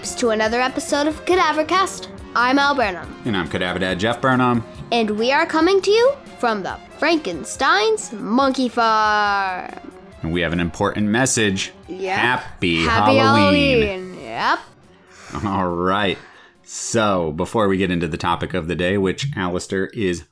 Creeps, 0.00 0.14
to 0.14 0.30
another 0.30 0.60
episode 0.60 1.06
of 1.06 1.24
Cadavercast. 1.26 2.08
I'm 2.34 2.58
Al 2.58 2.74
Burnham, 2.74 3.20
And 3.26 3.36
I'm 3.36 3.48
Cadaver 3.48 3.78
Dad 3.80 3.98
Jeff 4.00 4.20
Burnham. 4.20 4.64
and 4.92 5.10
we 5.18 5.30
are 5.32 5.44
coming 5.46 5.80
to 5.82 5.90
you 5.90 6.12
from 6.38 6.62
the 6.62 6.78
Frankenstein's 6.98 8.12
Monkey 8.12 8.68
Farm. 8.68 9.92
And 10.22 10.32
we 10.32 10.40
have 10.42 10.52
an 10.54 10.60
important 10.60 11.08
message. 11.08 11.72
Yep. 11.88 12.18
Happy, 12.18 12.84
Happy 12.84 13.16
Halloween. 13.16 13.82
Halloween. 13.82 14.20
Yep. 14.22 14.58
All 15.44 15.68
right. 15.68 16.18
So, 16.64 17.32
before 17.32 17.68
we 17.68 17.76
get 17.78 17.90
into 17.90 18.06
the 18.08 18.16
topic 18.16 18.54
of 18.54 18.68
the 18.68 18.76
day, 18.76 18.96
which 18.96 19.26
Alistair 19.36 19.86
is 19.88 20.24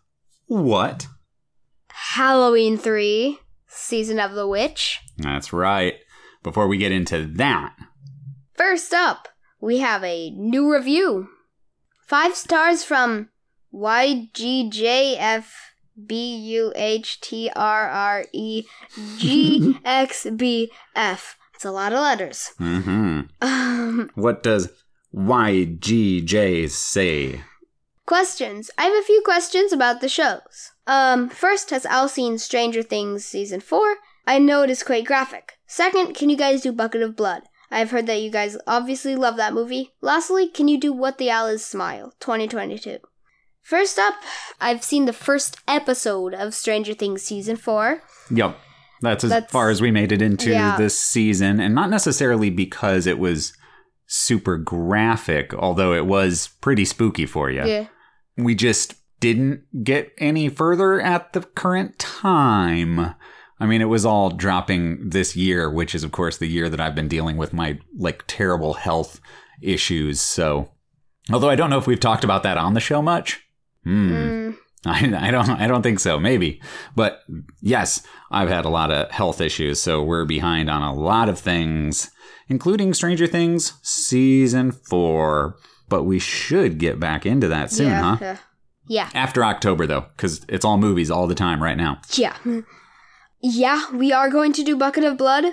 what? 0.47 1.07
Halloween 1.91 2.79
3, 2.79 3.39
Season 3.67 4.19
of 4.21 4.33
the 4.35 4.47
Witch. 4.47 5.01
That's 5.19 5.53
right. 5.53 5.95
Before 6.43 6.69
we 6.69 6.79
get 6.79 6.93
into 6.93 7.27
that, 7.35 7.75
First 8.55 8.93
up, 8.93 9.29
we 9.61 9.79
have 9.79 10.03
a 10.05 10.31
new 10.31 10.73
review. 10.73 11.29
Five 12.07 12.35
stars 12.37 12.85
from 12.85 13.29
YGJFBUHTRREGXBF. 19.75 21.35
It's 21.55 21.65
a 21.65 21.71
lot 21.73 21.93
of 21.93 21.99
letters. 22.01 22.53
hmm 22.59 23.21
Um, 23.41 24.11
what 24.15 24.43
does 24.43 24.69
YGJ 25.15 26.71
say? 26.71 27.41
questions. 28.07 28.71
I 28.79 28.85
have 28.85 28.95
a 28.95 29.03
few 29.03 29.21
questions 29.23 29.71
about 29.71 30.01
the 30.01 30.09
shows. 30.09 30.71
Um, 30.87 31.29
first, 31.29 31.69
has 31.69 31.85
Al 31.85 32.09
seen 32.09 32.39
Stranger 32.39 32.83
Things 32.83 33.23
season 33.27 33.61
4? 33.61 33.97
I 34.27 34.39
know 34.39 34.63
it 34.63 34.71
is 34.71 34.83
quite 34.83 35.05
graphic. 35.05 35.59
Second, 35.67 36.15
can 36.15 36.31
you 36.31 36.37
guys 36.39 36.63
do 36.63 36.73
Bucket 36.73 37.03
of 37.03 37.17
Blood? 37.17 37.43
I've 37.71 37.91
heard 37.91 38.07
that 38.07 38.21
you 38.23 38.31
guys 38.31 38.57
obviously 38.67 39.15
love 39.15 39.37
that 39.37 39.53
movie. 39.55 39.93
Lastly, 40.01 40.49
can 40.49 40.69
you 40.69 40.79
do 40.81 40.93
What 40.93 41.19
the 41.19 41.31
Owl 41.31 41.47
is 41.49 41.65
Smile 41.65 42.15
2022? 42.21 42.99
First 43.63 43.99
up, 43.99 44.15
I've 44.61 44.83
seen 44.83 45.05
the 45.05 45.13
first 45.13 45.59
episode 45.69 46.33
of 46.33 46.55
Stranger 46.55 46.95
Things 46.95 47.23
season 47.23 47.57
4. 47.57 48.03
Yep. 48.31 48.57
That's 49.03 49.25
as 49.25 49.31
That's- 49.31 49.53
far 49.53 49.69
as 49.71 49.81
we 49.83 49.91
made 49.91 50.11
it 50.13 50.23
into 50.23 50.51
Yeah. 50.51 50.77
this 50.77 50.99
season, 50.99 51.61
and 51.61 51.75
not 51.75 51.91
necessarily 51.91 52.51
because 52.51 53.07
it 53.07 53.19
was 53.19 53.53
super 54.07 54.57
graphic, 54.57 55.53
although 55.55 55.93
it 55.93 56.07
was 56.07 56.49
pretty 56.63 56.85
spooky 56.87 57.27
for 57.27 57.51
you. 57.51 57.65
Yeah. 57.65 57.87
we 58.39 58.55
just 58.55 58.95
didn't 59.21 59.63
get 59.83 60.13
any 60.19 60.49
further 60.49 61.01
at 61.01 61.33
the 61.33 61.41
current 61.41 61.99
time. 61.99 63.15
I 63.61 63.67
mean, 63.67 63.81
it 63.81 63.87
was 63.87 64.07
all 64.07 64.31
dropping 64.31 65.11
this 65.11 65.35
year, 65.35 65.71
which 65.71 65.95
is, 65.95 66.05
of 66.05 66.13
course, 66.13 66.39
the 66.39 66.47
year 66.47 66.69
that 66.69 66.81
I've 66.81 66.95
been 66.95 67.09
dealing 67.09 67.37
with 67.37 67.53
my 67.53 67.79
like 67.97 68.25
terrible 68.27 68.75
health 68.75 69.21
issues. 69.61 70.21
So, 70.21 70.71
although 71.33 71.51
I 71.51 71.57
don't 71.57 71.71
know 71.71 71.79
if 71.79 71.87
we've 71.87 72.01
talked 72.01 72.25
about 72.25 72.43
that 72.45 72.59
on 72.59 72.75
the 72.75 72.81
show 72.81 73.03
much. 73.03 73.45
Hmm. 73.85 74.13
Mm, 74.13 74.57
I, 74.87 75.29
I 75.29 75.31
don't 75.31 75.49
I 75.51 75.67
don't 75.67 75.83
think 75.83 76.01
so. 76.01 76.19
Maybe, 76.19 76.61
but 76.95 77.21
yes, 77.61 78.03
I've 78.31 78.49
had 78.49 78.65
a 78.65 78.71
lot 78.71 78.91
of 78.91 79.11
health 79.11 79.41
issues, 79.41 79.81
so 79.81 80.03
we're 80.03 80.25
behind 80.25 80.71
on 80.71 80.83
a 80.83 80.95
lot 80.95 81.29
of 81.29 81.39
things, 81.39 82.11
including 82.49 82.95
Stranger 82.95 83.27
Things 83.27 83.75
season 83.83 84.73
four. 84.73 85.57
But 85.89 86.05
we 86.05 86.19
should 86.19 86.79
get 86.79 87.01
back 87.01 87.25
into 87.25 87.49
that 87.49 87.73
soon, 87.73 87.89
yeah, 87.89 88.03
huh? 88.03 88.17
yeah. 88.21 88.37
Yeah. 88.89 89.11
After 89.15 89.45
October, 89.45 89.87
though, 89.87 90.07
because 90.17 90.45
it's 90.49 90.65
all 90.65 90.79
movies 90.79 91.11
all 91.11 91.27
the 91.27 91.35
time 91.35 91.63
right 91.63 91.77
now. 91.77 92.01
Yeah. 92.15 92.37
Yeah, 93.41 93.85
we 93.95 94.13
are 94.13 94.31
going 94.31 94.53
to 94.55 94.63
do 94.63 94.77
Bucket 94.77 95.05
of 95.05 95.17
Blood. 95.17 95.45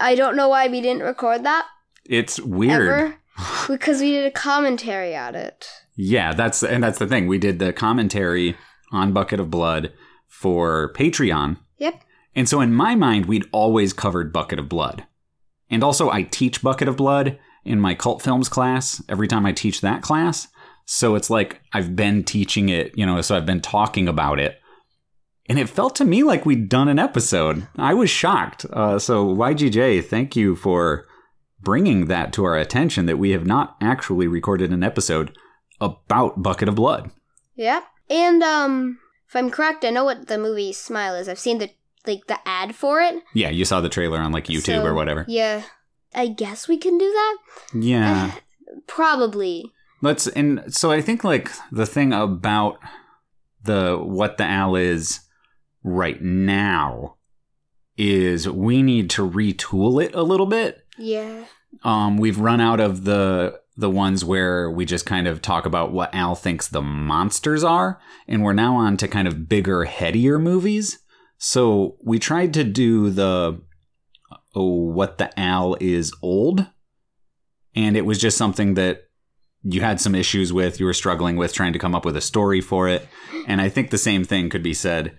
I 0.00 0.14
don't 0.14 0.36
know 0.36 0.48
why 0.48 0.68
we 0.68 0.80
didn't 0.80 1.02
record 1.02 1.44
that. 1.44 1.66
It's 2.04 2.40
weird. 2.40 2.88
ever 2.88 3.16
because 3.68 4.00
we 4.00 4.12
did 4.12 4.26
a 4.26 4.30
commentary 4.30 5.16
on 5.16 5.34
it. 5.34 5.68
Yeah, 5.94 6.32
that's 6.32 6.62
and 6.62 6.82
that's 6.82 6.98
the 6.98 7.06
thing. 7.06 7.26
We 7.26 7.38
did 7.38 7.58
the 7.58 7.72
commentary 7.72 8.56
on 8.92 9.12
Bucket 9.12 9.40
of 9.40 9.50
Blood 9.50 9.92
for 10.26 10.92
Patreon. 10.94 11.58
Yep. 11.78 12.02
And 12.34 12.48
so 12.48 12.60
in 12.60 12.72
my 12.72 12.94
mind, 12.94 13.26
we'd 13.26 13.46
always 13.52 13.92
covered 13.92 14.32
Bucket 14.32 14.58
of 14.58 14.68
Blood. 14.68 15.06
And 15.70 15.82
also 15.82 16.10
I 16.10 16.22
teach 16.22 16.62
Bucket 16.62 16.88
of 16.88 16.96
Blood 16.96 17.38
in 17.64 17.80
my 17.80 17.94
cult 17.94 18.22
films 18.22 18.48
class 18.48 19.02
every 19.08 19.28
time 19.28 19.44
I 19.44 19.52
teach 19.52 19.80
that 19.80 20.02
class. 20.02 20.48
So 20.86 21.16
it's 21.16 21.28
like 21.28 21.60
I've 21.72 21.94
been 21.94 22.24
teaching 22.24 22.68
it, 22.68 22.96
you 22.96 23.04
know, 23.04 23.20
so 23.20 23.36
I've 23.36 23.44
been 23.46 23.60
talking 23.60 24.08
about 24.08 24.38
it. 24.40 24.58
And 25.48 25.58
it 25.58 25.68
felt 25.68 25.94
to 25.96 26.04
me 26.04 26.22
like 26.22 26.44
we'd 26.44 26.68
done 26.68 26.88
an 26.88 26.98
episode. 26.98 27.66
I 27.76 27.94
was 27.94 28.10
shocked. 28.10 28.66
Uh, 28.70 28.98
so 28.98 29.34
YGJ, 29.34 30.04
thank 30.04 30.36
you 30.36 30.54
for 30.54 31.06
bringing 31.60 32.06
that 32.06 32.32
to 32.34 32.44
our 32.44 32.56
attention 32.56 33.06
that 33.06 33.18
we 33.18 33.30
have 33.30 33.46
not 33.46 33.76
actually 33.80 34.26
recorded 34.26 34.72
an 34.72 34.82
episode 34.82 35.36
about 35.80 36.42
Bucket 36.42 36.68
of 36.68 36.74
Blood. 36.74 37.10
Yep. 37.56 37.84
And 38.10 38.42
um 38.42 38.98
if 39.28 39.36
I'm 39.36 39.50
correct, 39.50 39.84
I 39.84 39.90
know 39.90 40.04
what 40.04 40.28
the 40.28 40.38
movie 40.38 40.72
Smile 40.72 41.14
is. 41.14 41.28
I've 41.28 41.38
seen 41.38 41.58
the 41.58 41.70
like 42.06 42.26
the 42.26 42.38
ad 42.46 42.74
for 42.74 43.00
it. 43.00 43.22
Yeah, 43.34 43.50
you 43.50 43.64
saw 43.64 43.80
the 43.80 43.88
trailer 43.88 44.18
on 44.18 44.32
like 44.32 44.46
YouTube 44.46 44.66
So, 44.66 44.84
or 44.84 44.94
whatever. 44.94 45.24
Yeah. 45.28 45.64
I 46.14 46.28
guess 46.28 46.68
we 46.68 46.78
can 46.78 46.96
do 46.96 47.04
that? 47.10 47.36
Yeah. 47.74 48.32
Probably. 48.86 49.72
Let's 50.00 50.26
and 50.28 50.72
so 50.74 50.90
I 50.90 51.00
think 51.00 51.24
like 51.24 51.50
the 51.72 51.86
thing 51.86 52.12
about 52.12 52.78
the 53.64 53.98
what 54.00 54.38
the 54.38 54.44
owl 54.44 54.76
is 54.76 55.20
right 55.88 56.20
now 56.20 57.16
is 57.96 58.48
we 58.48 58.82
need 58.82 59.10
to 59.10 59.28
retool 59.28 60.02
it 60.02 60.14
a 60.14 60.22
little 60.22 60.46
bit. 60.46 60.84
Yeah. 60.98 61.44
Um 61.84 62.16
we've 62.16 62.38
run 62.38 62.60
out 62.60 62.80
of 62.80 63.04
the 63.04 63.60
the 63.76 63.90
ones 63.90 64.24
where 64.24 64.70
we 64.70 64.84
just 64.84 65.06
kind 65.06 65.28
of 65.28 65.40
talk 65.40 65.64
about 65.64 65.92
what 65.92 66.14
Al 66.14 66.34
thinks 66.34 66.66
the 66.66 66.82
monsters 66.82 67.62
are 67.62 68.00
and 68.26 68.42
we're 68.42 68.52
now 68.52 68.74
on 68.74 68.96
to 68.96 69.06
kind 69.06 69.28
of 69.28 69.48
bigger 69.48 69.84
headier 69.84 70.38
movies. 70.38 70.98
So 71.38 71.96
we 72.02 72.18
tried 72.18 72.54
to 72.54 72.64
do 72.64 73.10
the 73.10 73.60
oh 74.54 74.90
what 74.90 75.18
the 75.18 75.38
Al 75.38 75.76
is 75.80 76.12
old 76.22 76.66
and 77.74 77.96
it 77.96 78.04
was 78.04 78.18
just 78.18 78.36
something 78.36 78.74
that 78.74 79.04
you 79.62 79.80
had 79.80 80.00
some 80.00 80.14
issues 80.14 80.52
with, 80.52 80.80
you 80.80 80.86
were 80.86 80.94
struggling 80.94 81.36
with 81.36 81.52
trying 81.52 81.72
to 81.72 81.78
come 81.78 81.94
up 81.94 82.04
with 82.04 82.16
a 82.16 82.20
story 82.20 82.60
for 82.60 82.88
it. 82.88 83.06
And 83.46 83.60
I 83.60 83.68
think 83.68 83.90
the 83.90 83.98
same 83.98 84.24
thing 84.24 84.50
could 84.50 84.62
be 84.62 84.74
said 84.74 85.16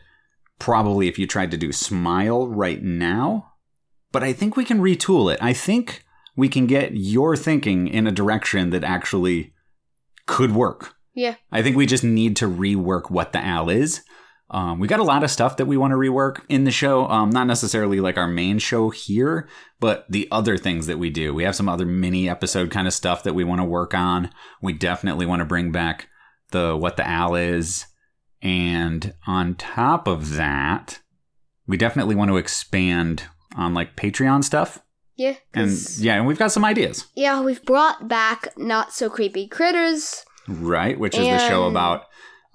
probably 0.59 1.07
if 1.07 1.17
you 1.17 1.25
tried 1.25 1.51
to 1.51 1.57
do 1.57 1.71
Smile 1.71 2.47
right 2.47 2.83
now. 2.83 3.53
But 4.11 4.23
I 4.23 4.33
think 4.33 4.55
we 4.55 4.65
can 4.65 4.79
retool 4.79 5.31
it. 5.33 5.39
I 5.41 5.53
think 5.53 6.03
we 6.35 6.49
can 6.49 6.67
get 6.67 6.95
your 6.95 7.35
thinking 7.35 7.87
in 7.87 8.07
a 8.07 8.11
direction 8.11 8.69
that 8.71 8.83
actually 8.83 9.53
could 10.25 10.53
work. 10.53 10.95
Yeah. 11.13 11.35
I 11.51 11.61
think 11.61 11.75
we 11.75 11.85
just 11.85 12.03
need 12.03 12.35
to 12.37 12.47
rework 12.47 13.11
what 13.11 13.33
the 13.33 13.43
Al 13.43 13.69
is. 13.69 14.03
Um, 14.51 14.79
we 14.79 14.87
got 14.87 14.99
a 14.99 15.03
lot 15.03 15.23
of 15.23 15.29
stuff 15.29 15.57
that 15.57 15.67
we 15.67 15.77
want 15.77 15.91
to 15.91 15.97
rework 15.97 16.41
in 16.49 16.63
the 16.63 16.71
show. 16.71 17.07
Um, 17.07 17.29
not 17.29 17.45
necessarily 17.45 17.99
like 17.99 18.17
our 18.17 18.27
main 18.27 18.57
show 18.57 18.89
here, 18.89 19.47
but 19.79 20.05
the 20.09 20.27
other 20.31 20.57
things 20.57 20.87
that 20.87 20.97
we 20.97 21.11
do. 21.11 21.33
We 21.33 21.43
have 21.43 21.55
some 21.55 21.69
other 21.69 21.85
mini 21.85 22.27
episode 22.27 22.71
kind 22.71 22.87
of 22.87 22.93
stuff 22.93 23.23
that 23.23 23.35
we 23.35 23.43
want 23.43 23.61
to 23.61 23.65
work 23.65 23.93
on. 23.93 24.31
We 24.61 24.73
definitely 24.73 25.27
want 25.27 25.41
to 25.41 25.45
bring 25.45 25.71
back 25.71 26.07
the 26.51 26.75
what 26.75 26.97
the 26.97 27.07
Al 27.07 27.35
is. 27.35 27.85
And 28.41 29.13
on 29.27 29.55
top 29.55 30.07
of 30.07 30.35
that, 30.35 30.99
we 31.67 31.77
definitely 31.77 32.15
want 32.15 32.29
to 32.31 32.37
expand 32.37 33.23
on 33.55 33.73
like 33.73 33.95
Patreon 33.95 34.43
stuff. 34.43 34.81
Yeah. 35.15 35.35
And 35.53 35.71
yeah, 35.97 36.15
and 36.15 36.25
we've 36.25 36.39
got 36.39 36.51
some 36.53 36.63
ideas, 36.63 37.07
yeah, 37.13 37.41
we've 37.41 37.63
brought 37.65 38.07
back 38.07 38.57
not 38.57 38.93
so 38.93 39.09
creepy 39.09 39.47
critters. 39.47 40.23
right? 40.47 40.97
Which 40.97 41.17
is 41.17 41.27
the 41.27 41.49
show 41.49 41.65
about. 41.67 42.05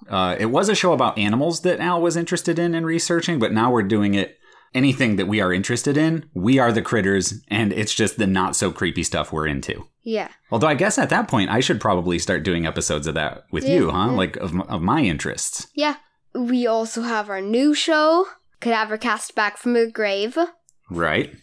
Uh, 0.09 0.35
it 0.39 0.47
was 0.47 0.67
a 0.69 0.75
show 0.75 0.91
about 0.93 1.17
animals 1.17 1.61
that 1.61 1.79
Al 1.79 2.01
was 2.01 2.17
interested 2.17 2.59
in 2.59 2.75
and 2.75 2.85
researching, 2.85 3.39
but 3.39 3.51
now 3.53 3.71
we're 3.71 3.81
doing 3.83 4.13
it. 4.15 4.37
Anything 4.75 5.15
that 5.15 5.27
we 5.27 5.39
are 5.41 5.51
interested 5.53 5.97
in, 5.97 6.29
we 6.33 6.59
are 6.59 6.71
the 6.71 6.81
critters, 6.83 7.41
and 7.47 7.71
it's 7.73 7.93
just 7.95 8.17
the 8.17 8.27
not 8.27 8.55
so 8.55 8.71
creepy 8.71 9.03
stuff 9.03 9.31
we're 9.31 9.47
into. 9.47 9.87
Yeah. 10.03 10.27
Although 10.51 10.67
I 10.67 10.75
guess 10.75 10.97
at 10.99 11.09
that 11.09 11.27
point 11.27 11.49
I 11.49 11.61
should 11.61 11.81
probably 11.81 12.19
start 12.19 12.43
doing 12.43 12.67
episodes 12.67 13.07
of 13.07 13.15
that 13.15 13.45
with 13.51 13.67
you, 13.67 13.89
huh? 13.89 14.09
yeah. 14.11 14.17
Like 14.17 14.35
of, 14.37 14.59
of 14.69 14.81
my 14.81 15.01
interests, 15.01 15.67
Yeah. 15.73 15.95
We 16.35 16.67
also 16.67 17.03
have 17.03 17.29
our 17.29 17.39
new 17.39 17.73
show, 17.73 18.25
Cadaver 18.59 18.97
Cast 18.97 19.33
Back 19.35 19.57
from 19.57 19.71
the 19.73 19.89
Grave. 19.89 20.37
right? 20.91 21.33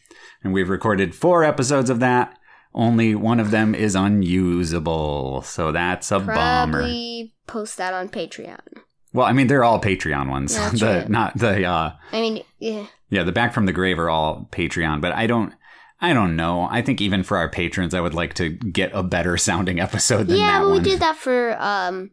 And 0.45 0.53
we've 0.53 0.69
recorded 0.69 1.15
four 1.15 1.43
episodes 1.45 1.89
of 1.89 1.99
that. 2.01 2.37
only 2.75 3.15
one 3.15 3.41
of 3.41 3.51
them 3.51 3.75
is 3.75 3.95
unusable. 3.95 5.43
So 5.43 5.73
that's 5.73 6.11
a 6.11 6.19
bummer. 6.21 6.81
Probably 6.81 7.35
post 7.47 7.77
that 7.79 7.95
on 7.95 8.09
Patreon. 8.09 8.61
Well, 9.13 9.27
I 9.27 9.33
mean, 9.33 9.47
they're 9.47 9.65
all 9.65 9.81
Patreon 9.81 10.29
ones. 10.31 10.55
That's 10.57 10.81
the 10.81 10.87
right. 10.87 11.09
not 11.09 11.37
the 11.39 11.65
uh 11.65 11.93
I 12.13 12.21
mean, 12.21 12.43
yeah. 12.59 12.87
yeah, 13.11 13.23
the 13.23 13.33
back 13.33 13.53
from 13.53 13.67
the 13.67 13.73
grave 13.73 13.99
are 13.99 14.11
all 14.11 14.49
Patreon, 14.53 15.01
but 15.01 15.13
I 15.13 15.27
don't 15.27 15.55
I 16.01 16.13
don't 16.13 16.35
know. 16.35 16.67
I 16.71 16.83
think 16.83 17.01
even 17.01 17.23
for 17.23 17.37
our 17.37 17.49
patrons, 17.49 17.95
I 17.95 18.01
would 18.01 18.15
like 18.15 18.35
to 18.35 18.49
get 18.49 18.91
a 18.93 19.05
better 19.05 19.37
sounding 19.37 19.79
episode 19.79 20.27
than 20.27 20.39
Yeah, 20.39 20.65
that 20.65 20.71
we 20.71 20.81
did 20.81 21.01
that 21.01 21.17
for 21.17 21.57
um 21.61 22.11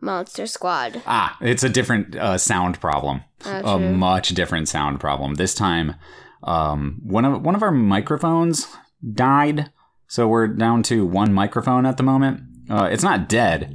Monster 0.00 0.46
Squad. 0.46 1.00
Ah, 1.06 1.36
it's 1.40 1.62
a 1.62 1.68
different 1.68 2.16
uh, 2.16 2.36
sound 2.36 2.80
problem. 2.80 3.22
Oh, 3.44 3.76
a 3.76 3.78
true. 3.78 3.92
much 3.92 4.30
different 4.30 4.68
sound 4.68 5.00
problem. 5.00 5.34
This 5.34 5.54
time, 5.54 5.94
um, 6.42 7.00
one 7.04 7.24
of 7.24 7.42
one 7.42 7.54
of 7.54 7.62
our 7.62 7.70
microphones 7.70 8.66
died, 9.14 9.70
so 10.08 10.26
we're 10.26 10.48
down 10.48 10.82
to 10.84 11.06
one 11.06 11.32
microphone 11.32 11.86
at 11.86 11.96
the 11.96 12.02
moment. 12.02 12.42
Uh, 12.68 12.88
it's 12.90 13.04
not 13.04 13.28
dead. 13.28 13.72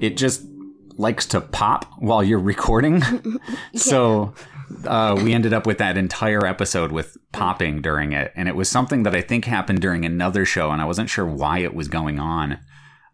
It 0.00 0.16
just 0.16 0.42
likes 1.00 1.24
to 1.26 1.40
pop 1.40 1.86
while 1.98 2.22
you're 2.22 2.38
recording. 2.38 3.02
So 3.74 4.34
uh, 4.84 5.18
we 5.22 5.32
ended 5.32 5.52
up 5.52 5.66
with 5.66 5.78
that 5.78 5.96
entire 5.96 6.44
episode 6.44 6.92
with 6.92 7.16
popping 7.32 7.80
during 7.80 8.12
it, 8.12 8.32
and 8.36 8.48
it 8.48 8.56
was 8.56 8.68
something 8.68 9.04
that 9.04 9.14
I 9.14 9.22
think 9.22 9.44
happened 9.44 9.80
during 9.80 10.04
another 10.04 10.44
show, 10.44 10.70
and 10.70 10.82
I 10.82 10.84
wasn't 10.84 11.08
sure 11.08 11.26
why 11.26 11.60
it 11.60 11.74
was 11.74 11.88
going 11.88 12.18
on. 12.18 12.58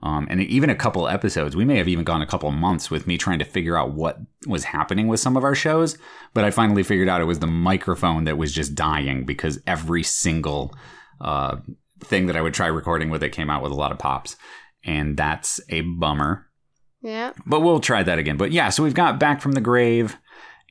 Um, 0.03 0.27
and 0.31 0.41
even 0.43 0.71
a 0.71 0.75
couple 0.75 1.09
episodes, 1.09 1.57
we 1.57 1.65
may 1.65 1.77
have 1.77 1.89
even 1.89 2.05
gone 2.05 2.23
a 2.23 2.27
couple 2.27 2.51
months 2.51 2.91
with 2.91 3.07
me 3.07 3.17
trying 3.17 3.39
to 3.39 3.45
figure 3.45 3.79
out 3.79 3.95
what 3.95 4.19
was 4.47 4.65
happening 4.65 5.09
with 5.09 5.21
some 5.21 5.37
of 5.37 5.45
our 5.45 5.55
shows. 5.55 5.97
But 6.35 6.45
I 6.45 6.51
finally 6.51 6.83
figured 6.83 7.09
out 7.09 7.21
it 7.21 7.25
was 7.25 7.39
the 7.39 7.47
microphone 7.47 8.25
that 8.25 8.39
was 8.39 8.53
just 8.53 8.75
dying 8.75 9.25
because 9.25 9.61
every 9.67 10.03
single 10.03 10.75
uh, 11.21 11.57
thing 12.01 12.27
that 12.27 12.37
I 12.37 12.43
would 12.43 12.55
try 12.55 12.67
recording 12.67 13.11
with 13.11 13.23
it 13.23 13.31
came 13.31 13.51
out 13.51 13.63
with 13.63 13.73
a 13.73 13.77
lot 13.77 13.93
of 13.93 13.99
pops. 13.99 14.37
And 14.85 15.17
that's 15.17 15.61
a 15.71 15.81
bummer. 15.81 16.47
Yeah. 17.07 17.33
But 17.47 17.61
we'll 17.61 17.81
try 17.81 18.03
that 18.03 18.19
again. 18.19 18.37
But 18.37 18.51
yeah, 18.51 18.69
so 18.71 18.83
we've 18.83 18.95
got 18.95 19.21
Back 19.21 19.41
from 19.41 19.53
the 19.53 19.61
Grave, 19.61 20.17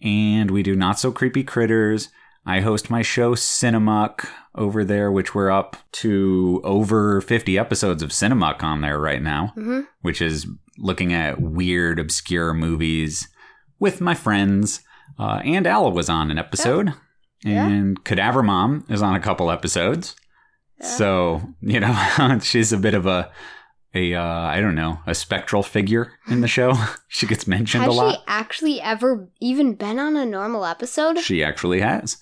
and 0.03 0.51
we 0.51 0.63
do 0.63 0.75
Not 0.75 0.99
So 0.99 1.11
Creepy 1.11 1.43
Critters. 1.43 2.09
I 2.45 2.59
host 2.59 2.89
my 2.89 3.01
show 3.01 3.35
Cinemuck 3.35 4.27
over 4.53 4.83
there, 4.83 5.11
which 5.11 5.33
we're 5.33 5.49
up 5.49 5.77
to 5.93 6.61
over 6.63 7.21
50 7.21 7.57
episodes 7.57 8.03
of 8.03 8.09
Cinemuck 8.09 8.61
on 8.63 8.81
there 8.81 8.99
right 8.99 9.21
now, 9.21 9.53
hmm 9.55 9.81
which 10.01 10.21
is 10.21 10.45
looking 10.77 11.13
at 11.13 11.41
weird, 11.41 11.99
obscure 11.99 12.53
movies 12.53 13.29
with 13.79 14.01
my 14.01 14.13
friends. 14.13 14.81
Uh, 15.17 15.41
and 15.45 15.65
Alla 15.65 15.89
was 15.89 16.09
on 16.09 16.29
an 16.31 16.37
episode, 16.37 16.93
Yeah. 17.45 17.65
and 17.67 18.03
Cadaver 18.03 18.43
Mom 18.43 18.83
is 18.89 19.01
on 19.01 19.15
a 19.15 19.19
couple 19.21 19.49
episodes. 19.49 20.15
Yeah. 20.81 20.87
So, 20.87 21.41
you 21.61 21.79
know, 21.79 22.39
she's 22.43 22.73
a 22.73 22.77
bit 22.77 22.93
of 22.93 23.05
a 23.05 23.31
a 23.95 24.13
uh, 24.13 24.21
I 24.21 24.59
don't 24.61 24.75
know, 24.75 24.99
a 25.07 25.15
spectral 25.15 25.63
figure 25.63 26.11
in 26.27 26.41
the 26.41 26.47
show. 26.47 26.73
she 27.07 27.25
gets 27.25 27.47
mentioned 27.47 27.85
Has 27.85 27.93
a 27.93 27.97
lot. 27.97 28.05
Has 28.07 28.15
she 28.17 28.23
actually 28.27 28.81
ever 28.81 29.27
even 29.39 29.73
been 29.73 29.97
on 29.97 30.15
a 30.17 30.25
normal 30.25 30.65
episode? 30.65 31.19
She 31.19 31.43
actually 31.43 31.79
has. 31.81 32.17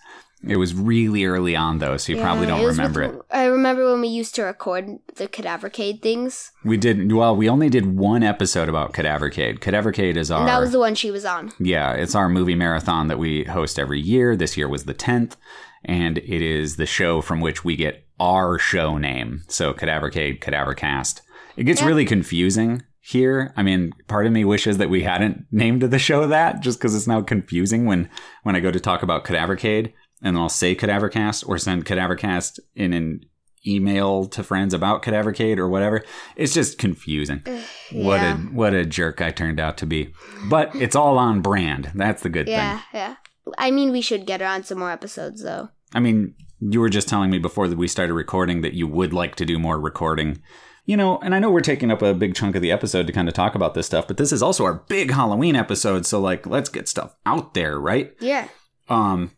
It 0.46 0.58
was 0.58 0.75
really 0.75 1.24
early 1.24 1.56
on 1.56 1.80
though, 1.80 1.96
so 1.96 2.12
you 2.12 2.20
probably 2.22 2.48
don't 2.48 2.62
was 2.62 2.78
remember 2.78 3.08
with- 3.08 3.16
it. 3.16 3.22
I 3.31 3.46
remember 3.46 3.90
when 3.90 4.02
we 4.02 4.10
used 4.10 4.36
to 4.36 4.44
record 4.44 5.00
the 5.16 5.28
Cadavercade 5.30 6.02
things. 6.02 6.52
We 6.66 6.75
did 6.75 7.12
well, 7.14 7.34
we 7.36 7.48
only 7.48 7.70
did 7.70 7.98
one 7.98 8.24
episode 8.24 8.68
about 8.68 8.92
Cadavercade. 8.94 9.60
Cadavercade 9.60 10.18
is 10.18 10.30
our 10.31 10.42
And 10.42 10.50
that 10.50 10.60
was 10.60 10.74
the 10.74 10.80
one 10.80 10.96
she 10.96 11.12
was 11.12 11.24
on. 11.24 11.54
Yeah, 11.60 11.94
it's 11.94 12.14
our 12.14 12.28
movie 12.28 12.56
marathon 12.56 13.08
that 13.08 13.18
we 13.20 13.46
host 13.46 13.80
every 13.80 14.02
year. 14.02 14.36
This 14.36 14.58
year 14.58 14.68
was 14.68 14.84
the 14.84 14.94
10th, 14.94 15.38
and 15.86 16.18
it 16.18 16.42
is 16.42 16.75
the 16.75 16.86
show 16.86 17.22
from 17.22 17.40
which 17.40 17.64
we 17.64 17.78
get 17.78 18.06
our 18.20 18.60
show 18.60 18.98
name. 18.98 19.44
So 19.48 19.74
Cadavercade, 19.74 20.40
Cadavercast. 20.42 21.22
It 21.57 21.63
gets 21.65 21.81
Yeah. 21.81 21.88
really 21.88 22.05
confusing 22.05 22.81
here. 23.00 23.53
I 23.57 23.63
mean, 23.63 23.91
part 24.07 24.25
of 24.25 24.31
me 24.31 24.45
wishes 24.45 24.77
that 24.77 24.89
we 24.89 25.03
hadn't 25.03 25.45
named 25.51 25.81
the 25.81 26.00
show 26.00 26.27
that 26.27 26.61
just 26.61 26.79
because 26.79 26.95
it's 26.95 27.07
now 27.07 27.21
confusing 27.21 27.85
when 27.85 28.09
when 28.44 28.55
I 28.55 28.59
go 28.59 28.71
to 28.71 28.79
talk 28.79 29.03
about 29.03 29.25
Cadavercade 29.25 29.94
and 30.21 30.38
I'll 30.38 30.50
say 30.50 30.75
Cadavercast 30.75 31.47
or 31.47 31.57
send 31.57 31.85
Cadavercast 31.85 32.59
in 32.75 32.94
an 32.94 33.21
email 33.65 34.25
to 34.25 34.44
friends 34.44 34.73
about 34.73 35.03
Cadavercade 35.03 35.57
or 35.57 35.69
whatever. 35.69 36.03
It's 36.35 36.53
just 36.53 36.77
confusing. 36.77 37.44
What 37.91 38.21
a 38.21 38.33
what 38.51 38.73
a 38.73 38.85
jerk 38.85 39.21
I 39.21 39.31
turned 39.31 39.59
out 39.59 39.77
to 39.77 39.85
be. 39.85 40.13
But 40.50 40.75
it's 40.75 40.95
all 40.95 41.17
on 41.17 41.41
brand. 41.41 41.91
That's 41.95 42.23
the 42.23 42.29
good 42.29 42.47
Yeah, 42.47 42.77
thing. 42.79 42.83
Yeah, 42.94 43.07
yeah. 43.09 43.15
I 43.57 43.71
mean, 43.71 43.91
we 43.91 44.01
should 44.01 44.25
get 44.25 44.39
her 44.41 44.47
on 44.47 44.63
some 44.63 44.79
more 44.79 44.91
episodes, 44.91 45.44
though. 45.44 45.69
I 45.94 46.00
mean, 46.00 46.33
you 46.59 46.79
were 46.79 46.89
just 46.89 47.07
telling 47.09 47.29
me 47.29 47.39
before 47.39 47.67
that 47.67 47.77
we 47.77 47.88
started 47.88 48.13
recording 48.13 48.61
that 48.61 48.73
you 48.73 48.88
would 48.88 49.13
like 49.13 49.35
to 49.35 49.45
do 49.45 49.59
more 49.59 49.79
recording. 49.79 50.41
You 50.85 50.97
know, 50.97 51.18
and 51.19 51.33
I 51.33 51.39
know 51.39 51.50
we're 51.50 51.62
taking 51.62 51.91
up 51.91 52.01
a 52.01 52.13
big 52.13 52.35
chunk 52.35 52.56
of 52.56 52.62
the 52.62 52.71
episode 52.71 53.07
to 53.07 53.13
kind 53.13 53.30
of 53.30 53.33
talk 53.33 53.56
about 53.56 53.74
this 53.74 53.85
stuff, 53.85 54.07
but 54.07 54.18
this 54.18 54.33
is 54.33 54.44
also 54.44 54.65
our 54.65 54.74
big 54.74 55.12
Halloween 55.12 55.56
episode, 55.56 56.06
so 56.06 56.19
like 56.19 56.45
let's 56.45 56.69
get 56.69 56.89
stuff 56.89 57.15
out 57.25 57.53
there, 57.53 57.80
right? 57.80 58.13
Yeah. 58.19 58.47
Um 58.89 59.31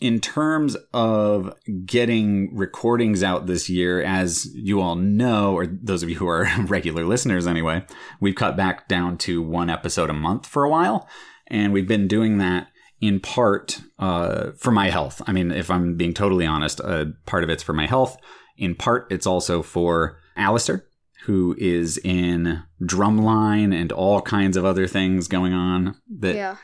in 0.00 0.20
terms 0.20 0.76
of 0.92 1.54
getting 1.84 2.54
recordings 2.56 3.22
out 3.22 3.46
this 3.46 3.68
year, 3.68 4.02
as 4.02 4.46
you 4.54 4.80
all 4.80 4.96
know, 4.96 5.54
or 5.54 5.66
those 5.66 6.02
of 6.02 6.08
you 6.08 6.16
who 6.16 6.28
are 6.28 6.48
regular 6.66 7.04
listeners 7.04 7.46
anyway, 7.46 7.84
we've 8.20 8.34
cut 8.34 8.56
back 8.56 8.88
down 8.88 9.18
to 9.18 9.42
one 9.42 9.68
episode 9.68 10.10
a 10.10 10.14
month 10.14 10.46
for 10.46 10.64
a 10.64 10.70
while. 10.70 11.08
And 11.48 11.72
we've 11.72 11.88
been 11.88 12.08
doing 12.08 12.38
that 12.38 12.68
in 13.00 13.20
part 13.20 13.82
uh, 13.98 14.52
for 14.56 14.70
my 14.70 14.88
health. 14.88 15.20
I 15.26 15.32
mean, 15.32 15.50
if 15.52 15.70
I'm 15.70 15.96
being 15.96 16.14
totally 16.14 16.46
honest, 16.46 16.80
uh, 16.80 17.06
part 17.26 17.44
of 17.44 17.50
it's 17.50 17.62
for 17.62 17.74
my 17.74 17.86
health. 17.86 18.16
In 18.56 18.74
part, 18.74 19.06
it's 19.10 19.26
also 19.26 19.62
for 19.62 20.18
Alistair, 20.36 20.84
who 21.24 21.54
is 21.58 21.98
in 21.98 22.62
drumline 22.82 23.74
and 23.74 23.90
all 23.92 24.20
kinds 24.20 24.56
of 24.56 24.64
other 24.64 24.86
things 24.86 25.28
going 25.28 25.52
on 25.52 25.96
that 26.18 26.34
Yeah. 26.36 26.56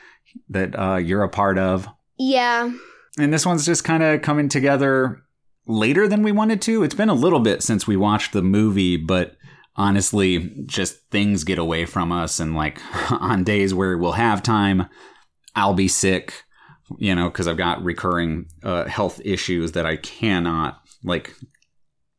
that 0.49 0.77
uh, 0.79 0.95
you're 0.97 1.23
a 1.23 1.29
part 1.29 1.57
of. 1.57 1.87
Yeah. 2.17 2.71
And 3.19 3.33
this 3.33 3.45
one's 3.45 3.65
just 3.65 3.83
kind 3.83 4.03
of 4.03 4.21
coming 4.21 4.47
together 4.49 5.21
later 5.67 6.07
than 6.07 6.23
we 6.23 6.31
wanted 6.31 6.61
to. 6.63 6.83
It's 6.83 6.95
been 6.95 7.09
a 7.09 7.13
little 7.13 7.39
bit 7.39 7.61
since 7.63 7.85
we 7.87 7.97
watched 7.97 8.31
the 8.33 8.41
movie, 8.41 8.97
but 8.97 9.35
honestly, 9.75 10.63
just 10.65 11.09
things 11.09 11.43
get 11.43 11.57
away 11.57 11.85
from 11.85 12.11
us. 12.11 12.39
And 12.39 12.55
like 12.55 12.79
on 13.11 13.43
days 13.43 13.73
where 13.73 13.97
we'll 13.97 14.13
have 14.13 14.43
time, 14.43 14.87
I'll 15.55 15.73
be 15.73 15.87
sick, 15.87 16.43
you 16.97 17.13
know, 17.15 17.29
because 17.29 17.47
I've 17.47 17.57
got 17.57 17.83
recurring 17.83 18.45
uh, 18.63 18.85
health 18.85 19.19
issues 19.25 19.73
that 19.73 19.85
I 19.85 19.97
cannot 19.97 20.79
like 21.03 21.33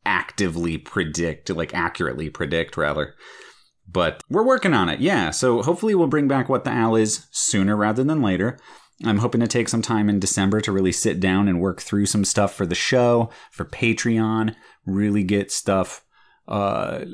actively 0.05 0.77
predict, 0.77 1.49
like 1.49 1.73
accurately 1.73 2.29
predict, 2.29 2.77
rather. 2.77 3.15
But 3.87 4.21
we're 4.29 4.45
working 4.45 4.73
on 4.73 4.89
it, 4.89 5.01
yeah. 5.01 5.31
So 5.31 5.61
hopefully 5.61 5.95
we'll 5.95 6.07
bring 6.07 6.27
back 6.27 6.49
what 6.49 6.63
the 6.63 6.71
Al 6.71 6.95
is 6.95 7.27
sooner 7.31 7.75
rather 7.75 8.03
than 8.03 8.21
later. 8.21 8.57
I'm 9.03 9.17
hoping 9.17 9.41
to 9.41 9.47
take 9.47 9.67
some 9.67 9.81
time 9.81 10.07
in 10.09 10.19
December 10.19 10.61
to 10.61 10.71
really 10.71 10.91
sit 10.91 11.19
down 11.19 11.47
and 11.47 11.59
work 11.59 11.81
through 11.81 12.05
some 12.05 12.23
stuff 12.23 12.53
for 12.53 12.65
the 12.65 12.75
show, 12.75 13.29
for 13.51 13.65
Patreon, 13.65 14.55
really 14.85 15.23
get 15.23 15.51
stuff 15.51 16.05
uh, 16.47 17.05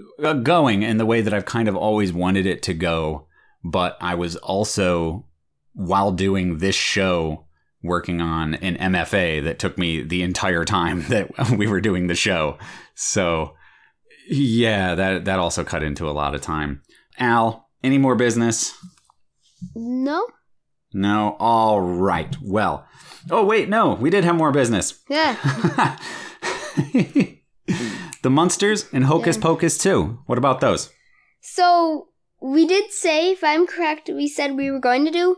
going 0.43 0.83
in 0.83 0.97
the 0.97 1.05
way 1.05 1.21
that 1.21 1.33
I've 1.33 1.45
kind 1.45 1.67
of 1.67 1.75
always 1.75 2.13
wanted 2.13 2.45
it 2.45 2.61
to 2.63 2.73
go. 2.73 3.27
But 3.63 3.97
I 4.01 4.15
was 4.15 4.35
also, 4.35 5.25
while 5.73 6.11
doing 6.11 6.59
this 6.59 6.75
show, 6.75 7.45
working 7.81 8.21
on 8.21 8.55
an 8.55 8.75
MFA 8.75 9.43
that 9.43 9.59
took 9.59 9.77
me 9.77 10.01
the 10.01 10.21
entire 10.21 10.65
time 10.65 11.03
that 11.09 11.51
we 11.51 11.67
were 11.67 11.81
doing 11.81 12.07
the 12.07 12.15
show. 12.15 12.57
So, 12.95 13.55
yeah, 14.29 14.95
that 14.95 15.25
that 15.25 15.39
also 15.39 15.63
cut 15.63 15.83
into 15.83 16.09
a 16.09 16.11
lot 16.11 16.35
of 16.35 16.41
time. 16.41 16.81
Al, 17.17 17.69
any 17.83 17.97
more 17.97 18.15
business? 18.15 18.73
No? 19.75 20.25
No. 20.93 21.35
All 21.39 21.81
right. 21.81 22.35
Well. 22.41 22.85
Oh 23.29 23.45
wait, 23.45 23.69
no. 23.69 23.93
We 23.95 24.09
did 24.09 24.23
have 24.23 24.35
more 24.35 24.51
business. 24.51 25.01
Yeah. 25.09 25.33
the 26.93 28.29
Munsters 28.29 28.87
and 28.93 29.05
Hocus 29.05 29.35
Yeah. 29.37 29.43
Pocus 29.43 29.77
too. 29.77 30.19
What 30.25 30.37
about 30.37 30.61
those? 30.61 30.91
So, 31.41 32.07
we 32.41 32.65
did 32.65 32.91
say, 32.91 33.31
if 33.31 33.43
I'm 33.43 33.67
correct, 33.67 34.09
we 34.09 34.27
said 34.27 34.55
we 34.55 34.71
were 34.71 34.79
going 34.79 35.05
to 35.05 35.11
do 35.11 35.37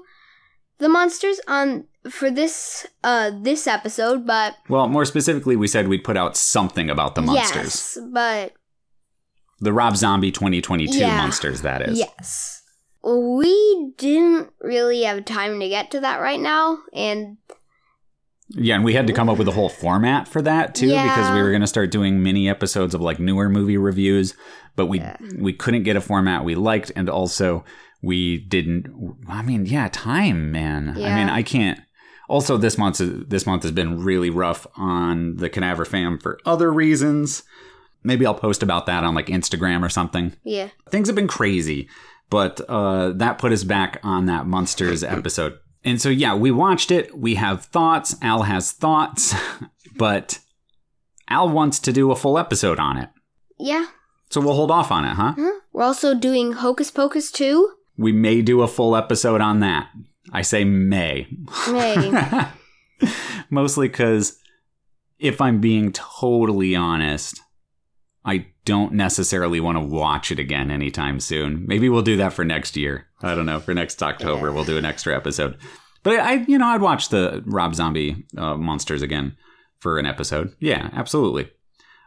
the 0.78 0.90
monsters 0.90 1.40
on 1.48 1.86
for 2.10 2.32
this 2.32 2.86
uh 3.04 3.32
this 3.42 3.68
episode, 3.68 4.26
but 4.26 4.56
Well, 4.70 4.88
more 4.88 5.06
specifically, 5.06 5.56
we 5.56 5.68
said 5.68 5.88
we'd 5.88 6.04
put 6.04 6.18
out 6.18 6.36
something 6.36 6.90
about 6.90 7.16
the 7.16 7.22
monsters. 7.22 7.96
yes, 7.96 8.00
but 8.12 8.54
The 9.60 9.74
Rob 9.74 9.96
Zombie 9.96 10.32
2022 10.32 10.98
Yeah. 10.98 11.18
Munsters, 11.18 11.62
that 11.62 11.82
is. 11.84 12.00
yes. 12.00 12.58
We 13.04 13.94
didn't 13.98 14.50
really 14.62 15.04
have 15.04 15.26
time 15.26 15.60
to 15.60 15.68
get 15.70 15.92
to 15.92 16.00
that 16.02 16.20
right 16.22 16.40
now, 16.40 16.80
and 16.94 17.38
Yeah, 18.50 18.76
and 18.76 18.84
we 18.84 18.94
had 18.94 19.08
to 19.08 19.14
come 19.14 19.30
up 19.30 19.38
with 19.38 19.48
a 19.48 19.52
whole 19.54 19.70
format 19.70 20.28
for 20.28 20.42
that 20.42 20.76
too, 20.76 20.88
Yeah. 20.88 21.04
because 21.04 21.32
we 21.34 21.42
were 21.42 21.50
going 21.52 21.62
to 21.62 21.68
start 21.68 21.90
doing 21.92 22.22
mini 22.22 22.50
episodes 22.50 22.94
of 22.94 23.02
like 23.02 23.20
newer 23.20 23.48
movie 23.50 23.78
reviews, 23.78 24.36
but 24.76 24.88
we 24.88 25.00
Yeah. 25.00 25.16
we 25.40 25.54
couldn't 25.54 25.84
get 25.84 25.96
a 25.96 26.02
format 26.02 26.44
we 26.46 26.54
liked, 26.56 26.92
and 26.96 27.10
also 27.10 27.64
we 28.04 28.40
didn't. 28.40 28.88
I 29.30 29.42
mean, 29.44 29.66
yeah, 29.68 29.88
time, 29.92 30.52
man. 30.52 30.90
I 30.90 31.16
mean, 31.16 31.30
I 31.30 31.44
can't. 31.44 31.80
Also, 32.32 32.56
this 32.56 32.78
month 32.78 33.02
this 33.28 33.46
month 33.46 33.64
has 33.64 33.74
been 33.74 34.02
really 34.06 34.30
rough 34.30 34.66
on 34.78 35.36
the 35.36 35.50
Cadaver 35.50 35.84
fam 35.84 36.18
for 36.18 36.40
other 36.46 36.72
reasons. 36.72 37.44
maybe 38.06 38.26
I'll 38.26 38.34
post 38.34 38.64
about 38.64 38.86
that 38.86 39.04
on 39.04 39.14
like 39.14 39.26
Instagram 39.26 39.84
or 39.84 39.90
something. 39.90 40.34
Yeah. 40.46 40.70
Things 40.90 41.10
have 41.10 41.16
been 41.16 41.28
crazy, 41.28 41.90
but 42.30 42.62
uh, 42.70 43.12
that 43.16 43.38
put 43.38 43.52
us 43.52 43.66
back 43.66 44.00
on 44.02 44.28
that 44.28 44.48
Monsters 44.48 45.04
episode. 45.04 45.58
And 45.84 46.00
so, 46.02 46.08
yeah, 46.08 46.34
we 46.34 46.52
watched 46.52 46.90
it. 46.90 47.18
We 47.18 47.36
have 47.36 47.66
thoughts. 47.66 48.16
Al 48.22 48.44
has 48.44 48.72
thoughts, 48.72 49.36
but 49.98 50.40
Al 51.28 51.50
wants 51.50 51.80
to 51.80 51.92
do 51.92 52.12
a 52.12 52.16
full 52.16 52.40
episode 52.40 52.80
on 52.80 52.96
it. 52.96 53.10
Yeah. 53.60 53.88
So 54.30 54.40
we'll 54.40 54.54
hold 54.56 54.72
off 54.72 54.90
on 54.90 55.04
it, 55.04 55.16
huh? 55.16 55.34
Huh? 55.38 55.60
We're 55.74 55.84
also 55.84 56.16
doing 56.16 56.54
Hocus 56.54 56.92
Pocus 56.92 57.30
2. 57.30 57.74
We 57.98 58.14
may 58.14 58.42
do 58.42 58.62
a 58.62 58.70
full 58.70 58.96
episode 58.96 59.42
on 59.42 59.60
that. 59.60 59.90
I 60.32 60.42
say 60.42 60.64
may. 60.64 61.28
May. 61.68 62.48
Mostly 63.50 63.88
because 63.88 64.38
if 65.20 65.42
I'm 65.42 65.60
being 65.60 65.92
totally 65.92 66.76
honest, 66.76 67.42
I 68.24 68.48
don't 68.66 68.94
necessarily 68.94 69.60
want 69.60 69.78
to 69.78 69.84
watch 69.84 70.32
it 70.32 70.40
again 70.40 70.72
anytime 70.72 71.20
soon. 71.20 71.66
Maybe 71.68 71.90
we'll 71.90 72.02
do 72.02 72.18
that 72.18 72.34
for 72.34 72.46
next 72.46 72.78
year. 72.78 73.08
I 73.22 73.36
don't 73.36 73.46
know. 73.46 73.60
For 73.60 73.74
next 73.74 74.02
October, 74.02 74.52
we'll 74.52 74.64
do 74.64 74.78
an 74.78 74.86
extra 74.86 75.16
episode. 75.16 75.58
But 76.04 76.20
I, 76.20 76.34
you 76.48 76.58
know, 76.58 76.68
I'd 76.68 76.82
watch 76.82 77.10
the 77.10 77.44
Rob 77.46 77.76
Zombie 77.76 78.26
uh, 78.38 78.56
monsters 78.56 79.02
again 79.02 79.36
for 79.80 79.98
an 80.00 80.06
episode. 80.06 80.56
Yeah, 80.60 80.90
absolutely. 80.94 81.50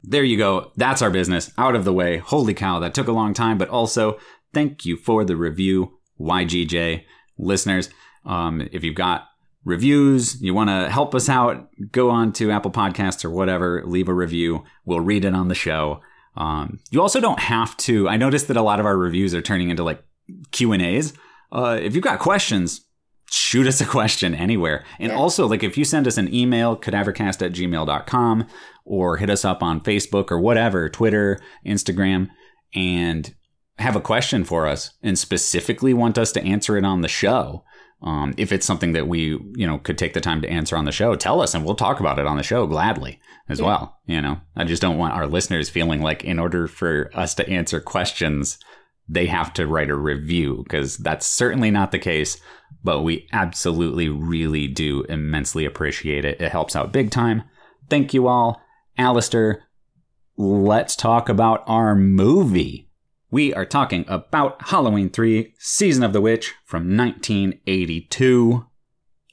There 0.02 0.24
you 0.24 0.36
go. 0.36 0.72
That's 0.76 1.02
our 1.02 1.10
business 1.10 1.50
out 1.58 1.74
of 1.74 1.84
the 1.84 1.92
way. 1.92 2.18
Holy 2.18 2.54
cow, 2.54 2.78
that 2.80 2.94
took 2.94 3.08
a 3.08 3.12
long 3.12 3.34
time. 3.34 3.58
But 3.58 3.68
also, 3.68 4.18
thank 4.52 4.84
you 4.84 4.96
for 4.96 5.24
the 5.24 5.36
review, 5.36 5.98
YGJ 6.20 7.04
listeners. 7.38 7.90
Um, 8.24 8.66
if 8.72 8.82
you've 8.84 8.94
got 8.94 9.28
reviews, 9.64 10.40
you 10.42 10.54
want 10.54 10.70
to 10.70 10.90
help 10.90 11.14
us 11.14 11.28
out, 11.28 11.68
go 11.90 12.10
on 12.10 12.32
to 12.34 12.50
Apple 12.50 12.70
Podcasts 12.70 13.24
or 13.24 13.30
whatever, 13.30 13.82
leave 13.86 14.08
a 14.08 14.14
review. 14.14 14.64
We'll 14.84 15.00
read 15.00 15.24
it 15.24 15.34
on 15.34 15.48
the 15.48 15.54
show. 15.54 16.00
Um, 16.36 16.80
you 16.90 17.00
also 17.00 17.20
don't 17.20 17.38
have 17.40 17.76
to. 17.78 18.08
I 18.08 18.16
noticed 18.16 18.48
that 18.48 18.56
a 18.56 18.62
lot 18.62 18.80
of 18.80 18.86
our 18.86 18.96
reviews 18.96 19.34
are 19.34 19.42
turning 19.42 19.70
into 19.70 19.84
like 19.84 20.02
Q 20.52 20.72
and 20.72 20.82
A's. 20.82 21.12
Uh, 21.52 21.78
if 21.80 21.94
you've 21.94 22.04
got 22.04 22.18
questions, 22.18 22.80
shoot 23.30 23.66
us 23.66 23.80
a 23.80 23.84
question 23.86 24.34
anywhere. 24.34 24.84
And 24.98 25.12
Yeah. 25.12 25.18
also, 25.18 25.46
like 25.46 25.62
if 25.62 25.78
you 25.78 25.84
send 25.84 26.06
us 26.06 26.18
an 26.18 26.32
email, 26.34 26.76
cadavercast 26.76 27.40
at 27.44 27.52
gmail.com, 27.52 28.46
or 28.84 29.16
hit 29.16 29.30
us 29.30 29.44
up 29.44 29.62
on 29.62 29.80
Facebook 29.80 30.30
or 30.30 30.38
whatever, 30.38 30.88
Twitter, 30.88 31.40
Instagram, 31.66 32.28
and 32.74 33.34
have 33.78 33.96
a 33.96 34.00
question 34.00 34.44
for 34.44 34.66
us 34.66 34.92
and 35.02 35.18
specifically 35.18 35.94
want 35.94 36.18
us 36.18 36.32
to 36.32 36.42
answer 36.44 36.76
it 36.76 36.84
on 36.84 37.00
the 37.00 37.08
show. 37.08 37.64
Um, 38.04 38.34
if 38.36 38.52
it's 38.52 38.66
something 38.66 38.92
that 38.92 39.08
we, 39.08 39.38
you 39.56 39.66
know, 39.66 39.78
could 39.78 39.96
take 39.96 40.12
the 40.12 40.20
time 40.20 40.42
to 40.42 40.48
answer 40.48 40.76
on 40.76 40.84
the 40.84 40.92
show, 40.92 41.14
tell 41.16 41.40
us 41.40 41.54
and 41.54 41.64
we'll 41.64 41.74
talk 41.74 42.00
about 42.00 42.18
it 42.18 42.26
on 42.26 42.36
the 42.36 42.42
show 42.42 42.66
gladly 42.66 43.18
as 43.48 43.60
Yeah. 43.60 43.66
well. 43.66 43.98
You 44.06 44.20
know, 44.20 44.40
I 44.54 44.64
just 44.64 44.82
don't 44.82 44.98
want 44.98 45.14
our 45.14 45.26
listeners 45.26 45.70
feeling 45.70 46.02
like 46.02 46.22
in 46.22 46.38
order 46.38 46.66
for 46.66 47.10
us 47.14 47.34
to 47.36 47.48
answer 47.48 47.80
questions, 47.80 48.58
they 49.08 49.26
have 49.26 49.54
to 49.54 49.66
write 49.66 49.88
a 49.88 49.96
review 49.96 50.62
because 50.64 50.98
that's 50.98 51.26
certainly 51.26 51.70
not 51.70 51.92
the 51.92 51.98
case. 51.98 52.36
But 52.82 53.00
we 53.00 53.26
absolutely, 53.32 54.10
really 54.10 54.68
do 54.68 55.04
immensely 55.08 55.64
appreciate 55.64 56.26
it. 56.26 56.38
It 56.42 56.52
helps 56.52 56.76
out 56.76 56.92
big 56.92 57.10
time. 57.10 57.44
Thank 57.88 58.12
you 58.12 58.28
all. 58.28 58.60
Alistair, 58.98 59.62
let's 60.36 60.94
talk 60.94 61.30
about 61.30 61.64
our 61.66 61.94
movie. 61.94 62.83
We 63.34 63.52
are 63.52 63.64
talking 63.64 64.04
about 64.06 64.68
Halloween 64.68 65.10
3 65.10 65.54
Season 65.58 66.04
of 66.04 66.12
the 66.12 66.20
Witch 66.20 66.54
from 66.64 66.96
1982. 66.96 68.64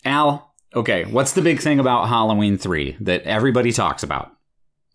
Al, 0.03 0.55
okay, 0.75 1.05
what's 1.05 1.33
the 1.33 1.41
big 1.43 1.59
thing 1.59 1.79
about 1.79 2.07
Halloween 2.07 2.57
3 2.57 2.97
that 3.01 3.21
everybody 3.25 3.71
talks 3.71 4.01
about? 4.01 4.31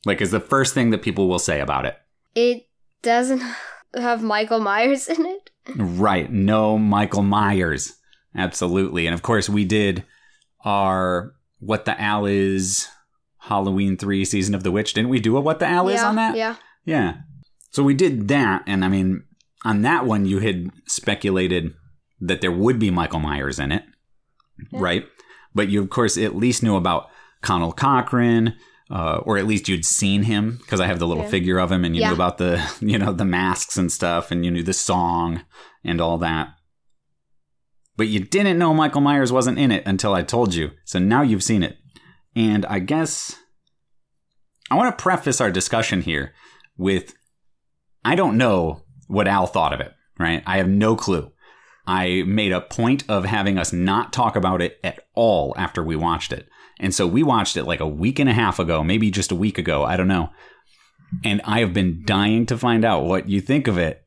Like, 0.05 0.21
is 0.21 0.33
the 0.33 0.41
first 0.41 0.75
thing 0.75 0.91
that 0.91 1.03
people 1.03 1.29
will 1.29 1.39
say 1.39 1.61
about 1.61 1.87
it? 1.87 1.97
It 2.35 2.67
doesn't 3.03 3.45
have 3.95 4.25
Michael 4.25 4.59
Myers 4.59 5.07
in 5.07 5.25
it. 5.25 5.51
Right, 5.77 6.29
no 6.29 6.77
Michael 6.77 7.23
Myers. 7.23 7.95
Absolutely. 8.35 9.07
And 9.07 9.15
of 9.15 9.23
course, 9.23 9.49
we 9.49 9.65
did 9.65 10.05
our 10.65 11.33
What 11.61 11.85
the 11.85 12.01
Al 12.01 12.27
is 12.27 12.89
Halloween 13.39 13.97
3 13.99 14.25
Season 14.25 14.53
of 14.53 14.65
the 14.65 14.73
Witch. 14.73 14.95
Didn't 14.95 15.11
we 15.11 15.21
do 15.21 15.37
a 15.37 15.41
What 15.41 15.61
the 15.61 15.67
Al 15.67 15.89
is 15.91 16.01
yeah, 16.01 16.09
on 16.09 16.17
that? 16.17 16.37
Yeah. 16.37 16.57
Yeah. 16.85 17.15
So 17.77 17.83
we 17.83 17.93
did 17.93 18.29
that, 18.29 18.63
and 18.67 18.83
I 18.87 18.89
mean, 18.89 19.25
on 19.63 19.83
that 19.83 20.07
one, 20.07 20.25
you 20.25 20.39
had 20.39 20.71
speculated 20.87 21.75
that 22.23 22.41
there 22.41 22.51
would 22.51 22.79
be 22.79 22.91
Michael 22.91 23.21
Myers 23.21 23.59
in 23.59 23.71
it, 23.71 23.85
Yeah. 24.73 24.79
right? 24.81 25.07
But 25.55 25.69
you, 25.69 25.83
of 25.83 25.91
course, 25.91 26.17
at 26.17 26.35
least 26.35 26.63
knew 26.63 26.77
about 26.77 27.11
Conal 27.43 27.73
Cochran, 27.73 28.55
uh, 28.91 29.19
or 29.19 29.37
at 29.37 29.47
least 29.47 29.69
you'd 29.69 29.85
seen 29.85 30.23
him 30.23 30.57
because 30.63 30.81
I 30.81 30.87
have 30.87 30.99
the 30.99 31.07
little 31.07 31.25
Yeah. 31.25 31.29
figure 31.29 31.59
of 31.59 31.71
him, 31.71 31.85
and 31.85 31.95
you 31.95 32.01
Yeah. 32.01 32.09
knew 32.09 32.15
about 32.15 32.39
the, 32.39 32.63
you 32.81 32.97
know, 32.97 33.13
the 33.13 33.27
masks 33.27 33.77
and 33.77 33.93
stuff, 33.93 34.31
and 34.31 34.43
you 34.43 34.51
knew 34.51 34.63
the 34.63 34.73
song 34.73 35.43
and 35.85 36.01
all 36.01 36.17
that. 36.17 36.55
But 37.99 38.09
you 38.09 38.21
didn't 38.21 38.59
know 38.59 38.73
Michael 38.73 39.03
Myers 39.03 39.33
wasn't 39.33 39.59
in 39.59 39.71
it 39.71 39.83
until 39.85 40.15
I 40.15 40.23
told 40.23 40.55
you. 40.55 40.71
So 40.87 40.99
now 40.99 41.21
you've 41.21 41.43
seen 41.45 41.63
it. 41.63 41.77
And 42.35 42.65
I 42.71 42.79
guess 42.79 43.37
I 44.71 44.77
want 44.77 44.97
to 44.97 45.03
preface 45.03 45.43
our 45.43 45.51
discussion 45.51 46.01
here 46.01 46.33
with 46.79 47.13
I 48.07 48.15
don't 48.15 48.39
know 48.39 48.83
what 49.09 49.27
Al 49.27 49.49
thought 49.49 49.73
of 49.73 49.81
it, 49.81 49.93
right? 50.17 50.41
I 50.47 50.59
have 50.59 50.69
no 50.69 50.95
clue. 50.95 51.33
I 51.89 52.23
made 52.25 52.53
a 52.53 52.61
point 52.61 53.03
of 53.09 53.25
having 53.25 53.59
us 53.59 53.73
not 53.73 54.13
talk 54.13 54.37
about 54.37 54.63
it 54.63 54.79
at 54.85 55.01
all 55.15 55.53
after 55.59 55.83
we 55.83 55.97
watched 55.97 56.33
it. 56.33 56.49
And 56.79 56.95
so 56.95 57.05
we 57.05 57.25
watched 57.25 57.57
it 57.57 57.65
like 57.65 57.81
a 57.81 57.89
week 57.89 58.21
and 58.21 58.29
a 58.29 58.33
half 58.33 58.61
ago, 58.61 58.85
maybe 58.85 59.11
just 59.11 59.33
a 59.33 59.37
week 59.37 59.59
ago, 59.59 59.83
I 59.83 59.97
don't 59.97 60.07
know. 60.07 60.31
And 61.25 61.41
I 61.43 61.59
have 61.59 61.75
been 61.75 62.05
dying 62.07 62.47
to 62.47 62.57
find 62.57 62.85
out 62.85 63.07
what 63.07 63.29
you 63.29 63.41
think 63.41 63.67
of 63.67 63.77
it 63.77 64.05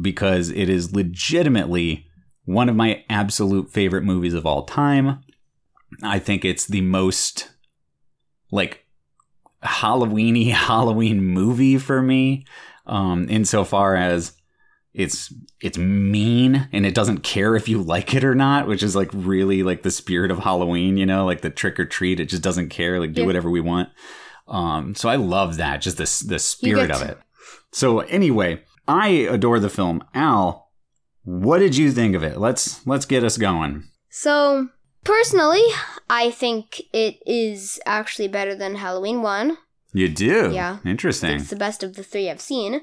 because 0.00 0.50
it 0.50 0.68
is 0.68 0.94
legitimately 0.94 2.06
one 2.44 2.68
of 2.68 2.76
my 2.76 3.04
absolute 3.10 3.72
favorite 3.72 4.04
movies 4.04 4.34
of 4.34 4.46
all 4.46 4.64
time. 4.64 5.24
I 6.04 6.20
think 6.20 6.44
it's 6.44 6.66
the 6.66 6.82
most 6.82 7.50
like 8.52 8.84
Halloweeny 9.64 10.52
Halloween 10.52 11.24
movie 11.24 11.78
for 11.78 12.00
me. 12.00 12.44
Um, 12.90 13.28
insofar 13.30 13.94
as 13.94 14.32
it's 14.92 15.32
it's 15.60 15.78
mean 15.78 16.68
and 16.72 16.84
it 16.84 16.92
doesn't 16.94 17.18
care 17.22 17.54
if 17.54 17.68
you 17.68 17.80
like 17.80 18.14
it 18.14 18.24
or 18.24 18.34
not, 18.34 18.66
which 18.66 18.82
is 18.82 18.96
like 18.96 19.10
really 19.14 19.62
like 19.62 19.82
the 19.82 19.90
spirit 19.92 20.32
of 20.32 20.40
Halloween, 20.40 20.96
you 20.96 21.06
know, 21.06 21.24
like 21.24 21.40
the 21.42 21.50
trick 21.50 21.78
or 21.78 21.84
treat. 21.84 22.18
It 22.18 22.26
just 22.26 22.42
doesn't 22.42 22.70
care, 22.70 22.98
like 22.98 23.12
do 23.12 23.20
Yeah. 23.20 23.26
whatever 23.28 23.48
we 23.48 23.60
want. 23.60 23.90
Um, 24.48 24.96
so 24.96 25.08
I 25.08 25.14
love 25.16 25.56
that, 25.58 25.80
just 25.80 25.96
the 25.98 26.28
the 26.28 26.40
spirit 26.40 26.90
of 26.90 27.02
it. 27.02 27.18
So 27.72 28.00
anyway, 28.00 28.62
I 28.88 29.08
adore 29.08 29.60
the 29.60 29.70
film. 29.70 30.02
Al, 30.12 30.72
what 31.22 31.58
did 31.60 31.76
you 31.76 31.92
think 31.92 32.16
of 32.16 32.24
it? 32.24 32.38
Let's 32.38 32.84
let's 32.86 33.06
get 33.06 33.22
us 33.22 33.38
going. 33.38 33.84
So, 34.08 34.70
personally, 35.04 35.62
I 36.08 36.32
think 36.32 36.82
it 36.92 37.20
is 37.24 37.78
actually 37.86 38.26
better 38.26 38.56
than 38.56 38.74
Halloween 38.74 39.22
1. 39.22 39.56
You 39.92 40.08
do, 40.08 40.50
Yeah. 40.52 40.78
Interesting. 40.84 41.36
It's 41.40 41.50
the 41.50 41.56
best 41.56 41.82
of 41.82 41.94
the 41.94 42.02
three 42.02 42.30
I've 42.30 42.40
seen. 42.40 42.82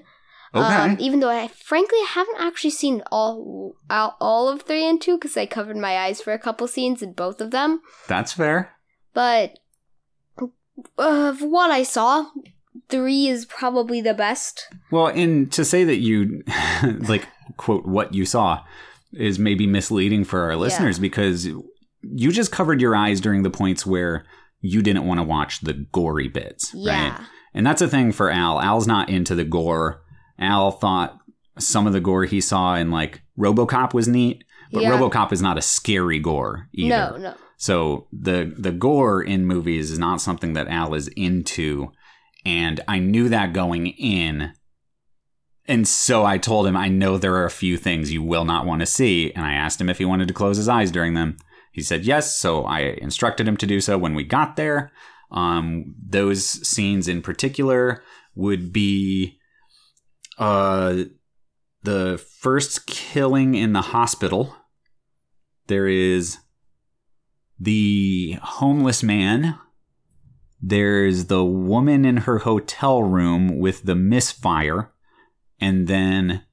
Okay, 0.56 0.76
Um, 0.76 0.98
even 1.00 1.20
though 1.20 1.30
I 1.30 1.50
frankly 1.50 2.00
haven't 2.08 2.40
actually 2.40 2.72
seen 2.72 3.04
all 3.12 3.76
all, 3.90 4.48
of 4.50 4.62
3 4.62 4.88
and 4.88 5.02
2 5.02 5.18
because 5.18 5.36
I 5.36 5.46
covered 5.46 5.76
my 5.78 5.98
eyes 5.98 6.22
for 6.22 6.32
a 6.32 6.40
couple 6.40 6.68
scenes 6.68 7.02
in 7.02 7.14
both 7.14 7.42
of 7.42 7.52
them. 7.52 7.82
that's 8.08 8.32
fair. 8.34 8.74
But 9.14 9.60
of 10.98 11.42
what 11.42 11.72
I 11.72 11.84
saw, 11.84 12.28
3 12.90 13.28
is 13.28 13.46
probably 13.46 14.02
the 14.02 14.14
best. 14.14 14.68
Well, 14.92 15.08
and 15.08 15.52
to 15.52 15.66
say 15.66 15.84
that 15.84 15.98
you 15.98 16.44
like 17.08 17.28
quote 17.58 17.86
what 17.86 18.14
you 18.14 18.26
saw 18.26 18.64
is 19.14 19.40
maybe 19.40 19.66
misleading 19.68 20.24
for 20.24 20.42
our 20.42 20.56
listeners 20.56 21.00
because 21.00 21.46
you 21.46 22.32
just 22.32 22.52
covered 22.52 22.82
your 22.82 22.96
eyes 22.96 23.20
during 23.20 23.44
the 23.44 23.50
points 23.50 23.86
where 23.86 24.26
you 24.62 24.82
didn't 24.82 25.06
want 25.06 25.20
to 25.20 25.24
watch 25.24 25.62
the 25.62 25.74
gory 25.74 26.28
bits, 26.28 26.72
Yeah. 26.74 27.10
right? 27.12 27.20
And 27.54 27.66
that's 27.66 27.82
a 27.82 27.88
thing 27.88 28.12
for 28.12 28.30
Al. 28.30 28.60
Al's 28.60 28.88
not 28.88 29.10
into 29.10 29.36
the 29.36 29.44
gore. 29.46 30.02
Al 30.40 30.72
thought 30.72 31.18
some 31.58 31.88
of 31.88 31.94
the 31.94 32.00
gore 32.00 32.26
he 32.26 32.40
saw 32.42 32.76
in 32.76 32.92
like 32.92 33.22
RoboCop 33.40 33.94
was 33.94 34.08
neat, 34.08 34.44
but 34.72 34.84
Yeah. 34.84 34.92
RoboCop 34.92 35.32
is 35.32 35.42
not 35.42 35.58
a 35.58 35.62
scary 35.62 36.20
gore 36.20 36.68
either. 36.74 36.90
No, 36.90 37.18
no. 37.18 37.34
So 37.58 38.08
the 38.12 38.54
the 38.58 38.72
gore 38.72 39.22
in 39.24 39.46
movies 39.48 39.90
is 39.90 39.98
not 39.98 40.22
something 40.22 40.54
that 40.54 40.68
Al 40.68 40.94
is 40.94 41.08
into, 41.16 41.92
and 42.46 42.80
I 42.88 43.00
knew 43.00 43.30
that 43.30 43.54
going 43.54 43.88
in. 43.88 44.54
And 45.70 45.88
so 45.88 46.24
I 46.24 46.38
told 46.38 46.66
him, 46.68 46.78
I 46.78 46.88
know 46.88 47.18
there 47.18 47.36
are 47.36 47.46
a 47.46 47.50
few 47.52 47.78
things 47.78 48.12
you 48.14 48.24
will 48.24 48.46
not 48.46 48.66
want 48.66 48.80
to 48.82 48.86
see, 48.86 49.34
and 49.34 49.44
I 49.46 49.54
asked 49.54 49.82
him 49.82 49.90
if 49.90 49.98
he 49.98 50.06
wanted 50.06 50.28
to 50.30 50.34
close 50.34 50.58
his 50.58 50.70
eyes 50.70 50.92
during 50.92 51.14
them. 51.14 51.38
He 51.78 51.84
said 51.84 52.06
yes, 52.06 52.36
so 52.36 52.64
I 52.66 52.80
instructed 52.80 53.48
him 53.48 53.56
to 53.58 53.68
do 53.68 53.80
so 53.82 54.00
when 54.00 54.16
we 54.16 54.24
got 54.24 54.56
there. 54.56 54.92
Um, 55.30 55.94
those 56.04 56.68
scenes 56.68 57.08
in 57.08 57.22
particular 57.22 58.02
would 58.34 58.74
be 58.74 59.38
uh, 60.40 61.04
the 61.84 62.18
first 62.40 62.88
killing 62.88 63.54
in 63.54 63.74
the 63.74 63.82
hospital. 63.82 64.56
There 65.68 65.88
is 65.88 66.40
the 67.60 68.40
homeless 68.42 69.04
man 69.04 69.60
There's 70.62 71.26
the 71.26 71.46
woman 71.46 72.06
in 72.06 72.18
her 72.18 72.40
hotel 72.40 73.04
room 73.04 73.60
with 73.60 73.84
the 73.84 73.96
misfire. 73.96 74.92
And 75.60 75.88
then 75.88 76.44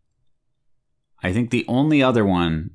I 1.23 1.33
think 1.33 1.51
the 1.51 1.65
only 1.69 2.03
other 2.03 2.25
one 2.25 2.71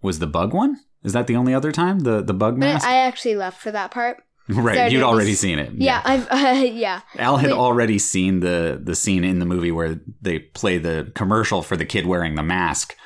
was 0.00 0.18
the 0.18 0.26
bug 0.26 0.54
one. 0.54 0.80
Is 1.04 1.12
that 1.12 1.26
the 1.26 1.36
only 1.36 1.54
other 1.54 1.72
time? 1.72 2.00
The 2.00 2.22
the 2.22 2.34
bug 2.34 2.54
But 2.54 2.66
mask? 2.66 2.86
I 2.86 2.96
actually 2.96 3.36
left 3.36 3.60
for 3.60 3.70
that 3.72 3.90
part. 3.90 4.22
right. 4.48 4.74
started 4.74 4.92
You'd 4.92 5.02
already 5.02 5.34
seen 5.34 5.58
it. 5.58 5.72
Yeah, 5.74 6.00
I've 6.04 6.26
uh, 6.30 6.62
yeah. 6.64 7.00
Al 7.18 7.38
had 7.38 7.50
Wait. 7.50 7.56
already 7.58 7.98
seen 7.98 8.40
the 8.40 8.80
the 8.82 8.94
scene 8.94 9.24
in 9.24 9.38
the 9.38 9.46
movie 9.46 9.72
where 9.72 10.00
they 10.20 10.38
play 10.38 10.78
the 10.78 11.10
commercial 11.14 11.62
for 11.62 11.76
the 11.76 11.84
kid 11.84 12.06
wearing 12.06 12.34
the 12.34 12.42
mask 12.42 12.96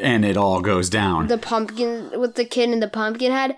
and 0.00 0.24
it 0.24 0.36
all 0.36 0.60
goes 0.60 0.88
down. 0.88 1.26
The 1.26 1.38
pumpkin 1.38 2.18
with 2.18 2.34
the 2.34 2.44
kid 2.44 2.70
in 2.70 2.80
the 2.80 2.88
pumpkin 2.88 3.32
head. 3.32 3.56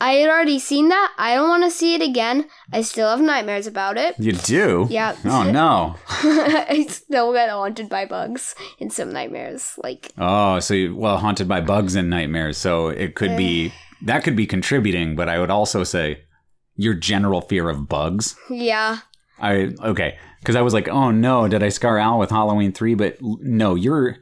I 0.00 0.12
had 0.12 0.30
already 0.30 0.58
seen 0.60 0.88
that. 0.90 1.12
I 1.18 1.34
don't 1.34 1.48
want 1.48 1.64
to 1.64 1.70
see 1.70 1.94
it 1.94 2.02
again. 2.02 2.46
I 2.72 2.82
still 2.82 3.08
have 3.08 3.20
nightmares 3.20 3.66
about 3.66 3.98
it. 3.98 4.14
you 4.18 4.32
do? 4.32 4.86
Yeah. 4.90 5.16
Oh 5.24 5.42
no. 5.50 5.96
I 6.08 6.86
still 6.88 7.32
get 7.32 7.50
haunted 7.50 7.88
by 7.88 8.04
bugs 8.06 8.54
in 8.78 8.90
some 8.90 9.12
nightmares. 9.12 9.74
Like 9.82 10.12
Oh, 10.16 10.60
so 10.60 10.74
you, 10.74 10.94
well, 10.96 11.16
haunted 11.18 11.48
by 11.48 11.60
bugs 11.60 11.96
and 11.96 12.08
nightmares. 12.08 12.58
So 12.58 12.88
it 12.88 13.14
could 13.16 13.36
be 13.36 13.66
eh. 13.66 13.70
that 14.02 14.22
could 14.24 14.36
be 14.36 14.46
contributing, 14.46 15.16
but 15.16 15.28
I 15.28 15.38
would 15.40 15.50
also 15.50 15.82
say 15.84 16.22
your 16.76 16.94
general 16.94 17.40
fear 17.40 17.68
of 17.68 17.88
bugs. 17.88 18.36
yeah. 18.50 18.98
I 19.40 19.72
okay, 19.80 20.18
because 20.40 20.56
I 20.56 20.62
was 20.62 20.74
like, 20.74 20.88
oh 20.88 21.10
no, 21.12 21.46
did 21.48 21.62
I 21.62 21.68
scar 21.68 21.96
Al 21.98 22.18
with 22.18 22.30
Halloween 22.30 22.72
three? 22.72 22.94
But 22.94 23.18
no, 23.20 23.74
you're 23.76 24.18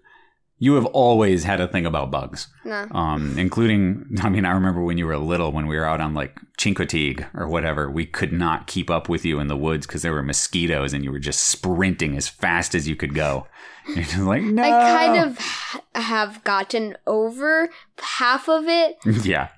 you 0.59 0.75
have 0.75 0.87
always 0.87 1.45
had 1.45 1.61
a 1.61 1.69
thing 1.69 1.85
about 1.85 2.11
bugs, 2.11 2.49
No. 2.65 2.87
um, 2.93 3.39
including. 3.39 4.07
I 4.23 4.29
mean, 4.31 4.45
I 4.47 4.53
remember 4.53 4.83
when 4.83 4.97
you 4.99 5.07
were 5.07 5.19
little, 5.19 5.53
when 5.53 5.67
we 5.67 5.77
were 5.77 5.85
out 5.85 6.01
on 6.01 6.15
like 6.15 6.35
Chincoteague 6.59 7.27
or 7.35 7.47
whatever, 7.47 7.91
we 7.91 8.07
could 8.07 8.33
not 8.33 8.67
keep 8.67 8.91
up 8.91 9.09
with 9.09 9.25
you 9.25 9.39
in 9.39 9.49
the 9.49 9.57
woods 9.57 9.87
because 9.87 10.03
there 10.03 10.13
were 10.13 10.23
mosquitoes, 10.23 10.93
and 10.95 11.05
you 11.05 11.13
were 11.13 11.19
just 11.19 11.43
sprinting 11.43 12.17
as 12.17 12.27
fast 12.29 12.75
as 12.75 12.89
you 12.89 12.97
could 12.97 13.15
go. 13.15 13.47
You're 13.89 14.05
just 14.05 14.19
like, 14.19 14.43
no, 14.43 14.63
I 14.63 14.71
kind 14.71 15.21
of 15.31 15.39
have 15.95 16.43
gotten 16.43 16.97
over 17.07 17.69
half 17.99 18.49
of 18.49 18.65
it. 18.67 18.97
yeah. 19.25 19.49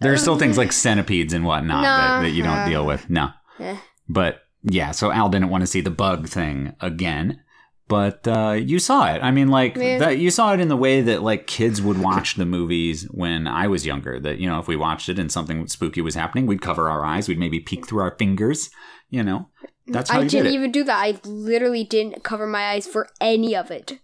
There 0.00 0.12
are 0.12 0.16
still 0.16 0.38
things 0.38 0.58
like 0.58 0.72
centipedes 0.86 1.32
and 1.32 1.44
whatnot 1.44 1.84
that, 1.84 2.22
that 2.22 2.30
you 2.30 2.42
don't 2.42 2.58
Uh, 2.60 2.68
deal 2.68 2.84
with. 2.84 3.08
No. 3.08 3.28
eh. 3.60 3.76
But 4.08 4.40
yeah, 4.64 4.90
so 4.90 5.12
Al 5.12 5.28
didn't 5.28 5.50
want 5.50 5.62
to 5.62 5.66
see 5.66 5.80
the 5.82 5.90
bug 5.90 6.28
thing 6.28 6.74
again. 6.80 7.40
But 7.86 8.26
uh, 8.26 8.52
you 8.52 8.78
saw 8.78 9.12
it. 9.14 9.22
I 9.22 9.30
mean, 9.30 9.48
like 9.48 9.76
Yeah. 9.76 9.98
that. 9.98 10.18
You 10.18 10.30
saw 10.30 10.54
it 10.54 10.60
in 10.60 10.68
the 10.68 10.76
way 10.76 11.02
that 11.02 11.22
like 11.22 11.46
kids 11.46 11.82
would 11.82 12.00
watch 12.00 12.36
the 12.36 12.46
movies 12.46 13.04
when 13.10 13.46
I 13.46 13.66
was 13.66 13.84
younger. 13.84 14.18
That 14.18 14.38
you 14.38 14.48
know, 14.48 14.58
if 14.58 14.66
we 14.68 14.76
watched 14.76 15.08
it 15.10 15.18
and 15.18 15.30
something 15.30 15.66
spooky 15.68 16.00
was 16.00 16.14
happening, 16.14 16.46
we'd 16.46 16.62
cover 16.62 16.88
our 16.88 17.04
eyes. 17.04 17.28
We'd 17.28 17.38
maybe 17.38 17.60
peek 17.60 17.86
through 17.86 18.00
our 18.00 18.16
fingers. 18.18 18.70
You 19.10 19.22
know, 19.22 19.48
that's 19.86 20.10
how 20.10 20.20
I 20.20 20.22
you 20.22 20.28
did 20.30 20.36
didn't 20.44 20.52
it 20.52 20.54
even 20.56 20.72
do 20.72 20.82
that. 20.84 20.96
I 20.98 21.18
literally 21.28 21.84
didn't 21.84 22.24
cover 22.24 22.46
my 22.46 22.70
eyes 22.70 22.86
for 22.86 23.08
any 23.20 23.54
of 23.54 23.70
it. 23.70 23.98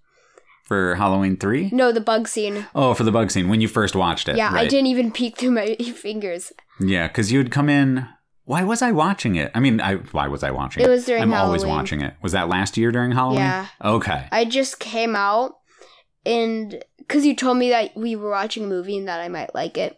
for 0.65 0.95
Halloween 0.97 1.37
three. 1.39 1.69
No, 1.73 1.91
the 1.91 2.01
bug 2.03 2.29
scene. 2.29 2.67
Oh, 2.75 2.93
for 2.95 3.03
the 3.05 3.11
bug 3.11 3.31
scene 3.31 3.49
when 3.49 3.61
you 3.63 3.67
first 3.67 3.97
watched 3.97 4.29
it. 4.29 4.37
Yeah, 4.37 4.51
I 4.53 4.67
didn't 4.69 4.87
even 4.89 5.11
peek 5.11 5.37
through 5.39 5.51
my 5.53 5.75
fingers. 5.97 6.53
Yeah, 6.79 7.09
because 7.09 7.33
you'd 7.33 7.51
come 7.51 7.69
in. 7.71 8.07
Why 8.51 8.65
was 8.65 8.83
I 8.83 8.91
watching 8.91 9.37
it? 9.37 9.53
I 9.55 9.61
mean, 9.61 9.81
I 9.81 9.95
why 10.11 10.27
was 10.27 10.43
I 10.43 10.51
watching 10.51 10.83
it? 10.83 10.87
It 10.87 10.91
was 10.91 11.05
during 11.05 11.23
I'm 11.23 11.33
always 11.33 11.65
watching 11.65 12.01
it. 12.01 12.15
Was 12.21 12.33
that 12.33 12.49
last 12.49 12.77
year 12.77 12.91
during 12.91 13.13
Halloween? 13.13 13.39
Yeah. 13.39 13.69
Okay. 13.81 14.27
I 14.33 14.45
just 14.45 14.81
came 14.81 15.15
out 15.15 15.59
and 16.27 16.83
because 16.99 17.25
you 17.25 17.37
told 17.37 17.59
me 17.59 17.71
that 17.71 17.97
we 17.97 18.17
were 18.17 18.31
watching 18.31 18.65
a 18.65 18.67
movie 18.67 18.99
and 18.99 19.07
that 19.07 19.21
I 19.21 19.29
might 19.29 19.55
like 19.55 19.79
it, 19.79 19.97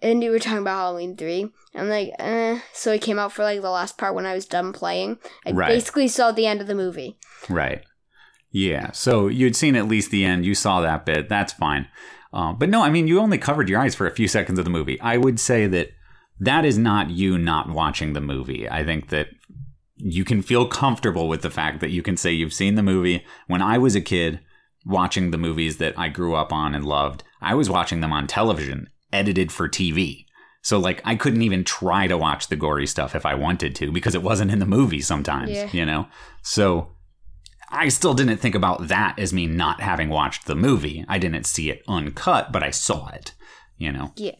and 0.00 0.22
you 0.22 0.30
were 0.30 0.38
talking 0.38 0.60
about 0.60 0.76
Halloween 0.78 1.16
three. 1.16 1.50
I'm 1.74 1.88
like, 1.88 2.12
eh. 2.20 2.60
So 2.72 2.92
I 2.92 2.98
came 2.98 3.18
out 3.18 3.32
for 3.32 3.42
like 3.42 3.60
the 3.60 3.70
last 3.70 3.98
part 3.98 4.14
when 4.14 4.26
I 4.26 4.34
was 4.34 4.46
done 4.46 4.72
playing. 4.72 5.18
I 5.44 5.50
Right. 5.50 5.68
basically 5.70 6.06
saw 6.06 6.30
the 6.30 6.46
end 6.46 6.60
of 6.60 6.68
the 6.68 6.74
movie. 6.76 7.18
Right. 7.48 7.82
Yeah. 8.52 8.92
So 8.92 9.26
you'd 9.26 9.56
seen 9.56 9.74
at 9.74 9.88
least 9.88 10.12
the 10.12 10.24
end. 10.24 10.46
You 10.46 10.54
saw 10.54 10.82
that 10.82 11.04
bit. 11.04 11.28
That's 11.28 11.52
fine. 11.54 11.88
Uh, 12.32 12.52
but 12.52 12.68
no, 12.68 12.84
I 12.84 12.90
mean, 12.90 13.08
you 13.08 13.18
only 13.18 13.38
covered 13.38 13.68
your 13.68 13.80
eyes 13.80 13.96
for 13.96 14.06
a 14.06 14.14
few 14.14 14.28
seconds 14.28 14.60
of 14.60 14.64
the 14.64 14.70
movie. 14.70 15.00
I 15.00 15.16
would 15.16 15.40
say 15.40 15.66
that 15.66 15.90
that 16.40 16.64
is 16.64 16.76
not 16.78 17.10
you 17.10 17.38
not 17.38 17.70
watching 17.70 18.12
the 18.12 18.20
movie. 18.20 18.68
I 18.68 18.84
think 18.84 19.08
that 19.08 19.28
you 19.96 20.24
can 20.24 20.42
feel 20.42 20.66
comfortable 20.68 21.28
with 21.28 21.42
the 21.42 21.50
fact 21.50 21.80
that 21.80 21.90
you 21.90 22.02
can 22.02 22.16
say 22.16 22.32
you've 22.32 22.52
seen 22.52 22.74
the 22.74 22.82
movie. 22.82 23.24
When 23.46 23.62
I 23.62 23.78
was 23.78 23.94
a 23.94 24.00
kid 24.00 24.40
watching 24.84 25.30
the 25.30 25.38
movies 25.38 25.78
that 25.78 25.98
I 25.98 26.08
grew 26.08 26.34
up 26.34 26.52
on 26.52 26.74
and 26.74 26.84
loved, 26.84 27.24
I 27.40 27.54
was 27.54 27.70
watching 27.70 28.00
them 28.00 28.12
on 28.12 28.26
television, 28.26 28.90
edited 29.12 29.50
for 29.50 29.68
TV. 29.68 30.26
So 30.62 30.78
like 30.78 31.00
I 31.04 31.14
couldn't 31.16 31.42
even 31.42 31.64
try 31.64 32.06
to 32.08 32.18
watch 32.18 32.48
the 32.48 32.56
gory 32.56 32.86
stuff 32.86 33.14
if 33.14 33.24
I 33.24 33.34
wanted 33.34 33.74
to 33.76 33.90
because 33.92 34.14
it 34.14 34.22
wasn't 34.22 34.50
in 34.50 34.58
the 34.58 34.66
movie 34.66 35.00
sometimes, 35.00 35.50
Yeah. 35.50 35.68
you 35.72 35.86
know. 35.86 36.08
So 36.42 36.90
I 37.70 37.88
still 37.88 38.14
didn't 38.14 38.38
think 38.38 38.54
about 38.54 38.88
that 38.88 39.18
as 39.18 39.32
me 39.32 39.46
not 39.46 39.80
having 39.80 40.08
watched 40.08 40.46
the 40.46 40.54
movie. 40.54 41.04
I 41.08 41.18
didn't 41.18 41.46
see 41.46 41.70
it 41.70 41.82
uncut, 41.88 42.52
but 42.52 42.62
I 42.62 42.70
saw 42.70 43.08
it, 43.08 43.32
you 43.78 43.90
know. 43.92 44.12
Yeah. 44.16 44.32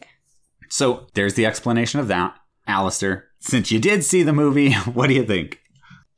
So 0.69 1.07
there's 1.13 1.35
the 1.35 1.45
explanation 1.45 1.99
of 1.99 2.07
that. 2.07 2.35
Alistair, 2.67 3.25
since 3.39 3.71
you 3.71 3.79
did 3.79 4.03
see 4.03 4.23
the 4.23 4.33
movie, 4.33 4.73
what 4.93 5.07
do 5.07 5.13
you 5.13 5.23
think? 5.23 5.59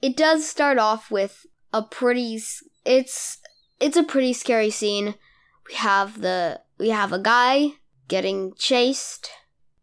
It 0.01 0.15
does 0.17 0.47
start 0.47 0.77
off 0.77 1.11
with 1.11 1.45
a 1.73 1.83
pretty. 1.83 2.39
It's 2.85 3.37
it's 3.79 3.97
a 3.97 4.03
pretty 4.03 4.33
scary 4.33 4.69
scene. 4.69 5.15
We 5.67 5.75
have 5.75 6.21
the 6.21 6.61
we 6.77 6.89
have 6.89 7.11
a 7.13 7.19
guy 7.19 7.73
getting 8.07 8.53
chased 8.57 9.29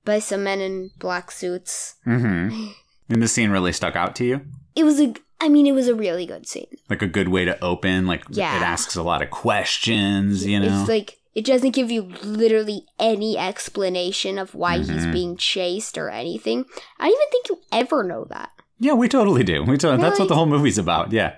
by 0.05 0.19
some 0.19 0.45
men 0.45 0.61
in 0.61 0.91
black 0.99 1.31
suits. 1.31 1.97
Mm-hmm. 2.07 2.73
And 3.09 3.23
the 3.23 3.29
scene 3.29 3.51
really 3.51 3.73
stuck 3.73 3.95
out 3.95 4.17
to 4.17 4.25
you? 4.25 4.41
It 4.75 4.83
was 4.83 5.01
a. 5.01 5.15
I 5.41 5.49
mean, 5.49 5.65
it 5.65 5.71
was 5.73 5.87
a 5.87 5.95
really 5.95 6.27
good 6.27 6.49
scene. 6.49 6.67
Like 6.91 7.03
a 7.03 7.07
good 7.07 7.29
way 7.29 7.45
to 7.45 7.57
open, 7.63 8.07
like 8.09 8.25
Yeah. 8.31 8.57
it 8.57 8.63
asks 8.63 8.97
a 8.97 9.03
lot 9.05 9.23
of 9.23 9.31
questions, 9.31 10.45
you 10.45 10.59
know. 10.59 10.81
It's 10.81 10.89
like 10.89 11.16
it 11.37 11.45
doesn't 11.45 11.75
give 11.75 11.91
you 11.91 12.03
literally 12.25 12.81
any 12.99 13.37
explanation 13.37 14.39
of 14.39 14.55
why 14.55 14.79
he's 14.79 14.89
Mhm. 15.07 15.13
being 15.13 15.37
chased 15.37 15.97
or 15.99 16.09
anything. 16.09 16.65
I 16.99 17.05
don't 17.09 17.13
even 17.17 17.29
think 17.31 17.49
you 17.51 17.59
ever 17.71 18.03
know 18.03 18.25
that. 18.31 18.51
yeah, 18.79 18.95
we 18.95 19.09
totally 19.09 19.45
do. 19.45 19.63
We 19.63 19.77
to- 19.79 19.97
that's 19.99 20.19
what 20.19 20.29
the 20.29 20.35
whole 20.35 20.47
movie's 20.47 20.79
about. 20.79 21.13
Yeah. 21.13 21.37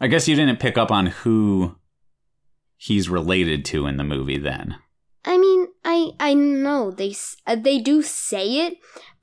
I 0.00 0.06
guess 0.06 0.26
you 0.28 0.36
didn't 0.36 0.60
pick 0.60 0.78
up 0.78 0.90
on 0.92 1.06
who 1.06 1.74
he's 2.76 3.08
related 3.08 3.64
to 3.66 3.86
in 3.86 3.96
the 3.96 4.04
movie 4.04 4.38
then. 4.38 4.76
I 5.24 5.36
mean, 5.38 5.66
I 5.84 6.10
I 6.20 6.34
know 6.34 6.90
they 6.90 7.14
uh, 7.46 7.56
they 7.56 7.78
do 7.80 8.02
say 8.02 8.66
it, 8.66 8.74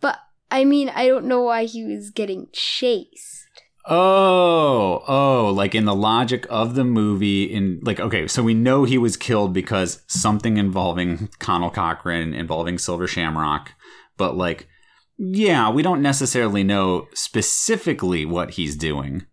but 0.02 0.20
I 0.52 0.66
mean, 0.66 0.90
I 0.90 1.08
don't 1.08 1.26
know 1.26 1.42
why 1.42 1.66
he 1.66 1.84
was 1.86 2.10
getting 2.12 2.48
chased. 2.54 3.45
Oh, 3.88 5.04
oh, 5.08 5.54
like 5.56 5.76
in 5.76 5.86
the 5.86 5.94
logic 5.94 6.48
of 6.50 6.74
the 6.74 6.84
movie, 6.84 7.44
in 7.44 7.80
like, 7.84 8.00
okay, 8.00 8.28
so 8.28 8.42
we 8.42 8.56
know 8.56 8.84
he 8.84 8.98
was 8.98 9.16
killed 9.16 9.54
because 9.54 10.02
something 10.08 10.58
involving 10.58 11.30
Conal 11.40 11.70
Cochran, 11.70 12.34
involving 12.34 12.80
Silver 12.80 13.08
Shamrock, 13.08 13.74
but 14.18 14.36
like, 14.36 14.68
yeah, 15.18 15.70
we 15.70 15.84
don't 15.84 16.02
necessarily 16.02 16.64
know 16.64 17.08
specifically 17.14 18.26
what 18.26 18.52
he's 18.52 18.76
doing, 18.76 19.28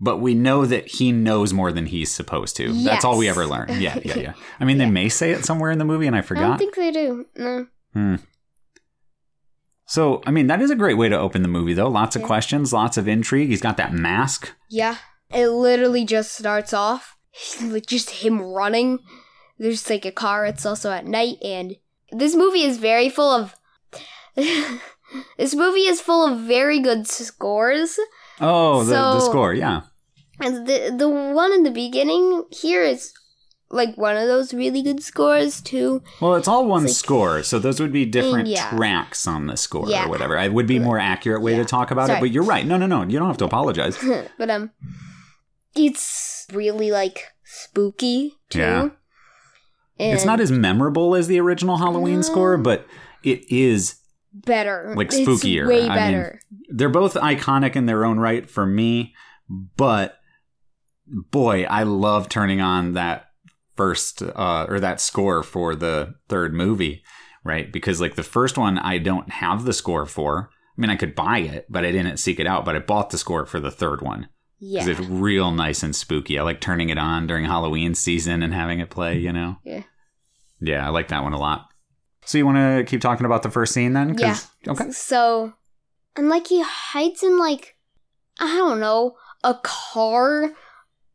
but 0.00 0.18
we 0.18 0.34
know 0.34 0.66
that 0.66 0.88
he 0.88 1.12
knows 1.12 1.52
more 1.52 1.70
than 1.70 1.86
he's 1.86 2.10
supposed 2.10 2.56
to. 2.56 2.72
That's 2.82 3.04
all 3.04 3.16
we 3.16 3.28
ever 3.28 3.46
learn. 3.46 3.68
Yeah, 3.80 4.00
yeah, 4.04 4.18
yeah. 4.18 4.32
I 4.60 4.64
mean, 4.64 4.78
they 4.78 4.90
may 4.90 5.08
say 5.08 5.30
it 5.30 5.44
somewhere 5.44 5.70
in 5.70 5.78
the 5.78 5.84
movie, 5.84 6.08
and 6.08 6.16
I 6.16 6.22
forgot. 6.22 6.44
I 6.44 6.48
don't 6.48 6.58
think 6.58 6.74
they 6.74 6.90
do. 6.90 7.26
No. 7.36 7.66
Hmm. 7.94 8.16
So, 9.92 10.22
I 10.24 10.30
mean, 10.30 10.46
that 10.46 10.62
is 10.62 10.70
a 10.70 10.74
great 10.74 10.96
way 10.96 11.10
to 11.10 11.18
open 11.18 11.42
the 11.42 11.48
movie, 11.48 11.74
though. 11.74 11.88
Lots 11.88 12.16
of 12.16 12.22
Yeah. 12.22 12.26
questions, 12.28 12.72
lots 12.72 12.96
of 12.96 13.06
intrigue. 13.06 13.50
He's 13.50 13.60
got 13.60 13.76
that 13.76 13.92
mask. 13.92 14.50
Yeah, 14.70 14.96
it 15.28 15.48
literally 15.48 16.06
just 16.06 16.32
starts 16.32 16.72
off 16.72 17.18
like 17.62 17.84
just 17.84 18.08
him 18.24 18.40
running. 18.40 19.00
There's 19.58 19.90
like 19.90 20.06
a 20.06 20.10
car. 20.10 20.46
It's 20.46 20.64
also 20.64 20.90
at 20.92 21.04
night, 21.04 21.36
and 21.44 21.76
this 22.10 22.34
movie 22.34 22.62
is 22.62 22.78
very 22.78 23.10
full 23.10 23.30
of. 23.30 23.54
this 24.34 25.54
movie 25.54 25.86
is 25.92 26.00
full 26.00 26.26
of 26.26 26.40
very 26.40 26.80
good 26.80 27.06
scores, 27.06 27.98
Oh, 28.40 28.84
the, 28.84 28.94
the 28.94 29.20
score, 29.20 29.52
yeah. 29.52 29.82
and 30.40 30.66
the 30.66 30.94
the 30.96 31.08
one 31.10 31.52
in 31.52 31.64
the 31.64 31.70
beginning 31.70 32.44
here 32.50 32.82
is 32.82 33.12
like 33.72 33.96
one 33.96 34.16
of 34.16 34.28
those 34.28 34.52
really 34.54 34.82
good 34.82 35.02
scores 35.02 35.60
too. 35.60 36.02
Well, 36.20 36.34
it's 36.34 36.46
all 36.46 36.66
one 36.66 36.84
It's 36.84 36.92
like- 36.92 36.96
score, 37.04 37.42
so 37.42 37.58
those 37.58 37.80
would 37.80 37.90
be 37.92 38.04
different 38.04 38.46
Yeah. 38.48 38.68
tracks 38.70 39.26
on 39.26 39.46
the 39.46 39.56
score 39.56 39.88
Yeah. 39.88 40.04
or 40.04 40.08
whatever. 40.10 40.36
It 40.36 40.52
would 40.52 40.66
be 40.66 40.78
more 40.78 40.98
accurate 40.98 41.40
way 41.42 41.56
to 41.56 41.64
talk 41.64 41.90
about 41.90 42.10
it, 42.10 42.20
but 42.20 42.30
you're 42.30 42.44
right. 42.44 42.66
No, 42.66 42.76
no, 42.76 42.86
no. 42.86 43.02
You 43.02 43.18
don't 43.18 43.28
have 43.28 43.38
to 43.38 43.44
apologize. 43.46 43.96
but 44.38 44.50
um, 44.50 44.70
it's 45.74 46.46
really 46.52 46.90
like 46.90 47.28
spooky 47.44 48.34
too. 48.50 48.58
Yeah. 48.60 48.88
And 49.98 50.14
it's 50.14 50.24
not 50.24 50.40
as 50.40 50.50
memorable 50.50 51.14
as 51.14 51.26
the 51.28 51.38
original 51.40 51.76
Halloween 51.78 52.22
score, 52.22 52.56
but 52.56 52.86
it 53.22 53.50
is. 53.50 53.96
better, 54.34 54.94
like, 54.96 55.08
It's 55.12 55.18
spookier. 55.18 55.68
way 55.68 55.80
I 55.82 55.88
mean, 55.88 55.88
better. 55.94 56.40
They're 56.70 56.88
both 56.88 57.14
iconic 57.14 57.76
in 57.76 57.84
their 57.86 58.04
own 58.04 58.18
right 58.18 58.48
for 58.48 58.64
me, 58.64 59.14
but 59.76 60.16
boy, 61.06 61.64
I 61.64 61.82
love 61.82 62.30
turning 62.30 62.60
on 62.62 62.94
that 62.94 63.26
first 63.76 64.22
uh, 64.22 64.66
or 64.68 64.80
that 64.80 65.00
score 65.00 65.42
for 65.42 65.74
the 65.74 66.14
third 66.28 66.52
movie, 66.54 67.02
right? 67.44 67.72
Because 67.72 68.00
like 68.00 68.14
the 68.16 68.22
first 68.22 68.56
one, 68.58 68.78
I 68.78 68.98
don't 68.98 69.30
have 69.30 69.64
the 69.64 69.72
score 69.72 70.06
for. 70.06 70.50
I 70.76 70.80
mean, 70.80 70.90
I 70.90 70.96
could 70.96 71.14
buy 71.14 71.38
it, 71.38 71.66
but 71.68 71.84
I 71.84 71.92
didn't 71.92 72.16
seek 72.18 72.40
it 72.40 72.46
out. 72.46 72.64
But 72.64 72.76
I 72.76 72.80
bought 72.80 73.10
the 73.10 73.18
score 73.18 73.44
for 73.46 73.60
the 73.60 73.70
third 73.70 74.00
one 74.02 74.28
Yeah. 74.58 74.84
because 74.84 75.00
it's 75.00 75.08
real 75.08 75.50
nice 75.50 75.82
and 75.82 75.94
spooky. 75.94 76.38
I 76.38 76.42
like 76.42 76.60
turning 76.60 76.88
it 76.88 76.98
on 76.98 77.26
during 77.26 77.44
Halloween 77.44 77.94
season 77.94 78.42
and 78.42 78.54
having 78.54 78.80
it 78.80 78.90
play. 78.90 79.18
You 79.18 79.32
know. 79.32 79.56
Yeah. 79.64 79.82
Yeah, 80.60 80.86
I 80.86 80.90
like 80.90 81.08
that 81.08 81.22
one 81.24 81.32
a 81.32 81.38
lot. 81.38 81.66
So 82.24 82.38
you 82.38 82.46
want 82.46 82.56
to 82.58 82.84
keep 82.88 83.00
talking 83.00 83.26
about 83.26 83.42
the 83.42 83.50
first 83.50 83.74
scene 83.74 83.94
then? 83.94 84.16
'Cause- 84.16 84.48
Okay. 84.68 84.92
So, 84.92 85.54
and 86.14 86.28
like 86.28 86.46
he 86.46 86.62
hides 86.64 87.24
in 87.24 87.36
like, 87.36 87.76
I 88.38 88.56
don't 88.56 88.78
know, 88.78 89.16
a 89.42 89.54
car, 89.62 90.52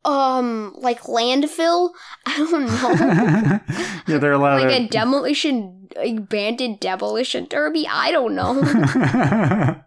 um, 0.07 0.73
like 0.77 1.01
landfill. 1.03 1.91
I 2.25 2.37
don't 2.37 2.65
know. 2.65 3.59
yeah, 4.07 4.17
they're 4.17 4.31
allowed. 4.33 4.61
like 4.61 4.69
to- 4.69 4.85
a 4.85 4.87
demolition, 4.87 5.89
abandoned 5.95 6.79
demolition 6.79 7.45
derby. 7.49 7.87
I 7.87 8.11
don't 8.11 8.33
know. 8.35 9.81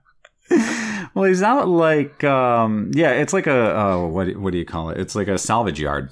well, 1.15 1.25
he's 1.25 1.43
out 1.43 1.69
like 1.69 2.23
um 2.25 2.91
yeah, 2.95 3.13
it's 3.13 3.33
like 3.33 3.47
a 3.47 3.75
oh 3.77 4.07
what 4.09 4.27
do- 4.27 4.41
what 4.41 4.53
do 4.53 4.59
you 4.59 4.65
call 4.65 4.91
it? 4.91 4.99
It's 5.01 5.15
like 5.15 5.29
a 5.29 5.39
salvage 5.39 5.81
yard, 5.81 6.11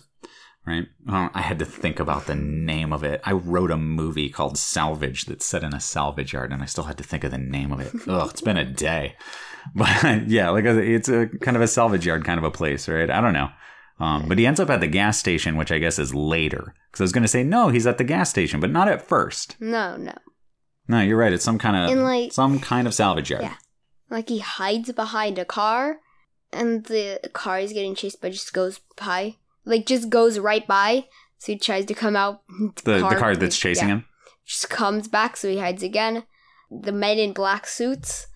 right? 0.67 0.87
Oh, 1.09 1.29
I 1.35 1.43
had 1.43 1.59
to 1.59 1.65
think 1.65 1.99
about 2.01 2.27
the 2.27 2.35
name 2.35 2.93
of 2.93 3.03
it. 3.05 3.21
I 3.25 3.33
wrote 3.33 3.71
a 3.71 3.77
movie 3.77 4.31
called 4.31 4.57
Salvage 4.59 5.25
that's 5.27 5.45
set 5.47 5.63
in 5.65 5.75
a 5.75 5.81
salvage 5.81 6.33
yard, 6.33 6.53
and 6.53 6.63
I 6.63 6.67
still 6.67 6.85
had 6.85 6.99
to 6.99 7.05
think 7.05 7.25
of 7.25 7.31
the 7.31 7.39
name 7.39 7.73
of 7.73 7.81
it. 7.81 7.93
Ugh, 8.07 8.31
it's 8.31 8.41
been 8.41 8.57
a 8.57 8.65
day, 8.65 9.17
but 9.75 10.29
yeah, 10.29 10.51
like 10.51 10.65
a, 10.65 10.79
it's 10.79 11.09
a 11.09 11.27
kind 11.41 11.57
of 11.57 11.63
a 11.63 11.69
salvage 11.69 12.07
yard 12.07 12.25
kind 12.25 12.39
of 12.39 12.45
a 12.45 12.51
place, 12.51 12.89
right? 12.89 13.11
I 13.11 13.21
don't 13.21 13.33
know. 13.35 13.49
Um, 14.01 14.29
but 14.29 14.39
he 14.39 14.47
ends 14.47 14.61
up 14.61 14.71
at 14.71 14.81
the 14.81 14.87
gas 14.87 15.19
station, 15.19 15.57
which 15.57 15.73
I 15.73 15.79
guess 15.79 15.99
is 15.99 16.15
later. 16.15 16.75
Because 16.91 17.01
I 17.01 17.05
was 17.05 17.13
going 17.13 17.23
to 17.23 17.29
say 17.29 17.43
no, 17.43 17.69
he's 17.69 17.87
at 17.87 17.99
the 17.99 18.05
gas 18.05 18.31
station, 18.31 18.61
but 18.61 18.71
not 18.71 18.89
at 18.89 19.03
first. 19.03 19.57
no, 19.61 19.97
no. 19.97 20.15
No, 20.91 21.01
you're 21.03 21.19
right. 21.19 21.33
It's 21.35 21.45
some 21.45 21.59
kind 21.59 21.77
of 21.93 21.99
like- 21.99 22.33
some 22.33 22.61
kind 22.61 22.87
of 22.87 22.95
salvage 22.95 23.29
yard. 23.31 23.43
Yeah. 23.43 23.57
Like 24.09 24.31
he 24.31 24.39
hides 24.39 24.91
behind 24.93 25.39
a 25.39 25.45
car, 25.45 25.99
and 26.51 26.85
the 26.87 27.21
car 27.35 27.59
is 27.61 27.75
getting 27.75 27.95
chased, 27.95 28.23
but 28.23 28.33
just 28.33 28.55
goes 28.55 28.81
by, 28.97 29.37
like 29.67 29.85
just 29.85 30.09
goes 30.09 30.39
right 30.39 30.67
by. 30.67 31.05
So 31.37 31.53
he 31.53 31.59
tries 31.59 31.85
to 31.87 31.95
come 31.95 32.17
out. 32.17 32.41
The 32.85 33.01
the 33.07 33.17
car 33.17 33.37
that's 33.37 33.59
chasing 33.59 33.89
yeah, 33.89 33.95
him. 33.97 34.05
just 34.47 34.71
comes 34.71 35.09
back, 35.09 35.37
so 35.37 35.51
he 35.51 35.59
hides 35.59 35.83
again. 35.83 36.23
The 36.71 36.93
men 36.93 37.19
in 37.19 37.33
black 37.35 37.67
suits 37.67 38.27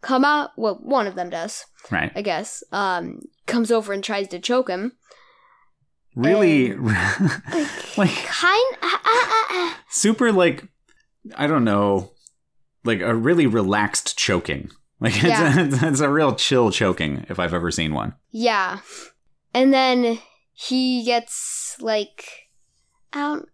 come 0.00 0.24
out. 0.24 0.50
Well, 0.56 0.80
one 0.82 1.06
of 1.06 1.14
them 1.14 1.30
does, 1.30 1.64
Right. 1.92 2.10
I 2.16 2.22
guess. 2.22 2.64
Um, 2.72 3.20
comes 3.46 3.70
over 3.70 3.92
and 3.92 4.02
tries 4.02 4.26
to 4.28 4.40
choke 4.40 4.68
him. 4.68 4.92
Really 6.20 6.74
Like, 7.96 8.14
kind. 8.26 8.76
ah, 8.82 9.00
ah, 9.04 9.46
ah. 9.50 9.80
super 9.90 10.32
like 10.32 10.64
I 11.36 11.46
don't 11.46 11.64
know, 11.64 12.12
like 12.84 13.00
a 13.00 13.14
really 13.14 13.46
relaxed 13.46 14.16
choking. 14.18 14.70
Like 15.02 15.14
it's, 15.16 15.24
Yeah. 15.24 15.58
a, 15.60 15.88
it's 15.90 16.00
a 16.00 16.10
real 16.10 16.34
chill 16.34 16.70
choking 16.70 17.24
if 17.30 17.38
I've 17.38 17.54
ever 17.54 17.70
seen 17.70 17.94
one. 17.94 18.14
Yeah. 18.32 18.80
And 19.54 19.72
then 19.72 20.18
he 20.52 21.04
gets 21.04 21.76
like 21.80 22.26
I 23.14 23.20
don't 23.20 23.48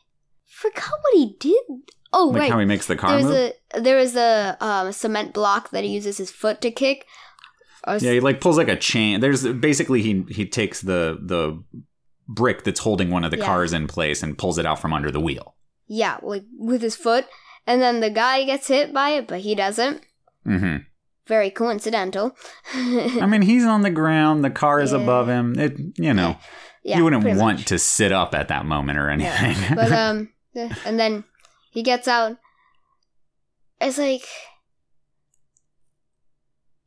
forgot 0.46 0.90
what 1.02 1.14
he 1.14 1.34
did. 1.40 1.62
Oh 2.12 2.28
Like 2.28 2.42
right. 2.42 2.52
how 2.52 2.58
he 2.60 2.66
makes 2.66 2.86
the 2.86 2.94
car 2.94 3.10
There's 3.12 3.24
move. 3.24 3.52
a 3.74 3.80
there 3.80 3.98
is 3.98 4.14
a 4.14 4.56
um, 4.60 4.92
cement 4.92 5.32
block 5.34 5.70
that 5.70 5.82
he 5.82 5.90
uses 5.90 6.18
his 6.18 6.30
foot 6.30 6.60
to 6.60 6.70
kick. 6.70 7.04
Yeah, 7.88 8.12
he 8.12 8.20
like 8.20 8.40
pulls 8.40 8.56
like 8.56 8.68
a 8.68 8.76
chain. 8.76 9.18
There's 9.18 9.42
basically 9.44 10.02
he 10.02 10.24
he 10.30 10.46
takes 10.46 10.82
the 10.82 11.18
the 11.20 11.60
brick 12.34 12.64
that's 12.64 12.80
holding 12.80 13.10
one 13.10 13.24
of 13.24 13.30
the 13.30 13.38
Yeah. 13.38 13.46
cars 13.46 13.72
in 13.72 13.86
place 13.86 14.22
and 14.22 14.38
pulls 14.38 14.58
it 14.58 14.66
out 14.66 14.78
from 14.80 14.92
under 14.92 15.10
the 15.10 15.20
wheel. 15.20 15.54
yeah, 15.86 16.18
like 16.22 16.44
with 16.58 16.80
his 16.82 16.96
foot. 16.96 17.26
And 17.66 17.80
then 17.82 18.00
the 18.00 18.10
guy 18.10 18.44
gets 18.44 18.66
hit 18.68 18.92
by 18.92 19.10
it, 19.10 19.26
but 19.28 19.40
he 19.40 19.54
doesn't. 19.54 20.00
Mm-hmm. 20.46 20.76
Very 21.26 21.50
coincidental. 21.50 22.34
I 22.74 23.26
mean, 23.26 23.42
he's 23.42 23.64
on 23.64 23.82
the 23.82 23.90
ground. 23.90 24.42
The 24.42 24.50
car 24.50 24.80
is 24.80 24.92
Yeah. 24.92 24.98
above 25.00 25.28
him. 25.28 25.58
It 25.58 25.76
you 25.96 26.12
know 26.14 26.36
yeah, 26.82 26.96
you 26.98 27.04
wouldn't 27.04 27.24
want 27.24 27.58
much. 27.58 27.66
to 27.66 27.78
sit 27.78 28.10
up 28.10 28.34
at 28.34 28.48
that 28.48 28.64
moment 28.66 28.98
or 28.98 29.08
anything. 29.10 29.56
Yeah. 29.62 29.74
But 29.74 29.92
um, 29.92 30.28
and 30.84 30.98
then 30.98 31.24
he 31.70 31.82
gets 31.82 32.08
out. 32.08 32.36
It's 33.80 33.98
like 33.98 34.24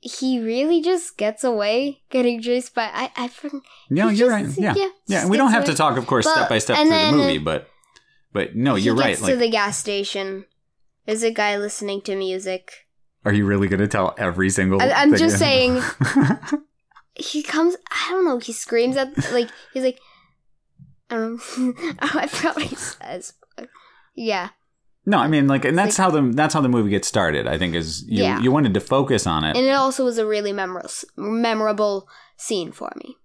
he 0.05 0.39
really 0.39 0.81
just 0.81 1.17
gets 1.17 1.43
away 1.43 2.03
getting 2.11 2.41
chased 2.41 2.75
by 2.75 2.89
I 2.93 3.11
I 3.17 3.27
forgot. 3.27 3.61
no, 3.89 4.09
you're 4.09 4.29
just- 4.29 4.57
right. 4.57 4.63
Yeah, 4.63 4.73
yeah, 4.75 4.89
yeah. 5.07 5.19
just 5.21 5.29
We 5.31 5.37
don't 5.37 5.51
have 5.51 5.65
to 5.65 5.73
talk, 5.73 5.97
of 5.97 6.05
course, 6.07 6.25
But- 6.25 6.33
step 6.35 6.49
by 6.49 6.57
step 6.59 6.77
through 6.77 6.89
the 6.89 7.11
movie, 7.11 7.37
but 7.39 7.67
but 8.31 8.55
no, 8.55 8.75
you're 8.75 8.95
right. 8.95 9.19
Like, 9.19 9.31
to 9.33 9.37
the 9.37 9.49
gas 9.49 9.77
station. 9.77 10.45
There's 11.05 11.23
a 11.23 11.31
guy 11.31 11.57
listening 11.57 12.01
to 12.01 12.15
music. 12.15 12.71
are 13.25 13.33
you 13.33 13.45
really 13.45 13.67
going 13.67 13.79
to 13.79 13.87
tell 13.87 14.13
every 14.17 14.49
single? 14.49 14.81
I- 14.81 14.91
I'm 14.91 15.09
thing 15.09 15.19
just 15.19 15.37
saying- 15.45 15.81
He 17.17 17.41
comes. 17.43 17.75
I 17.89 18.11
don't 18.11 18.25
know. 18.25 18.39
He 18.39 18.51
screams 18.51 18.97
at 18.97 19.09
like 19.31 19.49
he's 19.73 19.83
like. 19.83 19.99
Um, 21.09 21.39
oh, 21.57 21.73
I 21.77 22.05
don't 22.07 22.13
know. 22.15 22.21
I 22.21 22.27
forgot 22.27 22.55
what 22.57 22.65
he 22.65 22.75
says. 22.75 23.33
Yeah. 24.15 24.49
No, 25.05 25.17
I 25.19 25.27
mean, 25.27 25.47
like, 25.47 25.65
and 25.65 25.77
that's 25.77 25.97
like- 25.99 26.05
how 26.05 26.11
the 26.11 26.31
that's 26.33 26.53
how 26.53 26.61
the 26.61 26.69
movie 26.69 26.89
gets 26.89 27.07
started. 27.07 27.47
I 27.47 27.57
think 27.57 27.75
is 27.75 28.03
you 28.07 28.23
Yeah. 28.23 28.39
you 28.39 28.51
wanted 28.51 28.73
to 28.73 28.79
focus 28.79 29.25
on 29.27 29.43
it. 29.43 29.55
And 29.55 29.65
it 29.65 29.71
also 29.71 30.03
was 30.03 30.17
a 30.17 30.25
really 30.25 30.53
memorable 30.53 30.89
memorable 31.17 32.07
scene 32.37 32.71
for 32.71 32.91
me. 32.97 33.15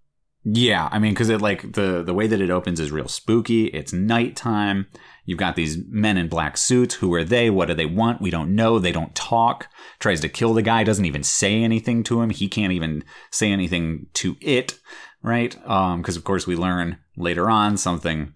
Yeah, 0.43 0.89
I 0.91 0.99
mean, 0.99 1.13
because 1.13 1.29
it 1.29 1.43
like 1.43 1.73
the 1.75 2.03
the 2.03 2.15
way 2.15 2.27
that 2.27 2.41
it 2.41 2.51
opens 2.51 2.81
is 2.81 2.91
real 2.91 3.09
spooky. 3.09 3.67
It's 3.67 3.93
nighttime. 3.93 4.87
You've 5.27 5.39
got 5.39 5.55
these 5.55 5.77
men 5.89 6.17
in 6.17 6.29
black 6.29 6.57
suits. 6.57 6.95
Who 6.97 7.13
are 7.15 7.25
they? 7.25 7.51
What 7.51 7.69
do 7.69 7.75
they 7.75 7.87
want? 7.87 8.23
We 8.23 8.31
don't 8.31 8.55
know. 8.55 8.79
They 8.79 8.91
don't 8.91 9.15
talk. 9.15 9.69
Tries 9.99 10.21
to 10.23 10.29
kill 10.29 10.55
the 10.55 10.63
guy. 10.63 10.83
Doesn't 10.83 11.05
even 11.05 11.23
say 11.23 11.63
anything 11.63 12.03
to 12.05 12.23
him. 12.23 12.31
He 12.31 12.49
can't 12.49 12.73
even 12.73 13.05
say 13.31 13.53
anything 13.53 14.07
to 14.15 14.37
it, 14.41 14.79
right? 15.23 15.55
Um, 15.69 16.01
because 16.01 16.17
of 16.17 16.25
course 16.25 16.47
we 16.47 16.57
learn 16.57 16.97
later 17.17 17.51
on 17.51 17.77
something 17.77 18.33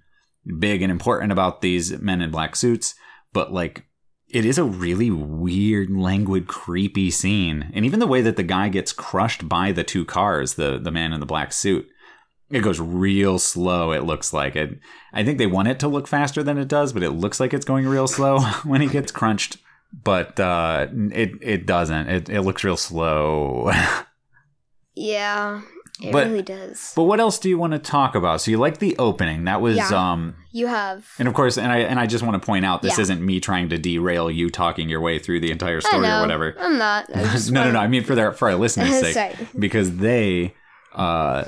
big 0.58 0.82
and 0.82 0.92
important 0.92 1.32
about 1.32 1.62
these 1.62 1.98
men 2.00 2.20
in 2.20 2.30
black 2.30 2.54
suits. 2.54 2.94
But 3.34 3.52
like, 3.52 3.84
it 4.28 4.46
is 4.46 4.56
a 4.56 4.64
really 4.64 5.10
weird, 5.10 5.90
languid, 5.90 6.48
creepy 6.48 7.10
scene. 7.10 7.70
And 7.74 7.84
even 7.84 8.00
the 8.00 8.06
way 8.06 8.22
that 8.22 8.36
the 8.36 8.42
guy 8.42 8.70
gets 8.70 8.94
crushed 8.94 9.46
by 9.46 9.72
the 9.72 9.84
two 9.84 10.06
cars, 10.06 10.54
the 10.54 10.78
the 10.78 10.90
man 10.90 11.12
in 11.12 11.20
the 11.20 11.26
black 11.26 11.52
suit, 11.52 11.86
it 12.50 12.60
goes 12.60 12.80
real 12.80 13.38
slow. 13.38 13.92
It 13.92 14.04
looks 14.04 14.32
like 14.32 14.56
it. 14.56 14.78
I 15.12 15.22
think 15.24 15.36
they 15.36 15.46
want 15.46 15.68
it 15.68 15.78
to 15.80 15.88
look 15.88 16.08
faster 16.08 16.42
than 16.42 16.56
it 16.56 16.68
does, 16.68 16.94
but 16.94 17.02
it 17.02 17.10
looks 17.10 17.38
like 17.38 17.52
it's 17.52 17.66
going 17.66 17.86
real 17.86 18.06
slow 18.06 18.40
when 18.64 18.80
he 18.80 18.86
gets 18.86 19.12
crunched. 19.12 19.58
But 19.92 20.40
uh, 20.40 20.88
it 21.12 21.32
it 21.42 21.66
doesn't. 21.66 22.08
It 22.08 22.28
it 22.30 22.40
looks 22.42 22.64
real 22.64 22.78
slow. 22.78 23.70
Yeah, 24.96 25.62
it 26.02 26.12
But- 26.12 26.26
really 26.26 26.42
does. 26.42 26.92
but 26.96 27.04
what 27.04 27.20
else 27.20 27.38
do 27.38 27.48
you 27.48 27.56
want 27.58 27.72
to 27.72 27.78
talk 27.78 28.14
about? 28.14 28.40
So 28.40 28.50
you 28.50 28.58
like 28.58 28.78
the 28.78 28.96
opening? 28.98 29.44
That 29.44 29.60
was 29.60 29.76
Yeah. 29.76 29.88
um. 29.90 30.34
You 30.52 30.66
have. 30.68 31.06
And 31.18 31.26
of 31.28 31.34
course, 31.34 31.56
and 31.58 31.70
I 31.72 31.78
and 31.78 31.98
I 32.00 32.06
just 32.06 32.24
want 32.24 32.40
to 32.40 32.44
point 32.44 32.64
out 32.64 32.82
this 32.82 32.96
Yeah. 32.98 33.02
isn't 33.02 33.22
me 33.24 33.40
trying 33.40 33.68
to 33.70 33.78
derail 33.78 34.30
you 34.30 34.50
talking 34.50 34.88
your 34.88 35.00
way 35.00 35.18
through 35.18 35.40
the 35.40 35.50
entire 35.50 35.80
story 35.80 36.06
or 36.06 36.20
whatever. 36.20 36.56
I'm 36.60 36.78
not. 36.78 37.08
No, 37.50 37.64
no, 37.64 37.70
no. 37.72 37.78
I 37.80 37.86
mean 37.88 38.04
for 38.04 38.14
their 38.14 38.32
for 38.32 38.48
our 38.50 38.56
listeners' 38.64 39.12
sake, 39.12 39.34
because 39.58 39.96
they, 39.96 40.54
uh, 40.94 41.44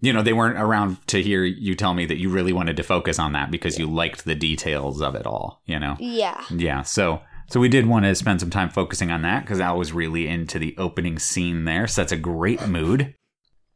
you 0.00 0.12
know, 0.12 0.22
they 0.22 0.32
weren't 0.32 0.58
around 0.58 0.96
to 1.08 1.22
hear 1.22 1.44
you 1.44 1.74
tell 1.74 1.94
me 1.94 2.06
that 2.06 2.18
you 2.18 2.28
really 2.28 2.52
wanted 2.52 2.76
to 2.76 2.82
focus 2.82 3.18
on 3.18 3.32
that 3.32 3.50
because 3.50 3.78
you 3.78 3.86
liked 3.86 4.24
the 4.24 4.34
details 4.34 5.00
of 5.00 5.14
it 5.14 5.26
all. 5.26 5.62
You 5.66 5.78
know, 5.78 5.96
Yeah. 6.00 6.40
yeah. 6.50 6.82
So 6.82 7.20
so 7.48 7.60
we 7.60 7.68
did 7.68 7.86
want 7.86 8.04
to 8.06 8.14
spend 8.14 8.40
some 8.40 8.48
time 8.50 8.70
focusing 8.70 9.10
on 9.12 9.22
that 9.22 9.42
because 9.44 9.60
I 9.60 9.72
was 9.72 9.92
really 9.92 10.26
into 10.26 10.58
the 10.58 10.74
opening 10.78 11.18
scene 11.18 11.64
there. 11.66 11.86
So 11.86 12.00
that's 12.00 12.12
a 12.12 12.16
great 12.16 12.66
mood. 12.66 13.14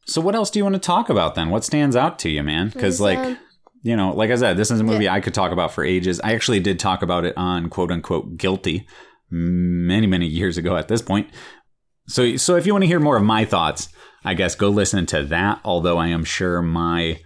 So 0.07 0.21
what 0.21 0.35
else 0.35 0.51
do 0.51 0.59
you 0.59 0.65
want 0.65 0.75
to 0.75 0.81
talk 0.81 1.09
about 1.09 1.35
then? 1.35 1.51
What 1.51 1.65
stands 1.65 1.97
out 1.97 2.19
to 2.21 2.31
you, 2.31 2.43
man? 2.43 2.69
Because 2.69 3.01
like 3.01 3.19
um, 3.19 3.39
you 3.83 3.97
know, 3.97 4.11
like 4.13 4.31
I 4.31 4.37
said, 4.37 4.57
this 4.57 4.71
is 4.71 4.81
a 4.81 4.85
movie 4.85 5.09
I 5.09 5.21
could 5.21 5.35
talk 5.35 5.53
about 5.53 5.73
for 5.73 5.85
ages. 5.85 6.21
I 6.21 6.35
actually 6.35 6.61
did 6.61 6.79
talk 6.79 7.03
about 7.03 7.25
it 7.25 7.37
on 7.37 7.69
quote 7.69 7.91
unquote 7.91 8.37
guilty 8.37 8.87
many, 9.31 10.07
many 10.07 10.27
years 10.27 10.59
ago 10.59 10.77
at 10.77 10.89
this 10.89 11.03
point. 11.03 11.29
So, 12.09 12.37
so 12.37 12.57
if 12.57 12.67
you 12.67 12.73
want 12.73 12.83
to 12.83 12.89
hear 12.89 13.01
more 13.01 13.17
of 13.17 13.23
my 13.25 13.45
thoughts, 13.45 13.89
I 14.25 14.35
guess 14.35 14.55
go 14.55 14.69
listen 14.69 15.07
to 15.07 15.23
that. 15.25 15.61
Although 15.65 15.99
I 15.99 16.09
am 16.09 16.25
sure 16.25 16.63
my 16.63 17.21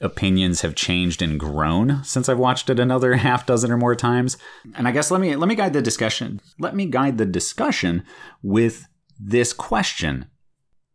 opinions 0.00 0.60
have 0.60 0.74
changed 0.74 1.22
and 1.22 1.38
grown 1.38 2.02
since 2.04 2.28
I've 2.28 2.38
watched 2.38 2.68
it 2.68 2.78
another 2.78 3.14
half 3.16 3.46
dozen 3.46 3.72
or 3.72 3.76
more 3.76 3.96
times. 3.96 4.36
And 4.74 4.86
I 4.86 4.92
guess 4.92 5.10
let 5.10 5.20
me 5.20 5.34
let 5.36 5.48
me 5.48 5.54
guide 5.54 5.72
the 5.72 5.82
discussion. 5.82 6.40
Let 6.58 6.74
me 6.74 6.86
guide 6.86 7.18
the 7.18 7.26
discussion 7.26 8.04
with 8.42 8.86
this 9.18 9.52
question. 9.52 10.26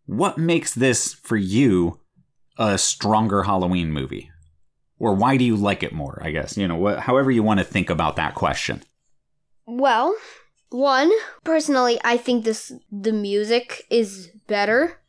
What 0.10 0.40
makes 0.40 0.74
this 0.74 1.14
for 1.14 1.38
you 1.38 2.00
a 2.58 2.80
stronger 2.80 3.44
Halloween 3.44 3.92
movie? 3.92 4.32
Or 4.98 5.14
why 5.14 5.38
do 5.38 5.46
you 5.46 5.56
like 5.56 5.84
it 5.84 5.94
more? 5.94 6.20
I 6.24 6.32
guess, 6.32 6.58
you 6.58 6.68
know, 6.68 6.78
what, 6.78 7.02
however 7.02 7.30
you 7.30 7.44
want 7.44 7.60
to 7.60 7.64
think 7.64 7.92
about 7.92 8.16
that 8.16 8.34
question. 8.34 8.82
Well, 9.68 10.16
one 10.72 11.12
personally, 11.44 12.00
I 12.04 12.18
think 12.18 12.44
this 12.44 12.72
the 12.92 13.14
music 13.14 13.86
is 13.92 14.32
better. 14.48 15.00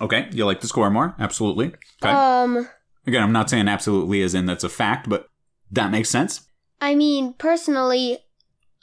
Okay, 0.00 0.28
you 0.32 0.44
like 0.44 0.60
the 0.60 0.66
score 0.66 0.90
more? 0.90 1.14
Absolutely. 1.20 1.72
Okay. 2.02 2.12
Um, 2.12 2.68
Again, 3.06 3.22
I'm 3.22 3.32
not 3.32 3.48
saying 3.48 3.68
absolutely 3.68 4.22
as 4.22 4.34
in 4.34 4.46
that's 4.46 4.64
a 4.64 4.68
fact, 4.68 5.08
but 5.08 5.28
that 5.70 5.92
makes 5.92 6.10
sense. 6.10 6.48
I 6.80 6.96
mean, 6.96 7.34
personally, 7.34 8.18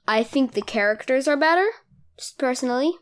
I 0.07 0.23
think 0.23 0.53
the 0.53 0.61
characters 0.61 1.27
are 1.27 1.35
better. 1.37 1.67
Just 2.17 2.37
personally, 2.37 2.93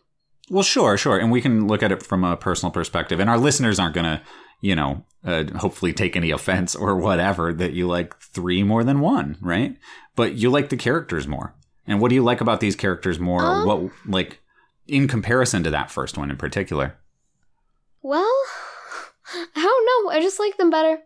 Well, 0.49 0.63
sure, 0.63 0.97
sure. 0.97 1.17
And 1.17 1.31
we 1.31 1.41
can 1.41 1.67
look 1.67 1.81
at 1.83 1.91
it 1.91 2.03
from 2.03 2.23
a 2.23 2.35
personal 2.37 2.71
perspective. 2.71 3.19
And 3.19 3.29
our 3.29 3.37
listeners 3.37 3.79
aren't 3.79 3.95
going 3.95 4.05
to, 4.05 4.21
you 4.61 4.75
know, 4.75 5.05
uh, 5.25 5.45
hopefully 5.57 5.93
take 5.93 6.15
any 6.15 6.31
offense 6.37 6.75
or 6.75 6.95
whatever 6.97 7.53
that 7.53 7.73
you 7.73 7.87
like 7.87 8.17
three 8.19 8.63
more 8.63 8.83
than 8.83 8.99
one, 8.99 9.37
right? 9.41 9.77
But 10.15 10.35
you 10.35 10.49
like 10.49 10.69
the 10.69 10.77
characters 10.77 11.27
more. 11.27 11.55
And 11.87 11.99
what 11.99 12.09
do 12.09 12.15
you 12.15 12.23
like 12.23 12.41
about 12.41 12.59
these 12.59 12.75
characters 12.75 13.19
more? 13.19 13.41
Um, 13.43 13.65
what, 13.67 13.91
like, 14.07 14.39
in 14.87 15.07
comparison 15.07 15.63
to 15.63 15.69
that 15.71 15.91
first 15.91 16.17
one 16.17 16.29
in 16.29 16.37
particular? 16.37 16.95
Well, 18.01 18.21
I 19.33 19.47
don't 19.55 20.05
know. 20.05 20.11
I 20.11 20.21
just 20.21 20.39
like 20.39 20.57
them 20.57 20.69
better. 20.69 20.99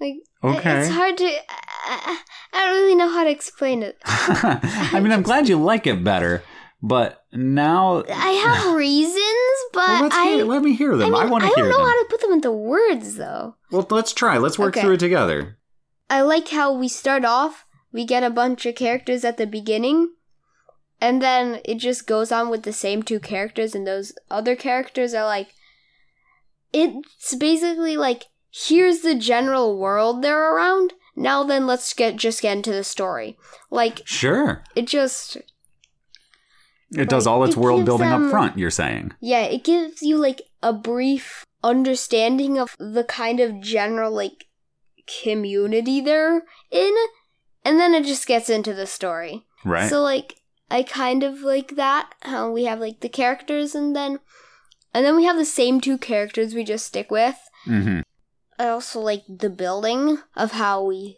Like, 0.00 0.16
Okay. 0.42 0.80
it's 0.80 0.88
hard 0.88 1.18
to. 1.18 1.24
I, 1.24 2.18
I 2.54 2.64
don't 2.66 2.82
really 2.82 2.94
know 2.94 3.10
how 3.10 3.24
to 3.24 3.30
explain 3.30 3.82
it. 3.82 3.98
I 4.04 4.98
mean, 5.02 5.12
I'm 5.12 5.20
glad 5.22 5.48
you 5.48 5.58
like 5.62 5.86
it 5.86 6.02
better, 6.02 6.42
but 6.82 7.24
now. 7.32 8.04
I 8.08 8.30
have 8.32 8.74
reasons, 8.76 9.16
but 9.72 9.88
Well, 10.00 10.08
I. 10.12 10.24
hear, 10.36 10.44
let 10.44 10.62
me 10.62 10.74
hear 10.74 10.94
I, 10.94 10.96
them. 10.96 11.12
mean, 11.12 11.22
I, 11.22 11.26
want 11.26 11.44
to 11.44 11.50
I 11.50 11.54
don't 11.56 11.68
know 11.68 11.84
how 11.84 12.02
to 12.02 12.06
put 12.08 12.20
them 12.20 12.32
into 12.32 12.50
words, 12.50 13.16
though. 13.16 13.56
Well, 13.70 13.86
let's 13.90 14.12
try. 14.12 14.38
Let's 14.38 14.58
work 14.58 14.76
Okay. 14.76 14.80
through 14.82 14.94
it 14.94 15.00
together. 15.00 15.58
I 16.08 16.22
like 16.22 16.48
how 16.48 16.72
we 16.72 16.88
start 16.88 17.24
off, 17.24 17.64
we 17.92 18.04
get 18.04 18.22
a 18.24 18.30
bunch 18.30 18.66
of 18.66 18.74
characters 18.74 19.24
at 19.24 19.36
the 19.36 19.46
beginning, 19.46 20.12
and 21.00 21.22
then 21.22 21.60
it 21.64 21.76
just 21.76 22.06
goes 22.06 22.32
on 22.32 22.50
with 22.50 22.64
the 22.64 22.72
same 22.72 23.02
two 23.02 23.20
characters, 23.20 23.74
and 23.74 23.86
those 23.86 24.12
other 24.30 24.56
characters 24.56 25.14
are 25.14 25.24
like. 25.24 25.48
It's 26.72 27.34
basically 27.34 27.96
like, 27.96 28.26
here's 28.52 29.00
the 29.00 29.14
general 29.16 29.76
world 29.78 30.22
they're 30.22 30.54
around. 30.54 30.92
Now 31.16 31.42
then, 31.42 31.66
let's 31.66 31.92
get 31.94 32.16
just 32.16 32.42
get 32.42 32.56
into 32.56 32.70
the 32.70 32.84
story. 32.84 33.36
Like, 33.70 34.02
Sure. 34.04 34.62
it 34.76 34.86
just. 34.86 35.36
It 36.92 37.08
does 37.08 37.26
all 37.26 37.44
its 37.44 37.56
it 37.56 37.60
world 37.60 37.84
building 37.84 38.08
up 38.08 38.30
front, 38.30 38.58
you're 38.58 38.70
saying. 38.70 39.12
Yeah, 39.20 39.42
it 39.42 39.64
gives 39.64 40.02
you 40.02 40.16
like 40.16 40.42
a 40.62 40.72
brief 40.72 41.44
understanding 41.62 42.58
of 42.58 42.76
the 42.78 43.04
kind 43.04 43.38
of 43.40 43.60
general 43.60 44.10
like 44.12 44.46
community 45.22 46.00
they're 46.00 46.42
in, 46.70 46.94
and 47.64 47.78
then 47.78 47.94
it 47.94 48.04
just 48.04 48.26
gets 48.26 48.50
into 48.50 48.74
the 48.74 48.86
story. 48.86 49.44
Right. 49.64 49.88
So 49.88 50.02
like 50.02 50.36
I 50.70 50.82
kind 50.82 51.22
of 51.22 51.40
like 51.42 51.76
that 51.76 52.10
how 52.22 52.50
we 52.50 52.64
have 52.64 52.80
like 52.80 53.00
the 53.00 53.08
characters 53.08 53.74
and 53.74 53.94
then 53.94 54.20
and 54.94 55.04
then 55.04 55.16
we 55.16 55.24
have 55.24 55.36
the 55.36 55.44
same 55.44 55.80
two 55.80 55.98
characters 55.98 56.54
we 56.54 56.64
just 56.64 56.86
stick 56.86 57.10
with. 57.10 57.38
hmm 57.64 58.00
I 58.58 58.68
also 58.68 59.00
like 59.00 59.22
the 59.26 59.48
building 59.48 60.18
of 60.36 60.52
how 60.52 60.84
we 60.84 61.16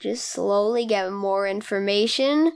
just 0.00 0.28
slowly 0.28 0.86
get 0.86 1.12
more 1.12 1.46
information. 1.46 2.52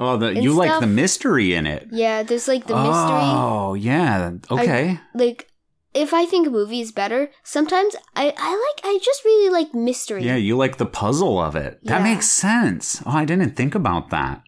Oh, 0.00 0.16
the, 0.16 0.40
you 0.40 0.52
like 0.52 0.80
the 0.80 0.86
mystery 0.86 1.54
in 1.54 1.66
it. 1.66 1.88
Yeah, 1.90 2.22
there's 2.22 2.48
like 2.48 2.66
the 2.66 2.74
mystery. 2.76 2.92
Oh, 2.92 3.74
yeah. 3.74 4.32
Okay. 4.50 5.00
like 5.14 5.46
if 5.94 6.12
I 6.14 6.26
think 6.26 6.46
a 6.46 6.50
movie 6.50 6.80
is 6.80 6.92
better, 6.92 7.30
sometimes 7.42 7.96
I, 8.14 8.32
I 8.36 8.50
like 8.50 8.84
I 8.84 8.98
just 9.02 9.24
really 9.24 9.50
like 9.50 9.74
mystery. 9.74 10.24
yeah, 10.24 10.36
you 10.36 10.56
like 10.56 10.76
the 10.76 10.86
puzzle 10.86 11.38
of 11.40 11.56
it. 11.56 11.80
That 11.84 12.02
makes 12.02 12.28
sense. 12.28 13.02
Oh, 13.06 13.10
I 13.10 13.24
didn't 13.24 13.56
think 13.56 13.74
about 13.74 14.10
that. 14.10 14.42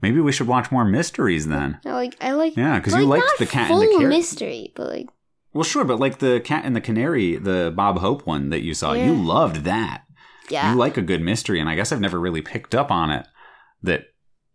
Maybe 0.00 0.20
we 0.20 0.32
should 0.32 0.46
watch 0.48 0.70
more 0.70 0.84
mysteries 0.84 1.48
then. 1.48 1.80
I 1.84 1.92
like 1.92 2.16
I 2.20 2.32
like 2.32 2.56
Yeah, 2.56 2.78
because 2.78 2.94
you 2.94 3.06
like, 3.06 3.22
liked 3.22 3.38
the 3.38 3.46
cat 3.46 3.68
full 3.68 3.80
and 3.80 3.90
the 3.92 3.98
carrot. 3.98 4.08
mystery, 4.16 4.72
but 4.76 4.88
like 4.88 5.06
well, 5.52 5.64
sure, 5.64 5.84
but 5.84 6.00
like 6.00 6.18
the 6.18 6.40
cat 6.40 6.64
and 6.64 6.74
the 6.74 6.80
canary, 6.80 7.36
the 7.36 7.72
Bob 7.74 7.98
Hope 7.98 8.26
one 8.26 8.50
that 8.50 8.62
you 8.62 8.74
saw, 8.74 8.92
Yeah. 8.92 9.06
you 9.06 9.14
loved 9.14 9.64
that. 9.64 10.02
yeah. 10.50 10.72
You 10.72 10.76
like 10.78 10.96
a 10.96 11.02
good 11.02 11.22
mystery, 11.22 11.60
and 11.60 11.68
I 11.68 11.74
guess 11.76 11.92
I've 11.92 12.00
never 12.00 12.18
really 12.20 12.42
picked 12.42 12.74
up 12.74 12.90
on 12.90 13.10
it 13.10 13.26
that 13.82 14.06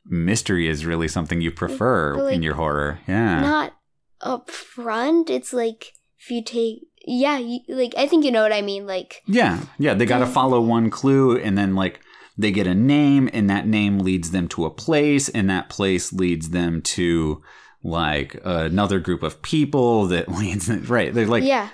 mystery 0.10 0.67
is 0.67 0.86
really 0.86 1.08
something 1.08 1.41
you 1.41 1.52
prefer 1.52 2.15
like, 2.15 2.36
in 2.36 2.43
your 2.43 2.56
horror. 2.56 3.00
Yeah. 3.08 3.41
not 3.41 3.74
up 4.22 4.50
front. 4.50 5.30
It's 5.30 5.54
like 5.54 5.93
if 6.19 6.30
you 6.30 6.43
take 6.43 6.89
yeah, 7.06 7.38
you, 7.38 7.62
like 7.69 7.93
I 7.98 8.08
think 8.08 8.26
you 8.26 8.32
know 8.32 8.43
what 8.43 8.54
I 8.54 8.62
mean. 8.62 8.86
Like 8.86 9.22
Yeah, 9.26 9.62
yeah. 9.78 9.93
They 9.93 10.06
got 10.06 10.19
to 10.19 10.28
follow 10.28 10.62
one 10.62 10.89
clue, 10.89 11.38
and 11.38 11.58
then 11.58 11.76
like 11.76 12.02
they 12.38 12.52
get 12.52 12.67
a 12.67 12.76
name, 12.76 13.30
and 13.34 13.50
that 13.50 13.67
name 13.67 14.00
leads 14.00 14.32
them 14.32 14.48
to 14.50 14.65
a 14.65 14.69
place, 14.69 15.30
and 15.30 15.50
that 15.50 15.69
place 15.69 16.12
leads 16.13 16.50
them 16.50 16.82
to 16.82 17.41
like 17.84 18.39
another 18.43 19.00
group 19.00 19.24
of 19.24 19.41
people 19.41 20.08
that 20.08 20.28
leads 20.39 20.67
them 20.67 20.84
right. 20.86 21.13
They're 21.13 21.26
like, 21.26 21.43
yeah, 21.43 21.69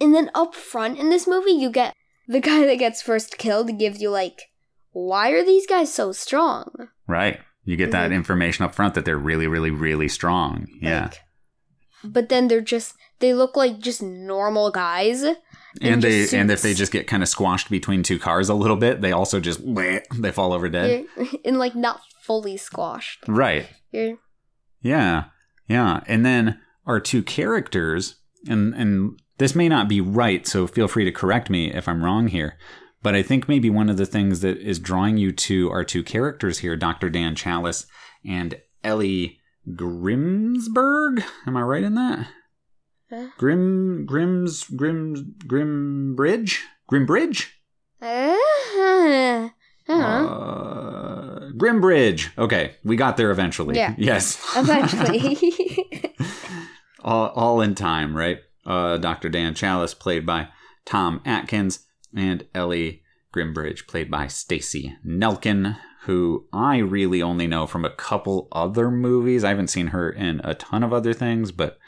and 0.00 0.14
then 0.14 0.30
up 0.34 0.54
front 0.54 0.98
in 0.98 1.10
this 1.10 1.26
movie, 1.26 1.52
you 1.52 1.70
get 1.70 1.94
the 2.28 2.40
guy 2.40 2.66
that 2.66 2.78
gets 2.78 3.02
first 3.02 3.38
killed 3.38 3.78
gives 3.78 4.00
you 4.00 4.10
like, 4.10 4.42
why 4.92 5.30
are 5.30 5.44
these 5.44 5.66
guys 5.66 5.92
so 5.92 6.12
strong? 6.12 6.88
right. 7.06 7.40
You 7.66 7.76
get 7.76 7.90
that 7.90 8.10
Mhm. 8.10 8.14
information 8.14 8.64
up 8.64 8.74
front 8.74 8.94
that 8.94 9.04
they're 9.04 9.18
really, 9.18 9.46
really, 9.46 9.70
really 9.70 10.08
strong. 10.08 10.66
Yeah, 10.80 11.02
Like, 11.02 11.20
but 12.04 12.28
then 12.30 12.48
they're 12.48 12.60
just 12.62 12.94
they 13.18 13.32
look 13.34 13.56
like 13.56 13.78
just 13.80 14.02
normal 14.02 14.70
guys. 14.70 15.22
and 15.82 16.00
they 16.02 16.22
just 16.22 16.32
and 16.34 16.50
if 16.50 16.62
they 16.62 16.72
just 16.74 16.92
get 16.92 17.06
kind 17.06 17.22
of 17.22 17.28
squashed 17.28 17.68
between 17.68 18.02
two 18.02 18.18
cars 18.18 18.48
a 18.48 18.54
little 18.54 18.76
bit, 18.76 19.02
they 19.02 19.12
also 19.12 19.40
just 19.40 19.60
they 20.16 20.32
fall 20.32 20.52
over 20.54 20.68
dead. 20.70 21.04
They're- 21.16 21.26
and 21.44 21.58
like 21.58 21.74
not 21.74 22.00
fully 22.22 22.56
squashed. 22.56 23.24
Right. 23.28 23.68
You're, 23.92 24.16
Yeah. 24.80 25.24
Yeah. 25.68 26.00
And 26.06 26.24
then 26.24 26.60
our 26.86 27.00
two 27.00 27.22
characters, 27.22 28.16
and 28.48 28.74
and 28.74 29.18
this 29.38 29.54
may 29.54 29.68
not 29.68 29.88
be 29.88 30.00
right, 30.00 30.46
so 30.46 30.66
feel 30.66 30.88
free 30.88 31.04
to 31.04 31.12
correct 31.12 31.50
me 31.50 31.72
if 31.74 31.88
I'm 31.88 32.04
wrong 32.04 32.28
here. 32.28 32.56
But 33.06 33.14
I 33.14 33.22
think 33.22 33.48
maybe 33.48 33.70
one 33.70 33.88
of 33.88 33.98
the 33.98 34.04
things 34.04 34.40
that 34.40 34.58
is 34.58 34.80
drawing 34.80 35.16
you 35.16 35.30
to 35.30 35.70
our 35.70 35.84
two 35.84 36.02
characters 36.02 36.58
here, 36.58 36.74
Dr. 36.74 37.08
Dan 37.08 37.36
Challis 37.36 37.86
and 38.28 38.60
Ellie 38.82 39.38
Grimsberg. 39.68 41.22
Am 41.46 41.56
I 41.56 41.62
right 41.62 41.84
in 41.84 41.94
that? 41.94 42.26
Huh? 43.08 43.28
Grim 43.38 44.08
Grims 44.10 44.68
Grims 44.72 45.20
Grimbridge? 45.46 46.62
Grimbridge? 46.90 47.50
uh, 48.02 49.50
know. 49.88 49.94
Uh, 49.94 51.50
Grimbridge. 51.52 52.36
Okay, 52.36 52.74
we 52.82 52.96
got 52.96 53.16
there 53.16 53.30
eventually. 53.30 53.76
Yeah. 53.76 53.94
Yes. 53.98 54.44
Eventually. 54.56 56.12
all, 57.04 57.28
all 57.28 57.60
in 57.60 57.76
time, 57.76 58.16
right? 58.16 58.38
Uh, 58.66 58.96
Dr. 58.96 59.28
Dan 59.28 59.54
Challis, 59.54 59.96
played 59.96 60.26
by 60.26 60.48
Tom 60.84 61.20
Atkins, 61.24 61.86
and 62.14 62.46
Ellie 62.54 63.02
Grimbridge, 63.32 63.86
played 63.86 64.10
by 64.10 64.26
Stacey 64.26 64.96
Nelkin, 65.06 65.76
who 66.02 66.46
I 66.52 66.78
really 66.78 67.20
only 67.20 67.46
know 67.46 67.66
from 67.66 67.84
a 67.84 67.94
couple 67.94 68.48
other 68.52 68.90
movies. 68.90 69.44
I 69.44 69.48
haven't 69.50 69.68
seen 69.68 69.88
her 69.88 70.08
in 70.10 70.40
a 70.44 70.54
ton 70.54 70.82
of 70.82 70.92
other 70.92 71.12
things, 71.12 71.52
but 71.52 71.78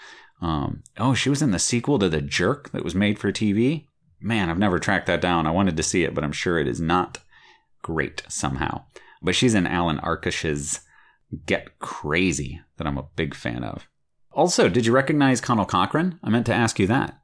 um, 0.40 0.82
oh, 0.98 1.14
she 1.14 1.30
was 1.30 1.42
in 1.42 1.50
the 1.50 1.58
sequel 1.58 1.98
to 1.98 2.08
The 2.08 2.20
Jerk 2.20 2.70
that 2.70 2.84
was 2.84 2.94
made 2.94 3.18
for 3.18 3.32
TV. 3.32 3.86
Man, 4.20 4.50
I've 4.50 4.58
never 4.58 4.78
tracked 4.78 5.06
that 5.06 5.20
down. 5.20 5.46
I 5.46 5.52
wanted 5.52 5.76
to 5.76 5.82
see 5.82 6.02
it, 6.02 6.14
but 6.14 6.24
I'm 6.24 6.32
sure 6.32 6.58
it 6.58 6.68
is 6.68 6.80
not 6.80 7.20
great 7.82 8.22
somehow. 8.28 8.84
But 9.22 9.34
she's 9.34 9.54
in 9.54 9.66
Allan 9.66 9.98
Arkush's 9.98 10.80
Get 11.46 11.78
Crazy, 11.78 12.60
that 12.76 12.86
I'm 12.86 12.98
a 12.98 13.08
big 13.16 13.34
fan 13.34 13.62
of. 13.62 13.88
Also, 14.32 14.68
did 14.68 14.86
you 14.86 14.92
recognize 14.92 15.40
Conal 15.40 15.64
Cochran? 15.64 16.18
I 16.22 16.30
meant 16.30 16.46
to 16.46 16.54
ask 16.54 16.78
you 16.78 16.86
that. 16.88 17.20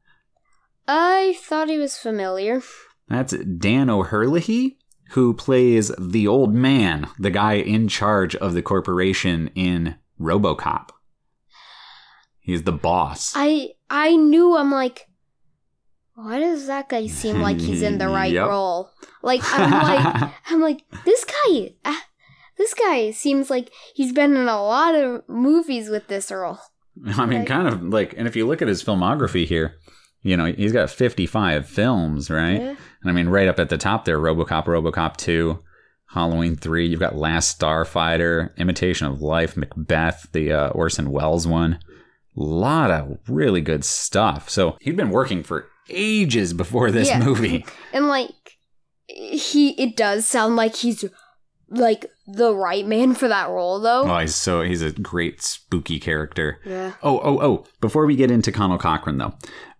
I 0.86 1.36
thought 1.40 1.68
he 1.68 1.78
was 1.78 1.96
familiar. 1.96 2.62
That's 3.08 3.32
Dan 3.36 3.90
O'Herlihy, 3.90 4.78
who 5.10 5.34
plays 5.34 5.90
the 5.98 6.26
old 6.26 6.54
man, 6.54 7.08
the 7.18 7.30
guy 7.30 7.54
in 7.54 7.88
charge 7.88 8.34
of 8.36 8.54
the 8.54 8.62
corporation 8.62 9.50
in 9.54 9.96
Robocop. 10.20 10.90
He's 12.40 12.62
the 12.64 12.72
boss. 12.72 13.32
I 13.34 13.70
I 13.88 14.16
knew 14.16 14.56
I'm 14.56 14.70
like, 14.70 15.08
why 16.14 16.38
does 16.40 16.66
that 16.66 16.88
guy 16.88 17.06
seem 17.06 17.40
like 17.40 17.58
he's 17.60 17.82
in 17.82 17.98
the 17.98 18.08
right 18.20 18.32
Yep. 18.32 18.48
role? 18.48 18.90
Like 19.22 19.40
I'm 19.44 19.70
like 19.70 20.30
I'm 20.50 20.60
like 20.60 20.82
this 21.04 21.24
guy. 21.24 21.74
Uh, 21.84 21.94
this 22.58 22.74
guy 22.74 23.10
seems 23.10 23.50
like 23.50 23.70
he's 23.94 24.12
been 24.12 24.36
in 24.36 24.46
a 24.48 24.62
lot 24.62 24.94
of 24.94 25.22
movies 25.28 25.88
with 25.88 26.06
this 26.08 26.30
role. 26.30 26.58
I 27.16 27.26
mean, 27.26 27.44
kind 27.46 27.66
of 27.66 27.82
like, 27.82 28.14
and 28.16 28.28
if 28.28 28.36
you 28.36 28.46
look 28.46 28.62
at 28.62 28.68
his 28.68 28.84
filmography 28.84 29.44
here, 29.44 29.74
you 30.24 30.36
know, 30.36 30.46
he's 30.46 30.72
got 30.72 30.90
55 30.90 31.68
films, 31.68 32.28
right? 32.30 32.60
Yeah. 32.60 32.74
And 33.02 33.10
I 33.10 33.12
mean, 33.12 33.28
right 33.28 33.46
up 33.46 33.60
at 33.60 33.68
the 33.68 33.78
top 33.78 34.04
there, 34.04 34.18
Robocop, 34.18 34.64
Robocop 34.64 35.16
2, 35.18 35.62
Halloween 36.08 36.56
3. 36.56 36.86
You've 36.88 36.98
got 37.00 37.14
Last 37.14 37.60
Starfighter, 37.60 38.56
Imitation 38.56 39.06
of 39.06 39.20
Life, 39.20 39.56
Macbeth, 39.56 40.26
the 40.32 40.52
uh, 40.52 40.68
Orson 40.70 41.10
Welles 41.12 41.46
one. 41.46 41.74
A 42.36 42.42
lot 42.42 42.90
of 42.90 43.18
really 43.28 43.60
good 43.60 43.84
stuff. 43.84 44.48
So 44.50 44.76
he'd 44.80 44.96
been 44.96 45.10
working 45.10 45.42
for 45.44 45.68
ages 45.88 46.52
before 46.52 46.90
this 46.90 47.08
Yeah. 47.08 47.22
movie. 47.22 47.64
And 47.92 48.08
like 48.08 48.30
he 49.06 49.70
it 49.80 49.96
does 49.96 50.26
sound 50.26 50.56
like 50.56 50.74
he's 50.76 51.04
like 51.68 52.06
the 52.26 52.54
right 52.54 52.86
man 52.86 53.14
for 53.14 53.28
that 53.28 53.50
role 53.50 53.78
though. 53.80 54.02
Oh, 54.10 54.18
he's 54.18 54.34
so 54.34 54.62
he's 54.62 54.82
a 54.82 54.90
great 54.92 55.42
spooky 55.42 56.00
character. 56.00 56.58
Yeah. 56.64 56.92
Oh, 57.02 57.20
oh, 57.22 57.38
oh! 57.40 57.66
Before 57.80 58.06
we 58.06 58.16
get 58.16 58.30
into 58.30 58.50
Conal 58.50 58.78
Cochran, 58.78 59.18
though, 59.18 59.34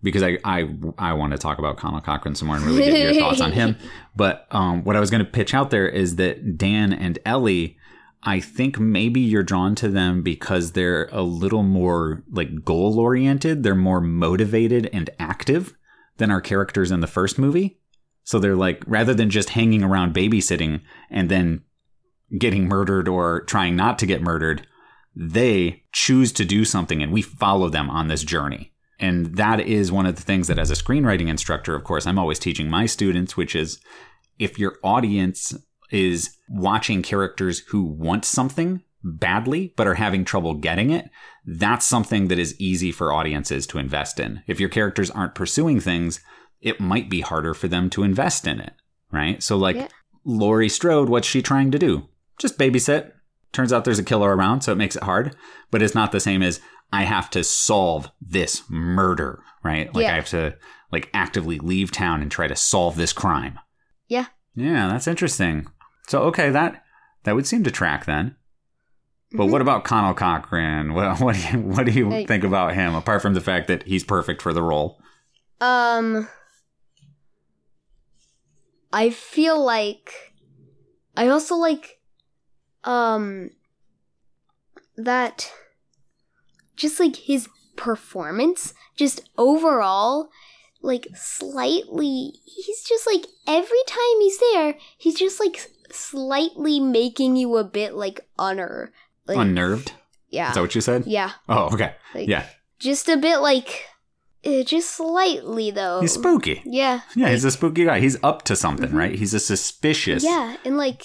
because 0.05 0.23
I 0.23 0.37
I, 0.45 0.69
I 0.97 1.13
want 1.13 1.33
to 1.33 1.37
talk 1.37 1.57
about 1.57 1.75
Conal 1.77 1.99
Cochran 1.99 2.35
some 2.35 2.47
more 2.47 2.55
and 2.55 2.65
really 2.65 2.85
get 2.85 3.13
your 3.13 3.21
thoughts 3.21 3.41
on 3.41 3.51
him. 3.51 3.75
But 4.17 4.47
um, 4.51 4.85
what 4.85 4.95
I 4.95 5.01
was 5.01 5.11
going 5.11 5.25
to 5.25 5.29
pitch 5.29 5.53
out 5.53 5.71
there 5.71 5.89
is 5.89 6.15
that 6.15 6.57
Dan 6.57 6.93
and 6.93 7.19
Ellie, 7.25 7.77
I 8.23 8.39
think 8.39 8.79
maybe 8.79 9.19
you're 9.19 9.43
drawn 9.43 9.75
to 9.75 9.89
them 9.89 10.23
because 10.23 10.71
they're 10.71 11.09
a 11.11 11.21
little 11.21 11.63
more 11.63 12.23
like 12.31 12.63
goal 12.63 12.97
oriented. 12.97 13.63
They're 13.63 13.75
more 13.75 13.99
motivated 13.99 14.89
and 14.93 15.09
active 15.19 15.75
than 16.15 16.31
our 16.31 16.39
characters 16.39 16.91
in 16.91 17.01
the 17.01 17.07
first 17.07 17.37
movie. 17.37 17.77
So 18.23 18.39
they're 18.39 18.55
like, 18.55 18.81
rather 18.87 19.13
than 19.13 19.29
just 19.29 19.49
hanging 19.49 19.83
around 19.83 20.15
babysitting 20.15 20.79
and 21.09 21.27
then 21.27 21.63
getting 22.39 22.69
murdered 22.69 23.09
or 23.09 23.41
trying 23.41 23.75
not 23.75 23.99
to 23.99 24.05
get 24.05 24.21
murdered, 24.21 24.65
they 25.13 25.83
choose 25.91 26.31
to 26.33 26.45
do 26.45 26.63
something 26.63 27.03
and 27.03 27.11
we 27.11 27.21
follow 27.21 27.67
them 27.67 27.89
on 27.89 28.07
this 28.07 28.23
journey. 28.23 28.71
And 28.99 29.35
that 29.35 29.59
is 29.59 29.91
one 29.91 30.05
of 30.05 30.15
the 30.15 30.21
things 30.21 30.47
that, 30.47 30.59
as 30.59 30.71
a 30.71 30.75
screenwriting 30.75 31.27
instructor, 31.27 31.75
of 31.75 31.83
course, 31.83 32.07
I'm 32.07 32.19
always 32.19 32.39
teaching 32.39 32.69
my 32.69 32.85
students, 32.85 33.35
which 33.35 33.55
is 33.55 33.79
if 34.39 34.57
your 34.57 34.77
audience 34.83 35.53
is 35.91 36.35
watching 36.49 37.01
characters 37.01 37.59
who 37.69 37.83
want 37.83 38.25
something 38.25 38.81
badly 39.03 39.73
but 39.75 39.85
are 39.85 39.95
having 39.95 40.25
trouble 40.25 40.55
getting 40.55 40.89
it, 40.89 41.09
that's 41.45 41.85
something 41.85 42.27
that 42.29 42.39
is 42.39 42.59
easy 42.59 42.91
for 42.91 43.13
audiences 43.13 43.67
to 43.67 43.77
invest 43.77 44.19
in. 44.19 44.41
If 44.47 44.59
your 44.59 44.69
characters 44.69 45.11
aren't 45.11 45.35
pursuing 45.35 45.79
things, 45.79 46.21
it 46.61 46.79
might 46.79 47.09
be 47.09 47.21
harder 47.21 47.53
for 47.53 47.67
them 47.67 47.89
to 47.91 48.03
invest 48.03 48.47
in 48.47 48.59
it, 48.59 48.73
right? 49.11 49.43
So, 49.43 49.57
like 49.57 49.75
Yeah. 49.75 49.87
Laurie 50.23 50.69
Strode, 50.69 51.07
what's 51.07 51.27
she 51.27 51.43
trying 51.43 51.69
to 51.71 51.77
do? 51.77 52.09
Just 52.39 52.57
babysit. 52.57 53.11
Turns 53.51 53.71
out 53.71 53.85
there's 53.85 53.99
a 53.99 54.03
killer 54.03 54.35
around, 54.35 54.61
so 54.61 54.71
it 54.71 54.77
makes 54.77 54.95
it 54.95 55.03
hard, 55.03 55.35
but 55.69 55.81
it's 55.83 55.95
not 55.95 56.11
the 56.11 56.19
same 56.19 56.41
as 56.41 56.59
I 56.95 57.03
have 57.03 57.29
to 57.31 57.43
solve 57.43 58.09
this 58.21 58.63
murder, 58.69 59.41
right? 59.63 59.93
Like 59.93 60.03
Yeah. 60.03 60.13
I 60.13 60.15
have 60.15 60.29
to 60.29 60.55
like 60.91 61.09
actively 61.13 61.59
leave 61.59 61.91
town 61.91 62.21
and 62.21 62.31
try 62.31 62.47
to 62.47 62.55
solve 62.55 62.95
this 62.95 63.13
crime. 63.13 63.59
Yeah. 64.07 64.27
Yeah, 64.55 64.87
that's 64.87 65.07
interesting. 65.07 65.67
So 66.07 66.21
okay, 66.23 66.49
that 66.51 66.83
that 67.23 67.35
would 67.35 67.47
seem 67.47 67.63
to 67.63 67.71
track 67.71 68.05
then. 68.05 68.35
But 69.31 69.47
what 69.47 69.61
about 69.61 69.83
Conal 69.83 70.13
Cochran? 70.13 70.93
What, 70.95 71.19
what 71.19 71.35
do 71.35 71.41
you 71.51 71.59
what 71.59 71.85
do 71.85 71.91
you 71.91 72.09
Like- 72.09 72.27
think 72.27 72.43
about 72.43 72.73
him 72.75 72.95
apart 72.95 73.21
from 73.21 73.33
the 73.33 73.41
fact 73.41 73.67
that 73.67 73.83
he's 73.83 74.03
perfect 74.03 74.41
for 74.41 74.53
the 74.53 74.63
role? 74.63 74.99
Um, 75.59 76.27
I 78.93 79.09
feel 79.09 79.63
like 79.63 80.13
I 81.17 81.27
also 81.27 81.55
like 81.55 81.99
um 82.83 83.49
that 84.95 85.51
just 86.75 86.99
like 86.99 87.15
his 87.15 87.47
performance, 87.75 88.73
just 88.95 89.21
overall, 89.37 90.29
like 90.81 91.07
slightly. 91.15 92.33
He's 92.45 92.83
just 92.83 93.07
like 93.07 93.25
every 93.47 93.83
time 93.87 94.19
he's 94.21 94.39
there, 94.39 94.75
he's 94.97 95.15
just 95.15 95.39
like 95.39 95.69
slightly 95.91 96.79
making 96.79 97.35
you 97.35 97.57
a 97.57 97.63
bit 97.63 97.93
like 97.95 98.21
unner, 98.39 98.89
like 99.27 99.37
Unnerved? 99.37 99.93
yeah, 100.29 100.49
Is 100.49 100.55
that 100.55 100.61
what 100.61 100.75
you 100.75 100.81
said? 100.81 101.03
yeah, 101.05 101.31
Oh, 101.47 101.69
okay. 101.73 101.95
like, 102.13 102.27
Yeah. 102.27 102.45
just 102.79 103.07
a 103.09 103.17
bit 103.17 103.37
like. 103.39 103.85
Uh, 104.45 104.61
just 104.63 104.91
slightly 104.95 105.71
though. 105.71 106.01
He's 106.01 106.13
spooky. 106.13 106.61
Yeah. 106.65 107.01
Yeah, 107.15 107.23
like- 107.25 107.31
he's 107.31 107.45
a 107.45 107.49
spooky 107.51 107.85
guy. 107.85 107.99
He's 107.99 108.17
up 108.23 108.43
to 108.43 108.55
something, 108.55 108.89
Mhm. 108.91 108.93
right? 108.93 109.15
He's 109.15 109.33
a 109.33 109.39
suspicious. 109.39 110.23
Yeah, 110.23 110.57
and 110.63 110.77
like 110.77 111.01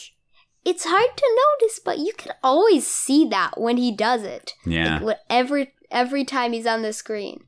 it's 0.64 0.84
hard 0.84 1.16
to 1.16 1.38
notice, 1.60 1.80
but 1.84 1.98
you 1.98 2.12
can 2.16 2.32
always 2.42 2.86
see 2.86 3.26
that 3.28 3.58
when 3.60 3.76
he 3.76 3.94
does 3.94 4.22
it. 4.22 4.52
Yeah. 4.66 4.94
Like 4.94 5.02
what 5.02 5.20
every 5.30 5.72
every 5.90 6.24
time 6.24 6.52
he's 6.52 6.66
on 6.66 6.82
the 6.82 6.92
screen. 6.92 7.40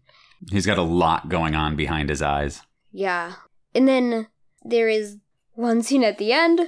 He's 0.50 0.66
got 0.66 0.78
a 0.78 0.82
lot 0.82 1.28
going 1.28 1.54
on 1.54 1.76
behind 1.76 2.08
his 2.08 2.20
eyes. 2.22 2.62
Yeah. 2.90 3.34
And 3.74 3.86
then 3.86 4.26
there 4.64 4.88
is 4.88 5.18
one 5.52 5.82
scene 5.82 6.02
at 6.04 6.18
the 6.18 6.32
end 6.32 6.60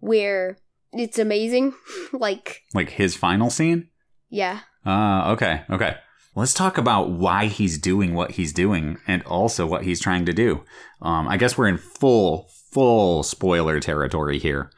where 0.00 0.58
it's 0.92 1.18
amazing. 1.18 1.72
like 2.12 2.62
Like 2.74 2.90
his 2.90 3.14
final 3.16 3.50
scene? 3.50 3.88
yeah. 4.28 4.60
Ah, 4.84 5.30
okay, 5.30 5.62
okay. 5.70 5.94
Let's 6.34 6.54
talk 6.54 6.76
about 6.76 7.10
why 7.10 7.46
he's 7.46 7.78
doing 7.78 8.14
what 8.14 8.32
he's 8.32 8.52
doing 8.52 8.98
and 9.06 9.22
also 9.24 9.64
what 9.64 9.84
he's 9.84 10.00
trying 10.00 10.24
to 10.26 10.32
do. 10.32 10.64
Um, 11.00 11.28
I 11.28 11.36
guess 11.36 11.56
we're 11.56 11.68
in 11.68 11.78
full, 11.78 12.48
full 12.72 13.22
spoiler 13.22 13.78
territory 13.78 14.38
here. 14.40 14.70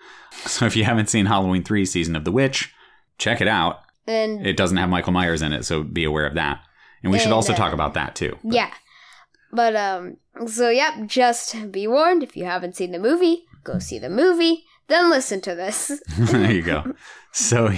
So 0.46 0.66
if 0.66 0.76
you 0.76 0.84
haven't 0.84 1.08
seen 1.08 1.26
Halloween 1.26 1.62
3 1.62 1.84
Season 1.86 2.16
of 2.16 2.24
the 2.24 2.32
Witch, 2.32 2.72
check 3.18 3.40
it 3.40 3.48
out. 3.48 3.80
And 4.06 4.46
It 4.46 4.56
doesn't 4.56 4.76
have 4.76 4.90
Michael 4.90 5.12
Myers 5.12 5.40
in 5.42 5.52
it, 5.52 5.64
so 5.64 5.82
be 5.82 6.04
aware 6.04 6.26
of 6.26 6.34
that. 6.34 6.60
And 7.02 7.12
we 7.12 7.18
should 7.18 7.32
also 7.32 7.52
uh, 7.52 7.56
talk 7.56 7.72
about 7.72 7.94
that 7.94 8.14
too. 8.14 8.38
yeah. 8.42 8.72
But 9.52 9.76
um 9.76 10.16
so 10.46 10.68
yep, 10.68 11.06
just 11.06 11.70
be 11.70 11.86
warned 11.86 12.22
if 12.22 12.36
you 12.36 12.44
haven't 12.44 12.76
seen 12.76 12.90
the 12.90 12.98
movie, 12.98 13.44
go 13.62 13.78
see 13.78 13.98
the 13.98 14.10
movie, 14.10 14.64
then 14.88 15.10
listen 15.10 15.40
to 15.42 15.54
this. 15.54 15.92
there 16.18 16.50
you 16.52 16.62
go. 16.62 16.94
So, 17.32 17.72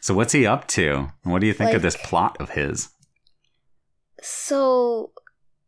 so 0.00 0.14
what's 0.14 0.32
he 0.32 0.46
up 0.46 0.66
to? 0.68 1.12
What 1.24 1.40
do 1.40 1.46
you 1.46 1.52
think 1.52 1.74
of 1.74 1.82
this 1.82 1.96
plot 1.96 2.36
of 2.40 2.50
his? 2.50 2.88
So 4.22 5.12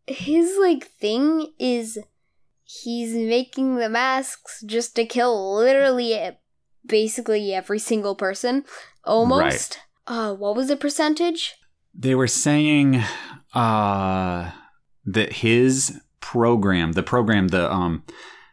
his 0.06 0.56
like 0.60 0.84
thing 0.86 1.52
is 1.58 1.98
he's 2.82 3.14
making 3.14 3.76
the 3.76 3.88
masks 3.88 4.62
just 4.66 4.96
to 4.96 5.04
kill 5.04 5.56
literally 5.56 6.30
basically 6.86 7.52
every 7.52 7.78
single 7.78 8.14
person 8.14 8.64
almost. 9.04 9.78
Uh 10.06 10.34
what 10.34 10.56
was 10.56 10.68
the 10.68 10.76
percentage? 10.76 11.54
They 11.94 12.14
were 12.14 12.28
saying 12.28 13.02
uh, 13.54 14.50
that 15.04 15.32
his 15.34 16.00
program, 16.20 16.92
the 16.92 17.02
program, 17.02 17.48
the 17.48 17.70
um, 17.70 18.04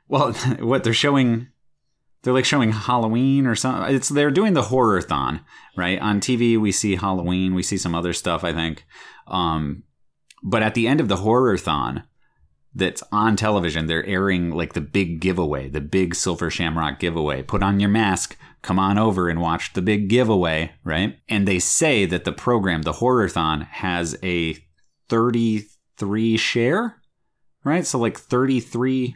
well, 0.07 0.33
what 0.59 0.83
they're 0.83 0.93
showing, 0.93 1.47
they're 2.23 2.33
like 2.33 2.45
showing 2.45 2.71
Halloween 2.71 3.45
or 3.47 3.55
something. 3.55 3.95
It's 3.95 4.09
they're 4.09 4.31
doing 4.31 4.53
the 4.53 4.63
horror 4.63 5.01
thon, 5.01 5.41
right? 5.77 5.99
On 5.99 6.19
TV, 6.19 6.57
we 6.59 6.71
see 6.71 6.95
Halloween, 6.95 7.53
we 7.53 7.63
see 7.63 7.77
some 7.77 7.95
other 7.95 8.13
stuff, 8.13 8.43
I 8.43 8.51
think. 8.51 8.85
Um, 9.27 9.83
but 10.43 10.63
at 10.63 10.73
the 10.73 10.87
end 10.87 10.99
of 10.99 11.07
the 11.07 11.17
horror 11.17 11.57
thon, 11.57 12.03
that's 12.73 13.03
on 13.11 13.35
television, 13.35 13.87
they're 13.87 14.05
airing 14.05 14.51
like 14.51 14.73
the 14.73 14.81
big 14.81 15.19
giveaway, 15.19 15.69
the 15.69 15.81
big 15.81 16.15
Silver 16.15 16.49
Shamrock 16.49 16.99
giveaway. 16.99 17.41
Put 17.41 17.63
on 17.63 17.79
your 17.79 17.89
mask, 17.89 18.37
come 18.61 18.79
on 18.79 18.97
over 18.97 19.29
and 19.29 19.41
watch 19.41 19.73
the 19.73 19.81
big 19.81 20.07
giveaway, 20.07 20.71
right? 20.83 21.17
And 21.27 21.47
they 21.47 21.59
say 21.59 22.05
that 22.05 22.25
the 22.25 22.31
program, 22.31 22.83
the 22.83 22.93
Horrorthon, 22.93 23.65
has 23.67 24.17
a 24.23 24.55
33 25.09 26.37
share, 26.37 27.01
right? 27.63 27.85
So 27.85 27.97
like 27.97 28.17
33 28.17 29.15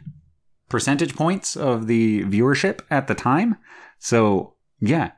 percentage 0.68 1.14
points 1.14 1.56
of 1.56 1.86
the 1.86 2.22
viewership 2.24 2.80
at 2.90 3.06
the 3.06 3.14
time. 3.14 3.56
So 3.98 4.54
yeah, 4.80 5.12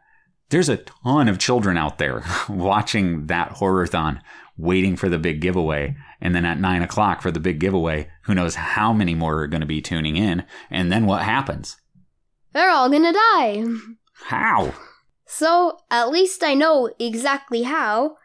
there's 0.51 0.69
a 0.69 0.77
ton 0.77 1.29
of 1.29 1.39
children 1.39 1.77
out 1.77 1.99
there 1.99 2.23
watching 2.49 3.27
that 3.27 3.53
Horrorthon, 3.53 4.21
waiting 4.59 4.97
for 4.97 5.09
the 5.09 5.19
big 5.19 5.41
giveaway. 5.41 5.97
And 6.21 6.35
then 6.35 6.45
at 6.45 6.59
nine 6.59 6.83
o'clock 6.83 7.23
for 7.23 7.31
the 7.31 7.41
big 7.41 7.61
giveaway, 7.61 8.09
who 8.23 8.35
knows 8.35 8.55
how 8.55 8.93
many 8.93 9.15
more 9.15 9.43
are 9.43 9.47
going 9.47 9.61
to 9.61 9.67
be 9.67 9.83
tuning 9.83 10.17
in? 10.17 10.45
And 10.71 10.91
then 10.91 11.07
what 11.07 11.23
happens? 11.23 11.77
They're 12.53 12.71
all 12.71 12.89
gonna 12.89 13.13
die. 13.13 13.65
How? 14.25 14.73
So 15.27 15.79
at 15.91 16.09
least 16.09 16.43
I 16.43 16.55
know 16.55 16.91
exactly 16.99 17.65
how. 17.65 18.17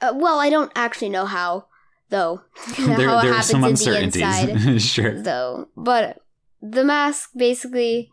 Uh, 0.00 0.12
well, 0.16 0.40
I 0.40 0.50
don't 0.50 0.72
actually 0.74 1.10
know 1.10 1.26
how, 1.26 1.66
though. 2.08 2.42
how 2.56 2.86
there, 2.86 2.94
it 2.94 2.98
there 2.98 3.08
are 3.10 3.20
happens 3.22 3.46
some 3.46 3.62
in 3.64 3.74
the 3.74 4.02
inside. 4.02 4.48
uncertainties. 4.48 4.84
sure. 4.90 5.22
though. 5.22 5.68
But 5.76 6.18
the 6.60 6.84
mask 6.84 7.30
basically, 7.36 8.10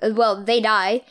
uh, 0.00 0.10
well, 0.14 0.44
they 0.44 0.60
die. 0.60 1.02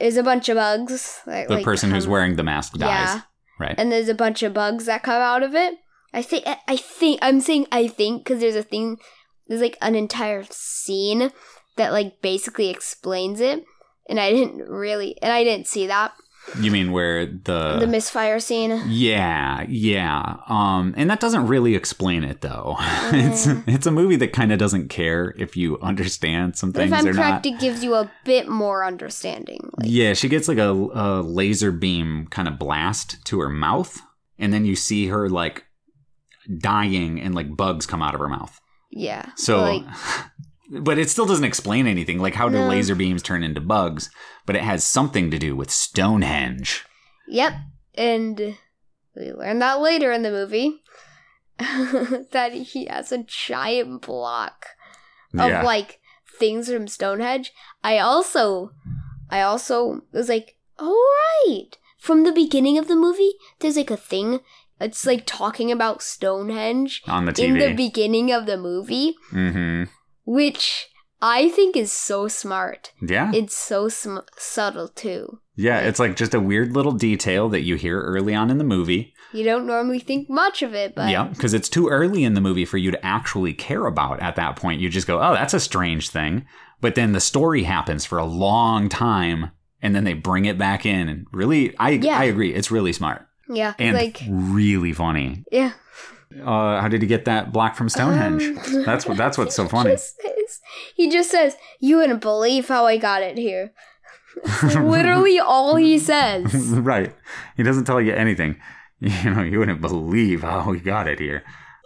Is 0.00 0.16
a 0.16 0.24
bunch 0.24 0.48
of 0.48 0.56
bugs. 0.56 1.20
Like, 1.24 1.46
The 1.46 1.54
like, 1.54 1.64
person 1.64 1.92
who's 1.92 2.08
wearing 2.08 2.34
the 2.34 2.42
mask 2.42 2.72
dies. 2.72 2.88
Yeah, 2.88 3.20
Right. 3.58 3.74
and 3.78 3.90
there's 3.90 4.08
a 4.08 4.14
bunch 4.14 4.42
of 4.42 4.54
bugs 4.54 4.86
that 4.86 5.02
come 5.02 5.20
out 5.20 5.42
of 5.42 5.54
it. 5.54 5.74
I 6.12 6.22
think. 6.22 6.44
I- 6.46 6.76
think. 6.76 7.18
I'm 7.22 7.40
saying 7.40 7.66
I 7.72 7.88
think 7.88 8.24
because 8.24 8.40
there's 8.40 8.56
a 8.56 8.62
thing. 8.62 8.98
There's 9.48 9.60
like 9.60 9.76
an 9.82 9.94
entire 9.94 10.44
scene 10.50 11.30
that 11.76 11.92
like 11.92 12.20
basically 12.22 12.70
explains 12.70 13.40
it, 13.40 13.64
and 14.08 14.20
I 14.20 14.30
didn't 14.32 14.68
really, 14.68 15.16
and 15.22 15.32
I 15.32 15.44
didn't 15.44 15.66
see 15.66 15.86
that 15.86 16.12
you 16.60 16.70
mean 16.70 16.92
where 16.92 17.26
the 17.26 17.78
the 17.80 17.86
misfire 17.86 18.38
scene. 18.38 18.82
Yeah, 18.86 19.64
yeah. 19.68 20.36
Um 20.48 20.94
and 20.96 21.08
that 21.10 21.20
doesn't 21.20 21.46
really 21.46 21.74
explain 21.74 22.22
it 22.24 22.40
though. 22.42 22.76
it's 23.12 23.46
it's 23.66 23.86
a 23.86 23.90
movie 23.90 24.16
that 24.16 24.32
kind 24.32 24.52
of 24.52 24.58
doesn't 24.58 24.88
care 24.88 25.34
if 25.38 25.56
you 25.56 25.78
understand 25.80 26.56
some 26.56 26.72
things 26.72 26.92
if 26.92 26.98
I'm 26.98 27.06
or 27.06 27.14
correct, 27.14 27.44
not. 27.44 27.46
it 27.46 27.58
gives 27.60 27.82
you 27.82 27.94
a 27.94 28.10
bit 28.24 28.48
more 28.48 28.84
understanding. 28.84 29.70
Like, 29.78 29.88
Yeah, 29.90 30.12
she 30.14 30.28
gets 30.28 30.46
like 30.48 30.58
a, 30.58 30.70
a 30.70 31.22
laser 31.22 31.72
beam 31.72 32.26
kind 32.28 32.46
of 32.48 32.58
blast 32.58 33.24
to 33.26 33.40
her 33.40 33.48
mouth 33.48 34.00
and 34.38 34.52
then 34.52 34.64
you 34.64 34.76
see 34.76 35.06
her 35.08 35.28
like 35.28 35.64
dying 36.58 37.20
and 37.20 37.34
like 37.34 37.56
bugs 37.56 37.86
come 37.86 38.02
out 38.02 38.14
of 38.14 38.20
her 38.20 38.28
mouth. 38.28 38.60
yeah. 38.90 39.30
So 39.36 39.60
like, 39.62 39.82
but 40.82 40.98
it 40.98 41.08
still 41.10 41.26
doesn't 41.26 41.44
explain 41.44 41.86
anything 41.86 42.18
like 42.18 42.34
how 42.34 42.48
do 42.48 42.58
No. 42.58 42.68
laser 42.68 42.94
beams 42.94 43.22
turn 43.22 43.42
into 43.42 43.60
bugs, 43.60 44.10
but 44.46 44.56
it 44.56 44.62
has 44.62 44.84
something 44.84 45.30
to 45.30 45.38
do 45.38 45.56
with 45.56 45.70
Stonehenge. 45.70 46.84
Yep. 47.28 47.54
And 47.94 48.56
we 49.16 49.32
learn 49.32 49.60
that 49.60 49.80
later 49.80 50.12
in 50.12 50.22
the 50.22 50.30
movie 50.30 50.82
that 51.58 52.52
he 52.52 52.86
has 52.86 53.12
a 53.12 53.18
giant 53.18 54.02
block 54.02 54.66
of 55.34 55.48
yeah. 55.48 55.62
like 55.62 56.00
things 56.38 56.70
from 56.70 56.88
Stonehenge. 56.88 57.52
I 57.82 57.98
also 57.98 58.72
I 59.30 59.42
also 59.42 60.02
was 60.12 60.28
like, 60.28 60.56
all 60.78 61.00
right. 61.46 61.70
from 61.98 62.24
the 62.24 62.32
beginning 62.32 62.78
of 62.78 62.88
the 62.88 62.96
movie, 62.96 63.32
there's 63.60 63.76
like 63.76 63.90
a 63.90 63.96
thing. 63.96 64.40
It's 64.80 65.06
like 65.06 65.24
talking 65.24 65.70
about 65.70 66.02
Stonehenge 66.02 67.02
On 67.06 67.24
the 67.24 67.32
TV. 67.32 67.44
in 67.44 67.58
the 67.58 67.74
beginning 67.74 68.32
of 68.32 68.46
the 68.46 68.56
movie, 68.56 69.14
mm-hmm. 69.32 69.84
which 70.26 70.88
I 71.26 71.48
think 71.48 71.74
is 71.74 71.90
so 71.90 72.28
smart. 72.28 72.92
Yeah. 73.00 73.32
It's 73.34 73.56
so 73.56 73.88
sm- 73.88 74.18
subtle 74.36 74.88
too. 74.88 75.40
yeah, 75.56 75.80
it's 75.80 75.98
like 75.98 76.16
just 76.16 76.34
a 76.34 76.40
weird 76.40 76.74
little 76.76 76.92
detail 76.92 77.48
that 77.48 77.62
you 77.62 77.76
hear 77.76 77.98
early 78.02 78.34
on 78.34 78.50
in 78.50 78.58
the 78.58 78.64
movie. 78.64 79.14
You 79.32 79.42
don't 79.42 79.66
normally 79.66 80.00
think 80.00 80.28
much 80.28 80.60
of 80.62 80.74
it, 80.74 80.94
but 80.94 81.10
Yeah, 81.10 81.24
because 81.24 81.54
it's 81.54 81.68
too 81.70 81.88
early 81.88 82.24
in 82.24 82.34
the 82.34 82.40
movie 82.42 82.66
for 82.66 82.76
you 82.76 82.90
to 82.90 83.04
actually 83.06 83.54
care 83.54 83.86
about 83.86 84.20
at 84.20 84.36
that 84.36 84.56
point. 84.56 84.80
You 84.82 84.88
just 84.90 85.06
go, 85.06 85.18
oh, 85.20 85.32
that's 85.32 85.54
a 85.54 85.60
strange 85.60 86.10
thing. 86.10 86.44
But 86.82 86.94
then 86.94 87.12
the 87.12 87.20
story 87.20 87.62
happens 87.62 88.04
for 88.04 88.18
a 88.18 88.24
long 88.26 88.88
time 88.90 89.50
and 89.80 89.94
then 89.96 90.04
they 90.04 90.12
bring 90.12 90.44
it 90.44 90.58
back 90.58 90.84
in. 90.84 91.08
And 91.08 91.26
really, 91.32 91.74
I, 91.78 91.90
Yeah. 91.92 92.18
I 92.18 92.24
agree. 92.24 92.52
It's 92.54 92.70
really 92.70 92.92
smart 92.92 93.26
yeah, 93.48 93.74
and 93.78 93.96
like 93.96 94.20
really 94.28 94.92
funny. 94.92 95.44
yeah. 95.50 95.72
Uh, 96.42 96.80
how 96.80 96.88
did 96.88 97.00
he 97.02 97.06
get 97.08 97.24
that 97.26 97.52
block 97.52 97.76
from 97.76 97.88
Stonehenge? 97.88 98.42
Um, 98.74 98.82
that's 98.84 99.06
what 99.06 99.16
that's 99.16 99.36
what's 99.38 99.54
so 99.54 99.68
funny. 99.74 99.90
just 99.90 100.16
says- 100.20 100.60
he 100.96 101.10
just 101.10 101.30
says, 101.30 101.56
"You 101.80 101.96
wouldn't 101.98 102.20
believe 102.20 102.68
how 102.68 102.86
I 102.86 102.96
got 102.96 103.22
it 103.22 103.36
here." 103.38 103.72
Literally 104.62 105.38
all 105.38 105.76
he 105.76 105.98
says. 105.98 106.52
right. 106.54 107.14
He 107.56 107.62
doesn't 107.62 107.84
tell 107.84 108.00
you 108.00 108.12
anything. 108.12 108.56
You 109.00 109.30
know, 109.30 109.42
you 109.42 109.58
wouldn't 109.58 109.80
believe 109.80 110.42
how 110.42 110.70
we 110.70 110.80
got 110.80 111.06
it 111.08 111.18
here. 111.20 111.42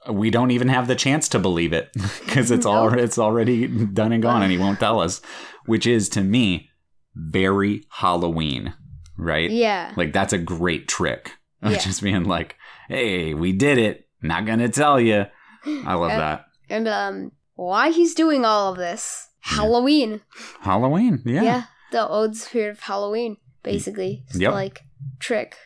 We 0.09 0.30
don't 0.30 0.51
even 0.51 0.68
have 0.68 0.86
the 0.88 0.94
chance 0.94 1.28
to 1.30 1.38
believe 1.38 1.72
it 1.72 1.90
because 2.24 2.51
it's 2.51 2.64
all 2.64 2.92
it's 2.96 3.18
already 3.18 3.66
done 3.86 4.12
and 4.12 4.22
gone, 4.22 4.42
and 4.42 4.51
he 4.53 4.59
won't 4.64 4.80
tell 4.80 5.01
us. 5.01 5.20
Which 5.66 5.86
is 5.86 6.09
to 6.11 6.22
me 6.22 6.70
very 7.14 7.84
Halloween, 7.90 8.72
right? 9.16 9.51
Yeah. 9.51 9.92
Like 9.96 10.12
that's 10.12 10.32
a 10.32 10.38
great 10.38 10.88
trick 10.88 11.32
of 11.62 11.72
Yeah. 11.72 11.78
just 11.78 12.03
being 12.03 12.24
like, 12.24 12.57
"Hey, 12.88 13.34
we 13.34 13.53
did 13.53 13.78
it. 13.78 14.07
Not 14.22 14.46
gonna 14.46 14.68
tell 14.68 15.00
you." 15.00 15.26
I 15.66 15.94
love 15.94 16.10
Yeah. 16.10 16.18
that 16.18 16.44
And 16.70 16.88
um 16.88 17.32
why 17.54 17.90
he's 17.90 18.14
doing 18.14 18.44
all 18.44 18.72
of 18.72 18.78
this. 18.78 19.26
Halloween. 19.40 20.20
Halloween. 20.60 21.22
Yeah. 21.24 21.42
Yeah, 21.42 21.62
the 21.92 22.06
old 22.06 22.36
spirit 22.36 22.70
of 22.70 22.80
Halloween, 22.80 23.36
basically. 23.62 24.24
It's 24.28 24.38
Yep. 24.38 24.52
like 24.52 24.82
trick. 25.18 25.56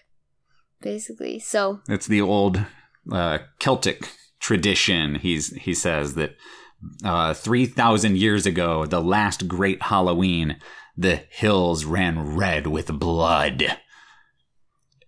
Basically. 0.81 1.39
So 1.39 1.81
it's 1.89 2.07
the 2.07 2.21
old 2.21 2.65
uh, 3.11 3.39
Celtic 3.59 4.09
tradition. 4.41 5.17
He's 5.17 5.49
he 5.57 5.75
says 5.75 6.15
that 6.15 6.37
uh, 7.05 7.35
three 7.35 7.67
thousand 7.67 8.19
years 8.19 8.47
ago, 8.47 8.87
the 8.87 9.01
last 9.01 9.47
great 9.49 9.83
Halloween, 9.83 10.57
the 10.97 11.25
hills 11.31 11.85
ran 11.85 12.37
red 12.37 12.67
with 12.67 12.99
blood, 12.99 13.79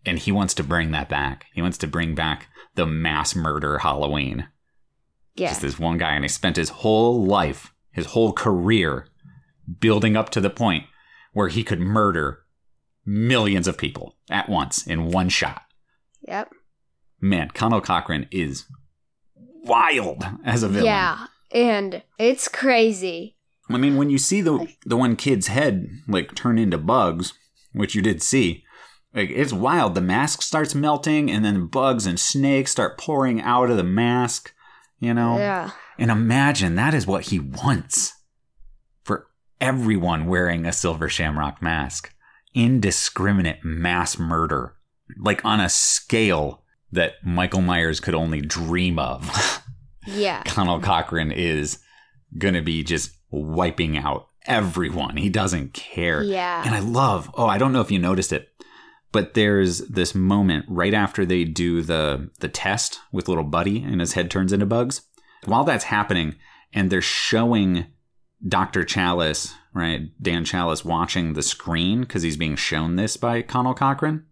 and 0.06 0.18
he 0.18 0.32
wants 0.32 0.54
to 0.54 0.62
bring 0.64 0.90
that 0.92 1.08
back. 1.08 1.46
He 1.54 1.62
wants 1.62 1.78
to 1.78 1.86
bring 1.86 2.14
back 2.14 2.48
the 2.74 2.86
mass 2.86 3.34
murder 3.36 3.78
Halloween. 3.78 4.48
yeah. 5.34 5.48
Just 5.48 5.62
this 5.62 5.78
one 5.78 5.98
guy, 5.98 6.14
and 6.14 6.24
he 6.24 6.28
spent 6.28 6.56
his 6.56 6.70
whole 6.70 7.24
life, 7.24 7.72
his 7.92 8.06
whole 8.06 8.32
career, 8.32 9.06
building 9.80 10.16
up 10.16 10.30
to 10.30 10.40
the 10.40 10.50
point 10.50 10.84
where 11.32 11.48
he 11.48 11.64
could 11.64 11.80
murder 11.80 12.40
millions 13.06 13.66
of 13.68 13.76
people 13.78 14.16
at 14.30 14.48
once 14.48 14.86
in 14.86 15.10
one 15.10 15.28
shot 15.28 15.62
Yep. 16.26 16.50
man, 17.20 17.50
Conal 17.50 17.80
Cochran 17.82 18.26
is 18.30 18.64
wild 19.36 20.24
as 20.44 20.62
a 20.62 20.68
villain. 20.68 20.86
Yeah. 20.86 21.26
And 21.52 22.02
it's 22.18 22.48
crazy. 22.48 23.36
I 23.70 23.76
mean, 23.78 23.96
when 23.96 24.10
you 24.10 24.18
see 24.18 24.40
the 24.40 24.66
the 24.84 24.96
one 24.96 25.16
kid's 25.16 25.46
head 25.48 25.88
like 26.08 26.34
turn 26.34 26.58
into 26.58 26.78
bugs, 26.78 27.34
which 27.72 27.94
you 27.94 28.02
did 28.02 28.22
see, 28.22 28.63
like 29.14 29.30
it's 29.30 29.52
wild. 29.52 29.94
The 29.94 30.00
mask 30.00 30.42
starts 30.42 30.74
melting, 30.74 31.30
and 31.30 31.44
then 31.44 31.66
bugs 31.66 32.06
and 32.06 32.18
snakes 32.18 32.70
start 32.72 32.98
pouring 32.98 33.40
out 33.40 33.70
of 33.70 33.76
the 33.76 33.84
mask. 33.84 34.52
You 35.00 35.12
know, 35.14 35.36
Yeah. 35.38 35.70
and 35.98 36.10
imagine 36.10 36.76
that 36.76 36.94
is 36.94 37.06
what 37.06 37.24
he 37.26 37.38
wants 37.38 38.14
for 39.02 39.26
everyone 39.60 40.26
wearing 40.26 40.64
a 40.66 40.72
silver 40.72 41.08
shamrock 41.08 41.60
mask. 41.60 42.10
Indiscriminate 42.54 43.64
mass 43.64 44.18
murder, 44.18 44.74
like 45.18 45.44
on 45.44 45.60
a 45.60 45.68
scale 45.68 46.62
that 46.92 47.14
Michael 47.24 47.60
Myers 47.60 48.00
could 48.00 48.14
only 48.14 48.40
dream 48.40 48.98
of. 48.98 49.60
Yeah. 50.06 50.42
Conal 50.44 50.80
Cochran 50.80 51.32
is 51.32 51.78
going 52.36 52.52
to 52.52 52.60
be 52.60 52.84
just 52.84 53.12
wiping 53.30 53.96
out 53.96 54.26
everyone. 54.44 55.16
He 55.16 55.30
doesn't 55.30 55.72
care. 55.72 56.22
Yeah. 56.22 56.62
And 56.62 56.74
I 56.74 56.80
love, 56.80 57.30
oh, 57.38 57.46
I 57.46 57.56
don't 57.56 57.72
know 57.72 57.80
if 57.80 57.90
you 57.90 57.98
noticed 57.98 58.30
it, 58.30 58.50
but 59.14 59.34
there's 59.34 59.78
this 59.86 60.12
moment 60.12 60.64
right 60.66 60.92
after 60.92 61.24
they 61.24 61.44
do 61.44 61.82
the 61.82 62.30
the 62.40 62.48
test 62.48 62.98
with 63.12 63.28
little 63.28 63.44
Buddy 63.44 63.80
and 63.80 64.00
his 64.00 64.14
head 64.14 64.28
turns 64.28 64.52
into 64.52 64.66
bugs. 64.66 65.02
While 65.44 65.62
that's 65.62 65.84
happening 65.84 66.34
and 66.72 66.90
they're 66.90 67.00
showing 67.00 67.86
Dr. 68.46 68.82
Challis, 68.82 69.54
right? 69.72 70.10
Dan 70.20 70.44
Challis 70.44 70.84
watching 70.84 71.34
the 71.34 71.44
screen 71.44 72.00
because 72.00 72.22
he's 72.22 72.36
being 72.36 72.56
shown 72.56 72.96
this 72.96 73.16
by 73.16 73.40
Conal 73.40 73.72
Cochran. 73.72 74.26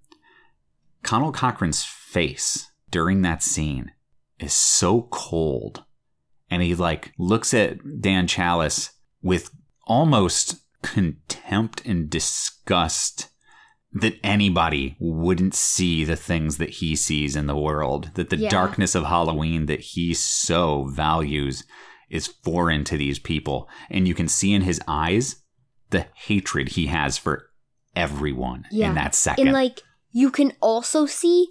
Conal 1.05 1.30
Cochran's 1.30 1.85
face 1.85 2.68
during 2.91 3.22
that 3.22 3.41
scene 3.41 3.93
is 4.41 4.53
so 4.53 5.03
cold. 5.12 5.85
And 6.51 6.61
he 6.61 6.74
like 6.74 7.12
looks 7.18 7.55
at 7.55 8.01
Dan 8.01 8.26
Challis 8.26 8.91
with 9.22 9.53
almost 9.87 10.57
contempt 10.83 11.87
and 11.87 12.11
disgust 12.11 13.28
that 13.95 14.18
anybody 14.24 14.97
wouldn't 14.99 15.55
see 15.55 16.03
the 16.05 16.16
things 16.16 16.57
that 16.59 16.70
he 16.70 16.97
sees 16.97 17.36
in 17.36 17.47
the 17.47 17.57
world, 17.57 18.11
that 18.14 18.30
the 18.30 18.36
Yeah. 18.38 18.49
darkness 18.49 18.95
of 18.95 19.05
Halloween 19.05 19.66
that 19.66 19.80
he 19.80 20.14
so 20.14 20.84
values 20.84 21.64
is 22.09 22.26
foreign 22.26 22.84
to 22.84 22.97
these 22.97 23.18
people. 23.18 23.68
And 23.90 24.09
you 24.09 24.14
can 24.14 24.28
see 24.28 24.53
in 24.55 24.62
his 24.62 24.80
eyes 24.88 25.36
the 25.90 26.07
hatred 26.14 26.70
he 26.70 26.86
has 26.86 27.18
for 27.18 27.51
everyone 27.95 28.64
Yeah. 28.70 28.88
in 28.88 28.95
that 28.95 29.14
second. 29.14 29.49
And 29.49 29.55
like 29.55 29.80
you 30.11 30.30
can 30.30 30.53
also 30.62 31.05
see 31.07 31.49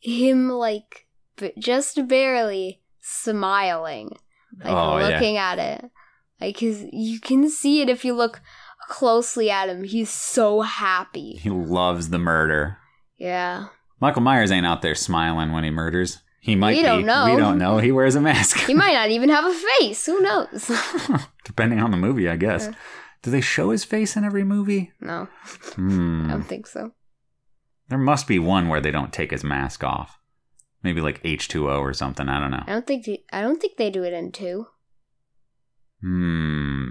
him 0.00 0.48
like 0.50 1.06
just 1.58 2.06
barely 2.08 2.80
smiling, 3.00 4.10
like 4.62 4.72
Oh, 4.72 4.98
yeah. 4.98 5.08
looking 5.08 5.36
at 5.36 5.58
it. 5.58 5.90
Like 6.40 6.58
his, 6.58 6.84
you 6.92 7.20
can 7.20 7.48
see 7.48 7.80
it 7.80 7.88
if 7.88 8.04
you 8.04 8.14
look 8.14 8.40
closely 8.88 9.50
at 9.50 9.68
him. 9.68 9.84
He's 9.84 10.10
so 10.10 10.60
happy. 10.62 11.38
he 11.42 11.50
loves 11.50 12.08
the 12.10 12.18
murder. 12.18 12.78
Yeah. 13.18 13.66
Michael 14.00 14.22
Myers 14.22 14.50
ain't 14.50 14.66
out 14.66 14.82
there 14.82 14.94
smiling 14.94 15.52
when 15.52 15.64
he 15.64 15.70
murders. 15.70 16.20
He 16.40 16.56
might 16.56 16.72
We 16.76 16.82
be. 16.82 16.86
don't 16.86 17.06
know. 17.06 17.24
We 17.30 17.36
don't 17.40 17.56
know. 17.58 17.78
He 17.78 17.90
wears 17.92 18.14
a 18.16 18.20
mask. 18.20 18.58
He 18.66 18.74
might 18.74 18.92
not 18.92 19.08
even 19.10 19.30
have 19.30 19.46
a 19.46 19.54
face. 19.78 20.04
Who 20.04 20.20
knows? 20.20 20.70
Depending 21.44 21.80
on 21.80 21.90
the 21.90 21.96
movie, 21.96 22.28
I 22.28 22.36
guess. 22.36 22.66
Yeah. 22.66 22.74
Do 23.22 23.30
they 23.30 23.40
show 23.40 23.70
his 23.70 23.84
face 23.84 24.16
in 24.16 24.24
every 24.24 24.44
movie? 24.44 24.92
no, 25.00 25.28
Hmm. 25.74 26.26
I 26.28 26.32
don't 26.32 26.42
think 26.42 26.66
so. 26.66 26.90
There 27.88 27.98
must 27.98 28.26
be 28.26 28.38
one 28.38 28.68
where 28.68 28.80
they 28.82 28.90
don't 28.90 29.12
take 29.12 29.30
his 29.30 29.42
mask 29.44 29.82
off. 29.84 30.18
Maybe 30.82 31.00
like 31.00 31.22
H2O 31.22 31.78
or 31.80 31.94
something. 31.94 32.28
I 32.28 32.38
don't 32.40 32.50
know. 32.50 32.62
I 32.66 32.72
don't 32.72 32.86
think. 32.86 33.06
They, 33.06 33.24
I 33.32 33.40
don't 33.40 33.58
think 33.60 33.78
they 33.78 33.88
do 33.88 34.04
it 34.04 34.12
in 34.12 34.30
two. 34.32 34.66
Hmm. 36.02 36.88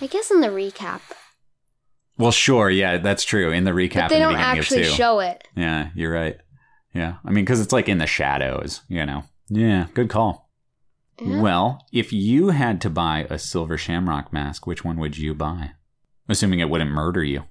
I 0.00 0.06
guess 0.06 0.30
in 0.30 0.40
the 0.40 0.48
recap, 0.48 1.00
Well, 2.16 2.32
sure. 2.32 2.70
Yeah, 2.70 2.98
that's 2.98 3.24
true. 3.24 3.50
In 3.52 3.64
the 3.64 3.70
recap, 3.72 3.94
but 3.94 4.08
they 4.08 4.14
the 4.16 4.20
don't 4.20 4.36
actually 4.36 4.84
show 4.84 5.20
it. 5.20 5.46
Yeah, 5.56 5.90
you're 5.94 6.12
right. 6.12 6.36
Yeah. 6.94 7.16
I 7.24 7.30
mean, 7.30 7.44
because 7.44 7.60
it's 7.60 7.72
like 7.72 7.88
in 7.88 7.98
the 7.98 8.06
shadows, 8.06 8.82
you 8.88 9.04
know. 9.06 9.24
Yeah, 9.48 9.86
good 9.94 10.08
call. 10.10 10.50
Yeah. 11.20 11.40
Well, 11.40 11.86
if 11.92 12.12
you 12.12 12.50
had 12.50 12.80
to 12.82 12.90
buy 12.90 13.26
a 13.28 13.38
silver 13.38 13.76
shamrock 13.76 14.32
mask, 14.32 14.66
which 14.66 14.84
one 14.84 14.98
would 14.98 15.18
you 15.18 15.34
buy? 15.34 15.72
Assuming 16.28 16.60
it 16.60 16.68
wouldn't 16.70 16.90
murder 16.90 17.24
you. 17.24 17.44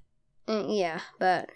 Mm, 0.47 0.77
yeah, 0.77 1.01
but 1.19 1.49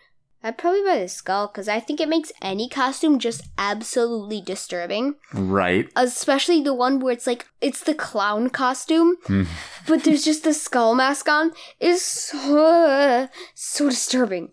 I'd 0.44 0.58
probably 0.58 0.82
buy 0.84 1.00
the 1.00 1.08
skull 1.08 1.48
because 1.48 1.68
I 1.68 1.80
think 1.80 2.02
it 2.02 2.10
makes 2.10 2.32
any 2.42 2.68
costume 2.68 3.20
just 3.20 3.44
absolutely 3.58 4.42
disturbing. 4.42 5.16
Right. 5.34 5.88
Especially 5.96 6.64
the 6.64 6.74
one 6.74 7.00
where 7.00 7.14
it's 7.14 7.28
like 7.28 7.46
it's 7.62 7.84
the 7.84 7.94
clown 7.94 8.50
costume, 8.50 9.18
Hmm. 9.26 9.44
but 9.88 10.04
there's 10.04 10.26
just 10.26 10.44
the 10.44 10.54
skull 10.54 10.96
mask 10.96 11.30
on. 11.30 11.52
Is 11.80 12.02
so 12.02 13.30
so 13.54 13.90
disturbing. 13.90 14.50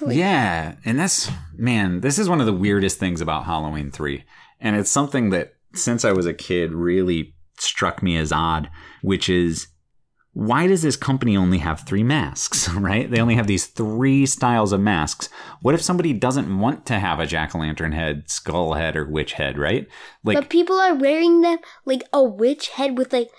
Like, 0.00 0.16
yeah, 0.16 0.74
and 0.84 0.98
that's 0.98 1.30
man, 1.56 2.00
this 2.00 2.18
is 2.18 2.28
one 2.28 2.40
of 2.40 2.46
the 2.46 2.52
weirdest 2.52 2.98
things 2.98 3.20
about 3.20 3.44
Halloween 3.44 3.90
3. 3.90 4.24
And 4.60 4.76
it's 4.76 4.90
something 4.90 5.30
that 5.30 5.54
since 5.74 6.04
I 6.04 6.12
was 6.12 6.26
a 6.26 6.34
kid 6.34 6.72
really 6.72 7.34
struck 7.58 8.02
me 8.02 8.16
as 8.16 8.32
odd, 8.32 8.68
which 9.02 9.28
is 9.28 9.68
why 10.34 10.66
does 10.66 10.80
this 10.82 10.96
company 10.96 11.36
only 11.36 11.58
have 11.58 11.80
3 11.86 12.02
masks, 12.02 12.68
right? 12.74 13.10
They 13.10 13.20
only 13.20 13.34
have 13.34 13.46
these 13.46 13.66
3 13.66 14.24
styles 14.26 14.72
of 14.72 14.80
masks. 14.80 15.28
What 15.60 15.74
if 15.74 15.82
somebody 15.82 16.12
doesn't 16.12 16.58
want 16.58 16.86
to 16.86 16.98
have 16.98 17.20
a 17.20 17.26
jack-o'-lantern 17.26 17.92
head, 17.94 18.24
skull 18.30 18.72
head 18.74 18.96
or 18.96 19.04
witch 19.04 19.34
head, 19.34 19.58
right? 19.58 19.86
Like 20.24 20.36
but 20.38 20.48
people 20.48 20.76
are 20.80 20.94
wearing 20.94 21.42
them 21.42 21.58
like 21.84 22.02
a 22.12 22.22
witch 22.24 22.68
head 22.70 22.96
with 22.96 23.12
like 23.12 23.30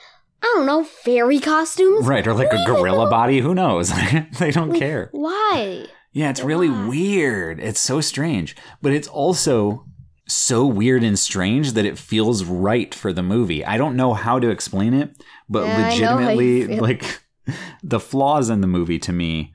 I 0.42 0.54
don't 0.56 0.66
know 0.66 0.84
fairy 0.84 1.40
costumes. 1.40 2.06
right, 2.06 2.28
or 2.28 2.34
like 2.34 2.52
a 2.52 2.64
gorilla 2.66 3.10
body, 3.10 3.40
who 3.40 3.56
knows? 3.56 3.90
they 4.40 4.52
don't 4.52 4.70
Like, 4.72 4.80
care. 4.80 5.10
Why? 5.14 5.86
Yeah, 6.12 6.30
it's 6.30 6.44
really 6.44 6.70
weird. 6.70 7.60
It's 7.60 7.80
so 7.80 8.02
strange, 8.02 8.56
but 8.82 8.92
it's 8.92 9.08
also 9.08 9.86
so 10.28 10.66
weird 10.66 11.04
and 11.04 11.18
strange 11.20 11.74
that 11.74 11.86
it 11.86 11.98
feels 11.98 12.44
right 12.46 12.94
for 12.94 13.12
the 13.12 13.24
movie. 13.24 13.64
I 13.66 13.78
don't 13.78 13.96
know 13.96 14.14
how 14.14 14.40
to 14.40 14.50
explain 14.50 14.94
it, 14.94 15.22
but 15.50 15.66
Yeah, 15.66 15.74
I 15.88 15.98
know 15.98 16.08
how 16.08 16.30
you 16.30 16.68
legitimately, 16.68 16.80
like 16.80 17.22
the 17.84 18.00
flaws 18.00 18.50
in 18.50 18.62
the 18.62 18.68
movie 18.68 19.00
to 19.00 19.12
me 19.12 19.54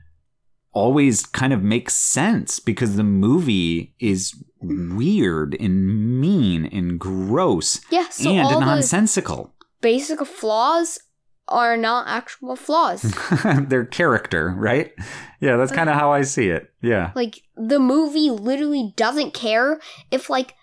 always 0.71 1.25
kind 1.25 1.51
of 1.51 1.63
make 1.63 1.89
sense 1.89 2.59
because 2.59 2.95
the 2.95 3.03
movie 3.03 3.95
is 3.99 4.33
weird 4.61 5.55
and 5.59 6.19
mean 6.21 6.65
and 6.65 6.99
gross 6.99 7.81
Yeah, 7.89 8.07
so 8.09 8.29
and 8.29 8.59
nonsensical. 8.59 9.53
basic 9.81 10.23
flaws 10.25 10.99
are 11.47 11.75
not 11.75 12.07
actual 12.07 12.55
flaws. 12.55 13.01
Their 13.67 13.85
character, 13.85 14.53
right? 14.55 14.93
Yeah, 15.39 15.57
that's 15.57 15.71
kind 15.71 15.89
of 15.89 15.95
uh-huh. 15.95 16.05
how 16.05 16.11
I 16.11 16.21
see 16.21 16.49
it. 16.49 16.71
Yeah. 16.81 17.11
like 17.15 17.41
the 17.57 17.79
movie 17.79 18.29
literally 18.29 18.93
doesn't 18.95 19.33
care 19.33 19.79
if 20.11 20.29
like 20.29 20.53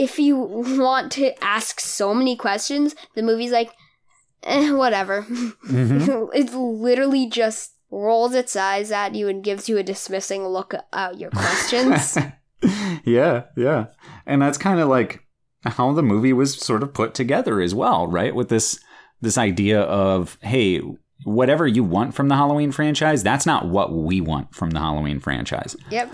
if 0.00 0.18
you 0.18 0.36
want 0.80 1.12
to 1.12 1.44
ask 1.44 1.78
so 1.78 2.14
many 2.14 2.34
questions, 2.36 2.94
the 3.14 3.22
movie's 3.22 3.52
like 3.52 3.72
eh, 4.42 4.72
whatever. 4.72 5.22
Mhm. 5.22 6.28
it 6.34 6.52
literally 6.54 7.28
just 7.28 7.72
rolls 7.90 8.34
its 8.34 8.56
eyes 8.56 8.90
at 8.90 9.14
you 9.14 9.28
and 9.28 9.44
gives 9.44 9.68
you 9.68 9.76
a 9.76 9.82
dismissing 9.82 10.46
look 10.46 10.74
at 10.92 11.18
your 11.20 11.30
questions. 11.30 12.16
yeah, 13.04 13.44
yeah. 13.56 13.86
And 14.26 14.40
that's 14.40 14.58
kind 14.58 14.80
of 14.80 14.88
like 14.88 15.24
how 15.64 15.92
the 15.92 16.02
movie 16.02 16.32
was 16.32 16.54
sort 16.58 16.82
of 16.82 16.94
put 16.94 17.12
together 17.14 17.60
as 17.60 17.74
well, 17.74 18.06
right? 18.06 18.34
With 18.34 18.48
this 18.48 18.80
this 19.20 19.36
idea 19.36 19.82
of, 19.82 20.38
hey, 20.40 20.80
whatever 21.24 21.66
you 21.66 21.84
want 21.84 22.14
from 22.14 22.28
the 22.28 22.36
Halloween 22.36 22.72
franchise, 22.72 23.22
that's 23.22 23.44
not 23.44 23.68
what 23.68 23.92
we 23.92 24.22
want 24.22 24.54
from 24.54 24.70
the 24.70 24.78
Halloween 24.78 25.20
franchise. 25.20 25.76
yep. 25.90 26.10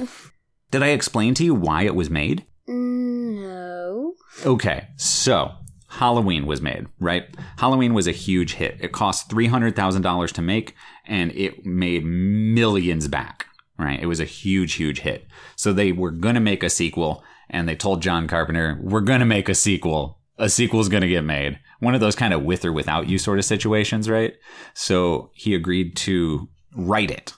Did 0.72 0.82
I 0.82 0.88
explain 0.88 1.34
to 1.34 1.44
you 1.44 1.54
why 1.54 1.84
it 1.84 1.94
was 1.94 2.10
made? 2.10 2.44
No. 2.68 4.14
Okay, 4.44 4.88
so 4.96 5.52
Halloween 5.88 6.46
was 6.46 6.60
made, 6.60 6.86
right? 6.98 7.24
Halloween 7.58 7.94
was 7.94 8.06
a 8.06 8.12
huge 8.12 8.54
hit. 8.54 8.76
It 8.80 8.92
cost 8.92 9.30
$300,000 9.30 10.32
to 10.32 10.42
make 10.42 10.74
and 11.06 11.32
it 11.32 11.64
made 11.64 12.04
millions 12.04 13.08
back, 13.08 13.46
right? 13.78 14.00
It 14.00 14.06
was 14.06 14.20
a 14.20 14.24
huge, 14.24 14.74
huge 14.74 15.00
hit. 15.00 15.26
So 15.54 15.72
they 15.72 15.92
were 15.92 16.10
going 16.10 16.34
to 16.34 16.40
make 16.40 16.62
a 16.62 16.70
sequel 16.70 17.24
and 17.48 17.68
they 17.68 17.76
told 17.76 18.02
John 18.02 18.26
Carpenter, 18.26 18.78
we're 18.82 19.00
going 19.00 19.20
to 19.20 19.26
make 19.26 19.48
a 19.48 19.54
sequel. 19.54 20.18
A 20.38 20.48
sequel's 20.48 20.88
going 20.88 21.02
to 21.02 21.08
get 21.08 21.24
made. 21.24 21.58
One 21.80 21.94
of 21.94 22.00
those 22.00 22.16
kind 22.16 22.34
of 22.34 22.42
with 22.42 22.64
or 22.64 22.72
without 22.72 23.08
you 23.08 23.16
sort 23.16 23.38
of 23.38 23.44
situations, 23.44 24.10
right? 24.10 24.34
So 24.74 25.30
he 25.34 25.54
agreed 25.54 25.96
to 25.98 26.48
write 26.74 27.10
it 27.10 27.32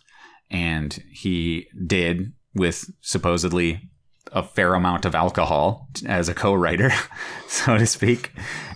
and 0.51 1.01
he 1.12 1.68
did 1.87 2.33
with 2.55 2.91
supposedly 3.03 3.89
a 4.33 4.43
fair 4.43 4.74
amount 4.74 5.05
of 5.05 5.14
alcohol 5.14 5.89
as 6.07 6.29
a 6.29 6.35
co-writer, 6.35 6.91
so 7.49 7.79
to 7.79 7.87
speak. 7.87 8.33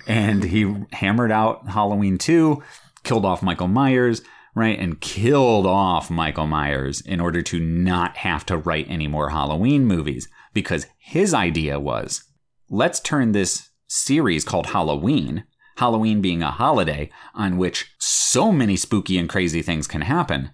And 0.07 0.45
he 0.45 0.75
hammered 0.93 1.31
out 1.31 1.69
Halloween 1.71 2.19
2, 2.19 2.63
killed 3.05 3.25
off 3.25 3.43
Michael 3.43 3.69
Myers, 3.69 4.23
right? 4.55 4.79
And 4.79 5.01
killed 5.01 5.67
off 5.67 6.11
Michael 6.11 6.47
Myers 6.47 7.01
in 7.01 7.21
order 7.21 7.43
to 7.43 7.61
not 7.61 8.19
have 8.19 8.45
to 8.47 8.57
write 8.57 8.87
any 8.89 9.09
more 9.09 9.31
Halloween 9.31 9.85
movies 9.85 10.29
because 10.53 10.87
his 10.99 11.33
idea 11.33 11.81
was 11.81 12.25
let's 12.69 13.01
turn 13.01 13.33
this 13.33 13.71
series 13.87 14.45
called 14.45 14.67
Halloween, 14.67 15.45
Halloween 15.77 16.21
being 16.21 16.43
a 16.43 16.51
holiday 16.51 17.11
on 17.35 17.57
which 17.57 17.95
so 17.99 18.53
many 18.53 18.77
spooky 18.77 19.19
and 19.19 19.29
crazy 19.29 19.63
things 19.63 19.87
can 19.87 20.03
happen. 20.03 20.51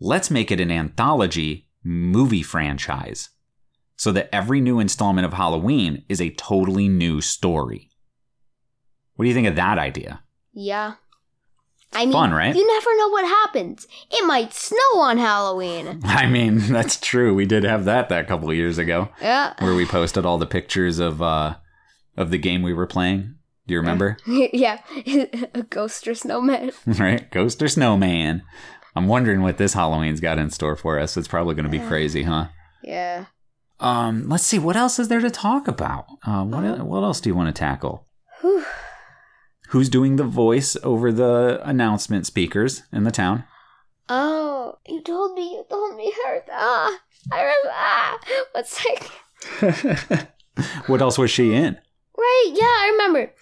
Let's 0.00 0.30
make 0.30 0.50
it 0.50 0.60
an 0.60 0.70
anthology 0.70 1.68
movie 1.82 2.42
franchise 2.42 3.30
so 3.96 4.12
that 4.12 4.28
every 4.34 4.60
new 4.60 4.80
installment 4.80 5.24
of 5.26 5.32
Halloween 5.34 6.04
is 6.08 6.20
a 6.20 6.30
totally 6.30 6.88
new 6.88 7.20
story. 7.20 7.90
What 9.16 9.24
do 9.24 9.28
you 9.28 9.34
think 9.34 9.46
of 9.46 9.56
that 9.56 9.78
idea? 9.78 10.22
Yeah. 10.52 10.94
I 11.92 12.06
mean, 12.06 12.12
Fun, 12.12 12.32
right? 12.32 12.54
you 12.56 12.66
never 12.66 12.96
know 12.96 13.08
what 13.10 13.24
happens. 13.24 13.86
It 14.10 14.26
might 14.26 14.52
snow 14.52 14.78
on 14.96 15.16
Halloween. 15.16 16.00
I 16.04 16.26
mean, 16.26 16.58
that's 16.72 16.98
true. 16.98 17.34
We 17.34 17.46
did 17.46 17.62
have 17.62 17.84
that 17.84 18.08
that 18.08 18.26
couple 18.26 18.50
of 18.50 18.56
years 18.56 18.78
ago 18.78 19.10
Yeah. 19.20 19.54
where 19.60 19.74
we 19.76 19.86
posted 19.86 20.26
all 20.26 20.38
the 20.38 20.46
pictures 20.46 20.98
of 20.98 21.22
uh 21.22 21.54
of 22.16 22.30
the 22.30 22.38
game 22.38 22.62
we 22.62 22.74
were 22.74 22.86
playing. 22.88 23.36
Do 23.66 23.74
you 23.74 23.80
remember? 23.80 24.16
yeah. 24.26 24.80
a 25.54 25.62
ghost 25.62 26.06
or 26.08 26.14
snowman. 26.14 26.72
right? 26.86 27.30
Ghost 27.30 27.62
or 27.62 27.68
snowman. 27.68 28.42
I'm 28.96 29.06
wondering 29.08 29.40
what 29.42 29.56
this 29.58 29.74
Halloween's 29.74 30.20
got 30.20 30.38
in 30.38 30.50
store 30.50 30.76
for 30.76 30.98
us. 30.98 31.16
It's 31.16 31.26
probably 31.28 31.54
going 31.54 31.64
to 31.64 31.70
be 31.70 31.78
crazy, 31.80 32.24
huh? 32.24 32.48
Yeah. 32.82 33.26
Um, 33.80 34.28
let's 34.28 34.44
see 34.44 34.58
what 34.58 34.76
else 34.76 34.98
is 34.98 35.08
there 35.08 35.20
to 35.20 35.30
talk 35.30 35.68
about. 35.68 36.06
Uh, 36.24 36.44
what 36.44 36.86
what 36.86 37.02
else 37.02 37.20
do 37.20 37.28
you 37.28 37.34
want 37.34 37.54
to 37.54 37.58
tackle? 37.58 38.06
Whew. 38.40 38.64
Who's 39.68 39.88
doing 39.88 40.16
the 40.16 40.24
voice 40.24 40.76
over 40.82 41.10
the 41.10 41.60
announcement 41.64 42.26
speakers 42.26 42.84
in 42.92 43.04
the 43.04 43.10
town? 43.10 43.44
Oh, 44.08 44.78
you 44.86 45.00
told 45.02 45.34
me, 45.34 45.54
you 45.54 45.64
told 45.68 45.96
me 45.96 46.12
her. 46.24 46.42
Ah, 46.52 47.00
I 47.32 47.40
remember. 47.40 47.70
Ah, 47.70 48.18
one 48.52 48.64
second. 48.64 50.28
what 50.86 51.00
else 51.00 51.18
was 51.18 51.30
she 51.30 51.54
in? 51.54 51.78
Right, 52.16 52.52
yeah, 52.54 52.62
I 52.64 52.90
remember. 52.92 53.32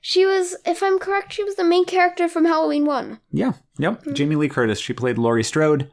She 0.00 0.24
was, 0.26 0.56
if 0.64 0.82
I'm 0.82 0.98
correct, 0.98 1.32
she 1.32 1.44
was 1.44 1.56
the 1.56 1.64
main 1.64 1.84
character 1.84 2.28
from 2.28 2.44
Halloween 2.44 2.86
1. 2.86 3.20
Yeah, 3.30 3.52
yep. 3.78 4.02
Jamie 4.12 4.36
Lee 4.36 4.48
Curtis. 4.48 4.80
She 4.80 4.92
played 4.92 5.18
Laurie 5.18 5.44
Strode. 5.44 5.90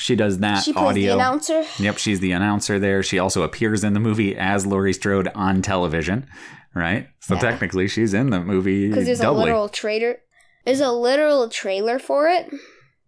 She 0.00 0.16
does 0.16 0.38
that 0.38 0.64
She 0.64 0.72
plays 0.72 0.84
audio. 0.84 1.06
the 1.12 1.14
announcer. 1.14 1.64
Yep, 1.78 1.98
she's 1.98 2.20
the 2.20 2.32
announcer 2.32 2.78
there. 2.78 3.02
She 3.02 3.18
also 3.18 3.42
appears 3.42 3.84
in 3.84 3.92
the 3.92 4.00
movie 4.00 4.36
as 4.36 4.66
Laurie 4.66 4.92
Strode 4.94 5.28
on 5.34 5.62
television, 5.62 6.26
right? 6.74 7.06
So 7.20 7.34
Yeah. 7.34 7.40
technically, 7.40 7.86
she's 7.88 8.14
in 8.14 8.30
the 8.30 8.40
movie 8.40 8.88
Because 8.88 9.04
there's 9.06 9.20
doubly. 9.20 9.42
a 9.42 9.44
literal 9.44 9.68
trailer. 9.68 10.16
There's 10.64 10.80
a 10.80 10.90
literal 10.92 11.48
trailer 11.48 11.98
for 11.98 12.28
it. 12.28 12.50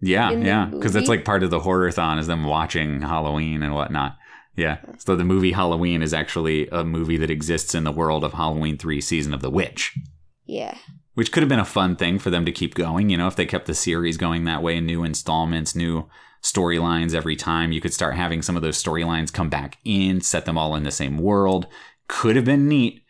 yeah, 0.00 0.30
yeah, 0.32 0.66
because 0.70 0.94
it's 0.96 1.08
like 1.08 1.24
part 1.24 1.42
of 1.42 1.50
the 1.50 1.60
horror 1.60 1.90
thon 1.90 2.18
is 2.18 2.26
them 2.26 2.44
watching 2.44 3.00
Halloween 3.02 3.62
and 3.62 3.74
whatnot. 3.74 4.16
Yeah, 4.56 4.78
so 4.98 5.16
the 5.16 5.24
movie 5.24 5.52
Halloween 5.52 6.02
is 6.02 6.12
actually 6.12 6.68
a 6.70 6.84
movie 6.84 7.16
that 7.16 7.30
exists 7.30 7.74
in 7.74 7.84
the 7.84 7.92
world 7.92 8.22
of 8.22 8.34
Halloween 8.34 8.76
Three: 8.76 9.00
Season 9.00 9.32
of 9.32 9.40
the 9.40 9.50
Witch. 9.50 9.96
Yeah. 10.44 10.76
which 11.14 11.30
could 11.30 11.42
have 11.42 11.48
been 11.48 11.58
a 11.58 11.64
fun 11.64 11.94
thing 11.94 12.18
for 12.18 12.30
them 12.30 12.46
to 12.46 12.50
keep 12.52 12.74
going. 12.74 13.10
You 13.10 13.18
know, 13.18 13.26
if 13.28 13.36
they 13.36 13.44
kept 13.44 13.66
the 13.66 13.74
series 13.74 14.16
going 14.16 14.44
that 14.44 14.62
way, 14.62 14.80
new 14.80 15.04
installments, 15.04 15.74
new 15.76 16.08
storylines 16.42 17.14
every 17.14 17.36
time, 17.36 17.72
you 17.72 17.80
could 17.80 17.94
start 17.94 18.14
having 18.14 18.42
some 18.42 18.56
of 18.56 18.62
those 18.62 18.82
storylines 18.82 19.32
come 19.32 19.48
back 19.48 19.78
in, 19.84 20.20
set 20.20 20.44
them 20.44 20.58
all 20.58 20.74
in 20.74 20.82
the 20.82 20.90
same 20.90 21.18
world. 21.18 21.66
Could 22.08 22.36
have 22.36 22.44
been 22.44 22.68
neat, 22.68 23.02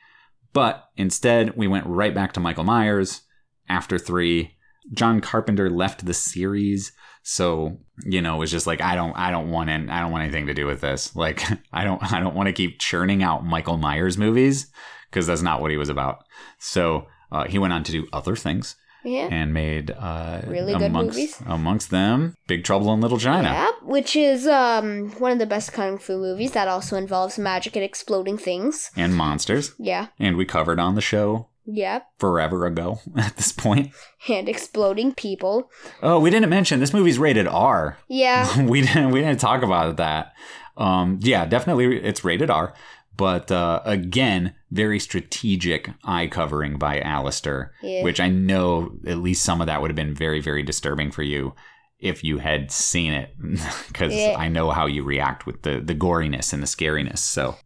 but 0.53 0.89
instead 0.97 1.57
we 1.57 1.66
went 1.66 1.87
right 1.87 2.14
back 2.14 2.33
to 2.35 2.41
Michael 2.41 2.64
Myers 2.64 3.22
after 3.68 3.99
three. 3.99 4.57
John 4.93 5.20
Carpenter 5.20 5.70
left 5.70 6.05
the 6.05 6.14
series, 6.14 6.93
so 7.22 7.78
you 8.05 8.20
know 8.20 8.37
it 8.37 8.41
was 8.41 8.51
just 8.51 8.66
like 8.66 8.80
I 8.80 8.95
don't, 8.95 9.16
I 9.16 9.30
don't 9.30 9.51
want 9.51 9.70
in, 9.70 9.89
I 9.89 10.01
don't 10.01 10.12
want 10.12 10.24
anything 10.24 10.47
to 10.47 10.55
do 10.55 10.66
with 10.66 10.80
this. 10.80 11.14
Like 11.16 11.43
I 11.72 11.85
don't, 11.85 12.12
I 12.12 12.20
don't 12.20 12.35
want 12.35 12.49
to 12.49 12.53
keep 12.53 12.80
churning 12.80 13.22
out 13.22 13.47
Michael 13.47 13.76
Myers 13.78 14.18
movies 14.18 14.66
because 15.09 15.26
that's 15.26 15.43
not 15.43 15.61
what 15.61 15.70
he 15.70 15.76
was 15.76 15.89
about. 15.89 16.24
So 16.59 17.07
uh, 17.30 17.45
he 17.45 17.59
went 17.59 17.72
on 17.72 17.85
to 17.85 17.93
do 17.93 18.09
other 18.12 18.37
things 18.37 18.76
Yeah. 19.05 19.28
and 19.30 19.53
made 19.53 19.90
uh, 19.90 20.42
Really 20.46 20.72
good 20.74 20.82
amongst, 20.90 21.16
movies. 21.16 21.42
Amongst 21.46 21.90
them, 21.90 22.34
Big 22.46 22.64
Trouble 22.64 22.92
in 22.94 23.00
Little 23.00 23.18
China. 23.18 23.48
Yep, 23.48 23.74
which 23.82 24.14
is 24.16 24.46
um 24.46 25.11
one 25.18 25.32
of 25.32 25.38
the 25.38 25.46
best 25.46 25.72
kung 25.72 25.98
fu 25.98 26.16
movies 26.18 26.53
that 26.53 26.68
also 26.68 26.96
involves 26.96 27.38
magic 27.38 27.74
and 27.76 27.84
exploding 27.84 28.38
things. 28.38 28.90
And 28.96 29.14
monsters, 29.14 29.74
Yeah. 29.78 30.09
and 30.18 30.36
we 30.36 30.44
covered 30.44 30.78
on 30.78 30.94
the 30.94 31.00
show 31.00 31.48
Yep. 31.66 32.07
forever 32.18 32.66
ago. 32.66 33.00
At 33.16 33.36
this 33.36 33.53
point. 33.53 33.90
point, 33.92 34.38
And 34.38 34.48
exploding 34.48 35.14
people. 35.14 35.70
oh, 36.03 36.18
we 36.18 36.30
didn't 36.30 36.50
mention 36.50 36.80
this 36.80 36.92
movie's 36.94 37.18
rated 37.18 37.46
R. 37.48 37.98
Yeah. 38.09 38.62
we 38.72 38.82
didn't 38.82 39.11
we 39.11 39.20
didn't 39.20 39.40
talk 39.40 39.62
about 39.62 39.96
that. 39.96 40.32
Um, 40.76 41.18
yeah, 41.22 41.44
definitely 41.44 41.98
it's 42.03 42.24
rated 42.24 42.50
R. 42.50 42.72
But 43.16 43.50
uh, 43.50 43.80
again, 43.84 44.54
very 44.70 44.98
strategic 44.98 45.90
eye 46.04 46.26
covering 46.28 46.78
by 46.78 47.00
Alistair, 47.00 47.72
Yeah. 47.82 48.02
which 48.04 48.20
I 48.20 48.28
know 48.28 48.92
at 49.06 49.18
least 49.18 49.44
some 49.44 49.60
of 49.60 49.66
that 49.66 49.80
would 49.80 49.90
have 49.90 49.96
been 49.96 50.14
very, 50.14 50.40
very 50.40 50.62
disturbing 50.62 51.10
for 51.10 51.22
you 51.22 51.54
if 51.98 52.24
you 52.24 52.38
had 52.38 52.70
seen 52.72 53.12
it, 53.12 53.34
because 53.88 54.12
Yeah. 54.14 54.34
I 54.38 54.48
know 54.48 54.70
how 54.70 54.86
you 54.86 55.04
react 55.04 55.46
with 55.46 55.62
the 55.62 55.80
the 55.80 55.94
goriness 55.94 56.52
and 56.52 56.62
the 56.62 56.66
scariness. 56.66 57.18
So. 57.18 57.56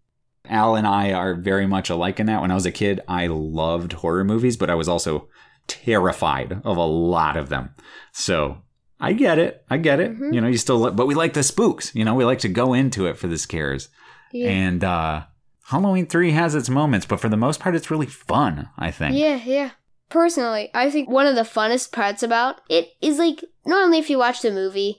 Al 0.48 0.76
and 0.76 0.86
I 0.86 1.12
are 1.12 1.34
very 1.34 1.66
much 1.66 1.90
alike 1.90 2.20
in 2.20 2.26
that. 2.26 2.40
When 2.40 2.52
I 2.52 2.54
was 2.54 2.66
a 2.66 2.70
kid, 2.70 3.00
I 3.08 3.26
loved 3.26 3.94
horror 3.94 4.22
movies, 4.24 4.56
but 4.56 4.70
I 4.70 4.74
was 4.76 4.88
also 4.88 5.28
terrified 5.66 6.60
of 6.64 6.76
a 6.76 6.84
lot 6.84 7.36
of 7.36 7.48
them. 7.48 7.70
So 8.12 8.58
I 9.00 9.12
get 9.12 9.38
it. 9.38 9.64
I 9.68 9.76
get 9.78 10.00
it. 10.00 10.16
Mhm. 10.16 10.32
You 10.34 10.40
know, 10.40 10.46
you 10.48 10.56
still, 10.58 10.78
li- 10.80 10.92
but 10.94 11.06
we 11.06 11.14
like 11.14 11.32
the 11.34 11.42
spooks. 11.42 11.92
You 11.94 12.04
know, 12.04 12.14
we 12.14 12.24
like 12.24 12.38
to 12.40 12.48
go 12.48 12.74
into 12.74 13.06
it 13.06 13.18
for 13.18 13.26
the 13.26 13.38
scares. 13.38 13.88
Yeah. 14.32 14.50
And 14.50 14.84
uh 14.84 15.24
Halloween 15.68 16.06
3 16.06 16.30
has 16.32 16.54
its 16.54 16.68
moments, 16.68 17.06
but 17.06 17.20
for 17.20 17.28
the 17.28 17.36
most 17.36 17.60
part, 17.60 17.74
it's 17.74 17.90
really 17.90 18.06
fun, 18.06 18.68
I 18.78 18.90
think. 18.90 19.16
Yeah, 19.16 19.40
yeah. 19.44 19.70
Personally, 20.08 20.70
I 20.72 20.90
think 20.90 21.08
one 21.10 21.26
of 21.26 21.34
the 21.34 21.42
funnest 21.42 21.90
parts 21.90 22.22
about 22.22 22.60
it 22.68 22.90
is 23.00 23.18
like 23.18 23.42
normally 23.64 23.98
if 23.98 24.08
you 24.08 24.18
watch 24.18 24.40
the 24.42 24.52
movie, 24.52 24.98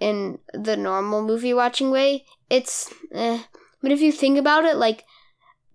in 0.00 0.38
the 0.52 0.76
normal 0.76 1.22
movie 1.22 1.54
watching 1.54 1.90
way, 1.92 2.24
it's 2.50 2.92
eh. 3.12 3.42
But 3.80 3.92
if 3.92 4.00
you 4.00 4.10
think 4.10 4.36
about 4.38 4.64
it, 4.64 4.76
like, 4.76 5.04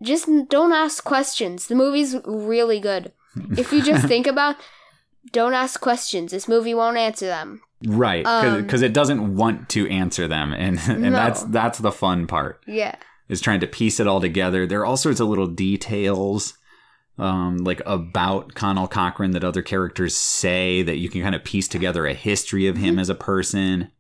just 0.01 0.27
don't 0.49 0.73
ask 0.73 1.03
questions. 1.03 1.67
The 1.67 1.75
movie's 1.75 2.15
really 2.25 2.79
good. 2.79 3.13
If 3.57 3.71
you 3.71 3.81
just 3.81 4.05
think 4.13 4.27
about, 4.27 4.57
don't 5.31 5.53
ask 5.53 5.79
questions. 5.79 6.31
This 6.31 6.47
movie 6.47 6.73
won't 6.73 6.97
answer 6.97 7.27
them. 7.27 7.61
Right, 7.85 8.25
Um, 8.25 8.61
because 8.61 8.81
it 8.81 8.91
doesn't 8.91 9.35
want 9.35 9.69
to 9.69 9.87
answer 9.89 10.27
them, 10.27 10.51
and 10.51 10.77
and 10.89 11.01
No. 11.03 11.11
that's 11.11 11.43
that's 11.43 11.79
the 11.79 11.93
fun 11.93 12.27
part 12.27 12.61
Yeah. 12.67 12.95
Is 13.29 13.39
trying 13.41 13.59
to 13.61 13.67
piece 13.67 13.99
it 13.99 14.07
all 14.07 14.19
together. 14.19 14.65
There 14.65 14.81
are 14.81 14.85
all 14.85 14.97
sorts 14.97 15.19
of 15.19 15.27
little 15.29 15.47
details, 15.47 16.57
um, 17.17 17.57
like 17.59 17.81
about 17.85 18.55
Conal 18.55 18.87
Cochran 18.87 19.31
that 19.31 19.43
other 19.43 19.61
characters 19.61 20.15
say 20.15 20.81
that 20.81 20.97
you 20.97 21.09
can 21.09 21.21
kind 21.21 21.35
of 21.35 21.43
piece 21.43 21.67
together 21.67 22.05
a 22.07 22.13
history 22.13 22.65
of 22.67 22.75
Mm-hmm. 22.75 22.85
him 22.85 22.99
as 22.99 23.09
a 23.09 23.15
person. 23.15 23.91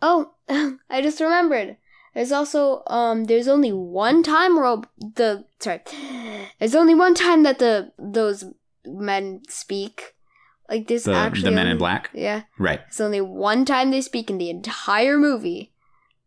Oh, 0.00 0.32
I 0.48 1.02
just 1.02 1.20
remembered. 1.20 1.76
There's 2.14 2.32
also 2.32 2.82
um 2.86 3.24
there's 3.24 3.48
only 3.48 3.72
one 3.72 4.22
time 4.22 4.58
Rob 4.58 4.86
the 4.98 5.44
sorry. 5.60 5.80
There's 6.58 6.74
only 6.74 6.94
one 6.94 7.14
time 7.14 7.42
that 7.42 7.58
the 7.58 7.92
those 7.98 8.44
men 8.86 9.42
speak. 9.48 10.14
Like 10.68 10.88
this 10.88 11.04
The 11.04 11.14
actually 11.14 11.42
the 11.50 11.50
Men 11.52 11.66
in 11.68 11.78
Black, 11.78 12.10
Yeah. 12.14 12.42
right? 12.58 12.80
It's 12.88 13.00
only 13.00 13.20
one 13.20 13.64
time 13.64 13.90
they 13.90 14.00
speak 14.00 14.30
in 14.30 14.38
the 14.38 14.50
entire 14.50 15.16
movie. 15.18 15.72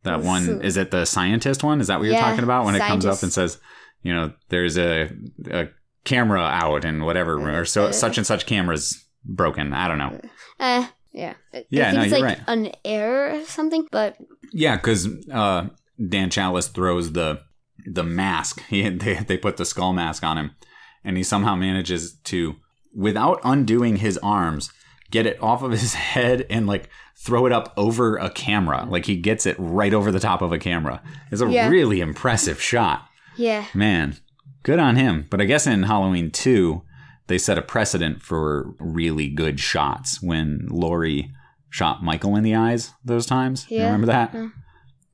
That 0.03 0.21
one 0.21 0.61
is 0.61 0.77
it 0.77 0.91
the 0.91 1.05
scientist 1.05 1.63
one? 1.63 1.81
Is 1.81 1.87
that 1.87 1.99
what 1.99 2.05
you're 2.05 2.13
Yeah, 2.13 2.21
talking 2.29 2.43
about 2.43 2.65
when 2.65 2.75
it 2.75 2.79
comes 2.81 3.05
up 3.05 3.21
and 3.23 3.31
says, 3.33 3.57
you 4.01 4.13
know, 4.13 4.31
there's 4.49 4.77
a 4.77 5.09
a 5.51 5.67
camera 6.05 6.41
out 6.41 6.85
and 6.85 7.03
whatever, 7.05 7.59
or 7.59 7.65
so 7.65 7.87
Uh, 7.87 7.91
such 7.91 8.17
and 8.17 8.25
such 8.25 8.45
camera's 8.45 9.05
broken. 9.25 9.73
I 9.73 9.87
don't 9.87 9.97
know. 9.97 10.19
Eh, 10.59 10.87
yeah. 11.11 11.33
Yeah, 11.69 11.91
no, 11.91 12.01
it's 12.01 12.11
you're 12.11 12.21
like 12.21 12.37
right. 12.37 12.47
an 12.47 12.71
error 12.85 13.39
or 13.39 13.45
something, 13.45 13.87
but 13.91 14.15
Yeah, 14.53 14.77
because 14.77 15.07
uh, 15.31 15.67
Dan 16.07 16.29
Challis 16.29 16.69
throws 16.71 17.11
the 17.11 17.41
the 17.85 18.03
mask. 18.03 18.61
He 18.69 18.87
they 18.89 19.15
they 19.15 19.37
put 19.37 19.57
the 19.57 19.65
skull 19.65 19.93
mask 19.93 20.23
on 20.23 20.37
him, 20.37 20.51
and 21.03 21.17
he 21.17 21.23
somehow 21.23 21.55
manages 21.55 22.13
to, 22.25 22.55
without 22.95 23.39
undoing 23.43 23.97
his 23.97 24.17
arms, 24.19 24.71
get 25.11 25.25
it 25.25 25.41
off 25.41 25.61
of 25.63 25.71
his 25.71 25.93
head 26.13 26.45
and 26.49 26.67
like 26.67 26.89
throw 27.15 27.45
it 27.45 27.51
up 27.51 27.73
over 27.77 28.17
a 28.17 28.29
camera. 28.29 28.85
Like 28.89 29.05
he 29.05 29.15
gets 29.15 29.45
it 29.45 29.55
right 29.59 29.93
over 29.93 30.11
the 30.11 30.19
top 30.19 30.41
of 30.41 30.51
a 30.51 30.59
camera. 30.59 31.01
It's 31.31 31.41
a 31.41 31.49
Yeah. 31.49 31.67
really 31.69 31.99
impressive 32.01 32.61
shot. 32.61 33.07
yeah. 33.37 33.65
Man, 33.73 34.15
good 34.63 34.79
on 34.79 34.95
him. 34.95 35.27
But 35.29 35.41
I 35.41 35.45
guess 35.45 35.67
in 35.67 35.83
Halloween 35.83 36.31
2, 36.31 36.81
they 37.27 37.37
set 37.37 37.57
a 37.57 37.61
precedent 37.61 38.21
for 38.21 38.73
really 38.79 39.27
good 39.29 39.59
shots 39.59 40.21
when 40.21 40.67
Laurie 40.69 41.31
shot 41.69 42.03
Michael 42.03 42.35
in 42.35 42.43
the 42.43 42.55
eyes 42.55 42.91
those 43.05 43.25
times. 43.25 43.67
You 43.69 43.83
remember 43.83 44.07
that? 44.07 44.33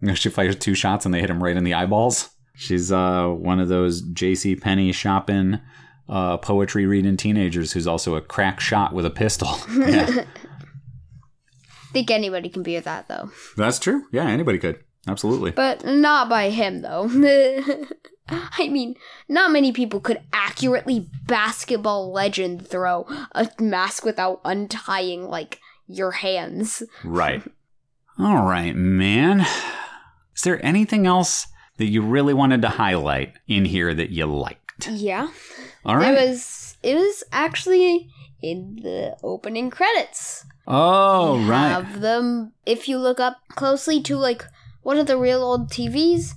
Yeah. 0.02 0.14
She 0.14 0.30
fires 0.30 0.56
two 0.56 0.76
shots 0.76 1.06
and 1.06 1.14
they 1.14 1.20
hit 1.22 1.30
him 1.30 1.43
right 1.43 1.58
in 1.58 1.64
the 1.64 1.74
eyeballs. 1.74 2.30
She's 2.56 2.91
uh, 2.91 3.28
one 3.28 3.60
of 3.60 3.68
those 3.68 4.02
J.C. 4.02 4.56
Penney 4.56 4.91
shopping, 4.93 5.60
uh, 6.08 6.38
poetry 6.38 6.86
reading 6.86 7.18
teenagers 7.18 7.74
who's 7.74 7.88
also 7.88 8.16
a 8.16 8.22
crack 8.22 8.60
shot 8.60 8.93
with 8.93 9.06
a 9.06 9.10
pistol. 9.10 9.58
yeah, 9.78 10.26
think 11.93 12.12
anybody 12.12 12.49
can 12.49 12.64
be 12.64 12.78
that 12.80 13.08
though. 13.08 13.32
that's 13.56 13.80
true. 13.80 14.03
Yeah, 14.12 14.28
anybody 14.28 14.60
could. 14.60 14.80
Absolutely. 15.08 15.51
But 15.51 15.86
not 15.86 16.30
by 16.30 16.49
him, 16.49 16.82
though. 16.82 17.08
I 18.28 18.68
mean, 18.70 18.95
not 19.30 19.51
many 19.51 19.72
people 19.72 19.99
could 19.99 20.22
accurately 20.34 21.08
basketball 21.28 22.12
legend 22.12 22.68
throw 22.68 23.06
a 23.34 23.49
mask 23.60 24.03
without 24.03 24.41
untying, 24.43 25.28
like, 25.28 25.60
your 25.88 26.12
hands. 26.12 26.82
Right. 27.03 27.43
All 28.18 28.45
right, 28.45 28.76
man. 28.76 29.41
Is 30.36 30.41
there 30.43 30.64
anything 30.66 31.06
else 31.06 31.47
that 31.78 31.86
you 31.86 32.01
really 32.01 32.34
wanted 32.34 32.64
to 32.64 32.70
highlight 32.70 33.34
in 33.47 33.66
here 33.66 33.93
that 33.93 34.10
you 34.10 34.26
liked? 34.26 34.88
Yeah. 34.88 35.28
All 35.86 35.96
right. 35.98 36.14
There 36.16 36.28
was, 36.30 36.78
it 36.84 36.96
was 36.96 37.24
actually 37.32 38.10
in 38.42 38.80
the 38.82 39.16
opening 39.24 39.70
credits. 39.70 40.46
oh, 40.68 41.40
You 41.40 41.50
right. 41.50 41.70
Have 41.70 42.02
them, 42.02 42.54
if 42.66 42.88
you 42.88 42.98
look 42.98 43.20
up 43.20 43.38
closely 43.50 44.02
to, 44.04 44.18
like, 44.18 44.46
one 44.84 44.98
of 44.98 45.08
the 45.08 45.18
real 45.18 45.42
old 45.44 45.70
TVs, 45.72 46.34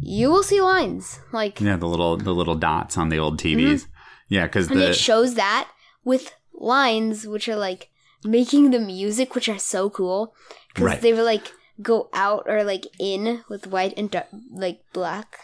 you 0.00 0.30
will 0.30 0.42
see 0.42 0.60
lines. 0.60 1.20
Like, 1.32 1.60
Yeah, 1.60 1.76
the 1.76 1.86
little 1.88 2.16
the 2.16 2.32
little 2.34 2.54
dots 2.54 2.96
on 2.98 3.08
the 3.08 3.18
old 3.18 3.38
TVs. 3.38 3.86
Yeah, 4.28 4.46
because 4.46 4.66
Mm-hmm. 4.66 4.72
and 4.78 4.82
the 4.82 4.90
it 4.90 4.96
shows 4.96 5.34
that 5.34 5.68
with 6.04 6.34
lines 6.52 7.26
which 7.26 7.48
are 7.48 7.56
like 7.56 7.90
making 8.24 8.70
the 8.70 8.78
music 8.80 9.34
which 9.34 9.48
are 9.48 9.58
so 9.58 9.90
cool 9.90 10.34
because 10.68 10.84
Right. 10.84 11.00
they 11.00 11.12
will 11.12 11.24
like 11.24 11.52
go 11.82 12.08
out 12.14 12.44
or 12.48 12.64
like 12.64 12.86
in 12.98 13.44
with 13.48 13.66
white 13.66 13.92
and 13.98 14.10
dark, 14.10 14.26
like 14.50 14.80
black 14.92 15.36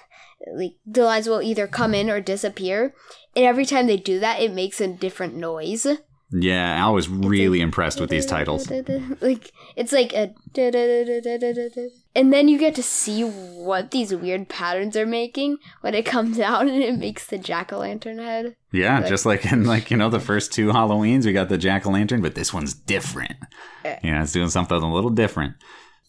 like 0.54 0.72
the 0.86 1.04
lines 1.04 1.28
will 1.28 1.42
either 1.42 1.66
come 1.66 1.94
in 1.94 2.10
or 2.10 2.20
disappear 2.20 2.94
and 3.36 3.44
every 3.44 3.64
time 3.64 3.86
they 3.86 3.96
do 3.96 4.18
that 4.20 4.40
it 4.40 4.52
makes 4.52 4.80
a 4.80 4.88
different 4.88 5.34
noise 5.34 5.86
yeah, 6.32 6.76
Al 6.76 6.94
was 6.94 7.08
really 7.08 7.60
impressed 7.60 8.00
with 8.00 8.08
these 8.08 8.24
titles. 8.24 8.70
like 9.20 9.52
it's 9.74 9.92
like 9.92 10.12
a 10.12 10.32
and 12.14 12.32
then 12.32 12.48
you 12.48 12.58
get 12.58 12.74
to 12.76 12.82
see 12.82 13.22
what 13.22 13.90
these 13.90 14.14
weird 14.14 14.48
patterns 14.48 14.96
are 14.96 15.06
making 15.06 15.58
when 15.80 15.94
it 15.94 16.06
comes 16.06 16.38
out 16.38 16.68
and 16.68 16.82
it 16.82 16.96
makes 16.96 17.26
the 17.26 17.38
jack-o'-lantern 17.38 18.18
head 18.18 18.54
Yeah, 18.70 19.02
just 19.08 19.26
like 19.26 19.44
in 19.50 19.64
like 19.64 19.90
you 19.90 19.96
know 19.96 20.08
the 20.08 20.20
first 20.20 20.52
two 20.52 20.68
Halloweens, 20.68 21.26
we 21.26 21.32
got 21.32 21.48
the 21.48 21.58
jack 21.58 21.84
o' 21.86 21.90
lantern, 21.90 22.22
but 22.22 22.36
this 22.36 22.54
one's 22.54 22.74
different. 22.74 23.36
Eh. 23.84 23.98
Yeah, 24.04 24.22
it's 24.22 24.32
doing 24.32 24.50
something 24.50 24.80
a 24.80 24.92
little 24.92 25.10
different. 25.10 25.56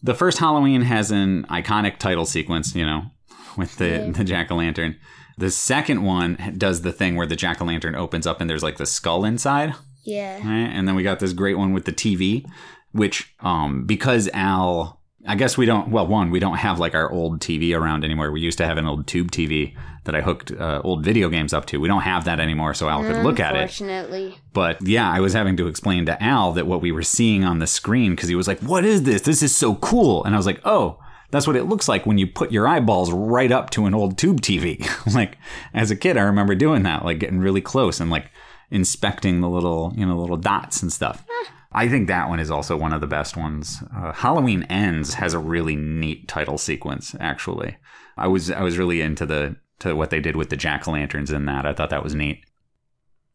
The 0.04 0.14
first 0.14 0.38
Halloween 0.38 0.82
has 0.82 1.10
an 1.10 1.44
iconic 1.44 1.98
title 1.98 2.26
sequence, 2.26 2.74
you 2.74 2.86
know, 2.86 3.06
with 3.56 3.76
the 3.76 3.88
Yeah. 3.88 4.10
the 4.10 4.24
jack 4.24 4.50
o' 4.50 4.56
lantern. 4.56 4.96
The 5.38 5.50
second 5.50 6.02
one 6.02 6.54
does 6.58 6.82
the 6.82 6.92
thing 6.92 7.16
where 7.16 7.26
the 7.26 7.36
jack 7.36 7.60
o' 7.60 7.64
lantern 7.64 7.94
opens 7.94 8.26
up 8.26 8.40
and 8.40 8.48
there's 8.50 8.62
like 8.62 8.76
the 8.76 8.86
skull 8.86 9.24
inside. 9.24 9.74
yeah 10.04 10.36
Right? 10.36 10.70
And 10.72 10.86
then 10.88 10.94
we 10.94 11.02
got 11.02 11.20
this 11.20 11.32
great 11.32 11.56
one 11.58 11.72
with 11.72 11.84
the 11.84 11.92
TV, 11.92 12.44
which 12.92 13.34
um 13.40 13.84
because 13.86 14.28
Al 14.34 15.00
I 15.26 15.36
guess 15.36 15.56
we 15.56 15.66
don't 15.66 15.88
well 15.90 16.06
one 16.06 16.30
we 16.30 16.40
don't 16.40 16.56
have 16.58 16.78
like 16.80 16.94
our 16.96 17.10
old 17.10 17.40
TV 17.40 17.74
around 17.78 18.04
anymore. 18.04 18.30
We 18.32 18.40
used 18.40 18.58
to 18.58 18.66
have 18.66 18.76
an 18.78 18.86
old 18.86 19.06
tube 19.06 19.30
TV 19.30 19.74
that 20.04 20.16
I 20.16 20.20
hooked 20.20 20.50
uh, 20.50 20.80
old 20.82 21.04
video 21.04 21.28
games 21.28 21.52
up 21.52 21.64
to. 21.66 21.78
We 21.78 21.86
don't 21.86 22.02
have 22.02 22.24
that 22.24 22.40
anymore 22.40 22.74
so 22.74 22.88
Al 22.88 23.02
could 23.04 23.22
look 23.22 23.38
at 23.38 23.54
it. 23.54 23.60
Unfortunately. 23.60 24.34
But 24.52 24.82
yeah, 24.84 25.08
I 25.08 25.20
was 25.20 25.32
having 25.32 25.56
to 25.58 25.68
explain 25.68 26.06
to 26.06 26.20
Al 26.20 26.50
that 26.54 26.66
what 26.66 26.82
we 26.82 26.90
were 26.90 27.04
seeing 27.04 27.44
on 27.44 27.60
the 27.60 27.68
screen 27.68 28.10
because 28.16 28.28
he 28.28 28.34
was 28.34 28.48
like, 28.48 28.58
"What 28.60 28.84
is 28.84 29.04
this? 29.04 29.22
This 29.22 29.44
is 29.44 29.54
so 29.56 29.76
cool." 29.76 30.24
And 30.24 30.34
I 30.34 30.38
was 30.38 30.46
like, 30.46 30.60
"Oh, 30.64 30.98
that's 31.32 31.48
what 31.48 31.56
it 31.56 31.64
looks 31.64 31.88
like 31.88 32.06
when 32.06 32.18
you 32.18 32.28
put 32.28 32.52
your 32.52 32.68
eyeballs 32.68 33.10
right 33.10 33.50
up 33.50 33.70
to 33.70 33.86
an 33.86 33.94
old 33.94 34.16
tube 34.16 34.40
TV." 34.40 34.88
like 35.14 35.36
as 35.74 35.90
a 35.90 35.96
kid, 35.96 36.16
I 36.16 36.22
remember 36.22 36.54
doing 36.54 36.84
that, 36.84 37.04
like 37.04 37.18
getting 37.18 37.40
really 37.40 37.60
close 37.60 37.98
and 37.98 38.10
like 38.10 38.30
inspecting 38.70 39.40
the 39.40 39.50
little, 39.50 39.92
you 39.96 40.06
know, 40.06 40.16
little 40.16 40.36
dots 40.36 40.80
and 40.80 40.92
stuff. 40.92 41.24
I 41.72 41.88
think 41.88 42.06
that 42.06 42.28
one 42.28 42.38
is 42.38 42.50
also 42.50 42.76
one 42.76 42.92
of 42.92 43.00
the 43.00 43.06
best 43.06 43.36
ones. 43.36 43.82
Uh, 43.94 44.12
Halloween 44.12 44.62
Ends 44.64 45.14
has 45.14 45.34
a 45.34 45.38
really 45.38 45.74
neat 45.74 46.28
title 46.28 46.58
sequence. 46.58 47.16
Actually, 47.18 47.76
I 48.16 48.28
was 48.28 48.50
I 48.50 48.62
was 48.62 48.78
really 48.78 49.00
into 49.00 49.26
the 49.26 49.56
to 49.80 49.94
what 49.96 50.10
they 50.10 50.20
did 50.20 50.36
with 50.36 50.50
the 50.50 50.56
jack 50.56 50.86
o' 50.86 50.92
lanterns 50.92 51.30
in 51.30 51.46
that. 51.46 51.66
I 51.66 51.72
thought 51.72 51.90
that 51.90 52.04
was 52.04 52.14
neat. 52.14 52.44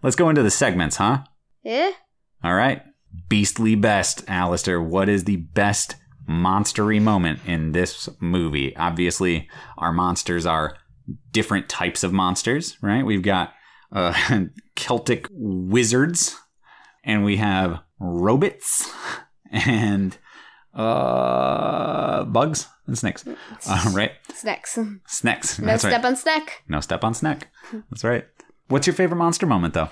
Let's 0.03 0.15
go 0.15 0.29
into 0.29 0.43
the 0.43 0.51
segments, 0.51 0.97
huh? 0.97 1.23
Yeah? 1.63 1.91
All 2.43 2.53
right. 2.53 2.83
Beastly 3.29 3.75
best, 3.75 4.23
Alistair. 4.27 4.81
What 4.81 5.09
is 5.09 5.23
the 5.23 5.37
best 5.37 5.95
monstery 6.27 7.01
moment 7.01 7.39
in 7.45 7.71
this 7.71 8.09
movie? 8.19 8.75
Obviously, 8.75 9.49
our 9.77 9.91
monsters 9.93 10.45
are 10.45 10.77
different 11.31 11.69
types 11.69 12.03
of 12.03 12.13
monsters, 12.13 12.77
right? 12.81 13.05
We've 13.05 13.21
got 13.21 13.53
uh, 13.91 14.13
Celtic 14.75 15.27
wizards, 15.31 16.35
and 17.03 17.23
we 17.23 17.37
have 17.37 17.79
robots, 17.99 18.91
and 19.51 20.17
uh, 20.73 22.23
bugs 22.25 22.67
and 22.85 22.97
snakes. 22.97 23.25
Uh, 23.67 23.91
right? 23.93 24.11
Snacks. 24.33 24.77
Snacks. 25.07 25.59
No 25.59 25.65
That's 25.65 25.81
step 25.81 26.03
right. 26.03 26.05
on 26.05 26.15
snack. 26.15 26.63
no 26.67 26.79
step 26.81 27.03
on 27.03 27.13
snack. 27.13 27.51
That's 27.89 28.03
right. 28.03 28.25
What's 28.67 28.85
your 28.85 28.93
favorite 28.93 29.17
monster 29.17 29.45
moment, 29.45 29.73
though? 29.73 29.89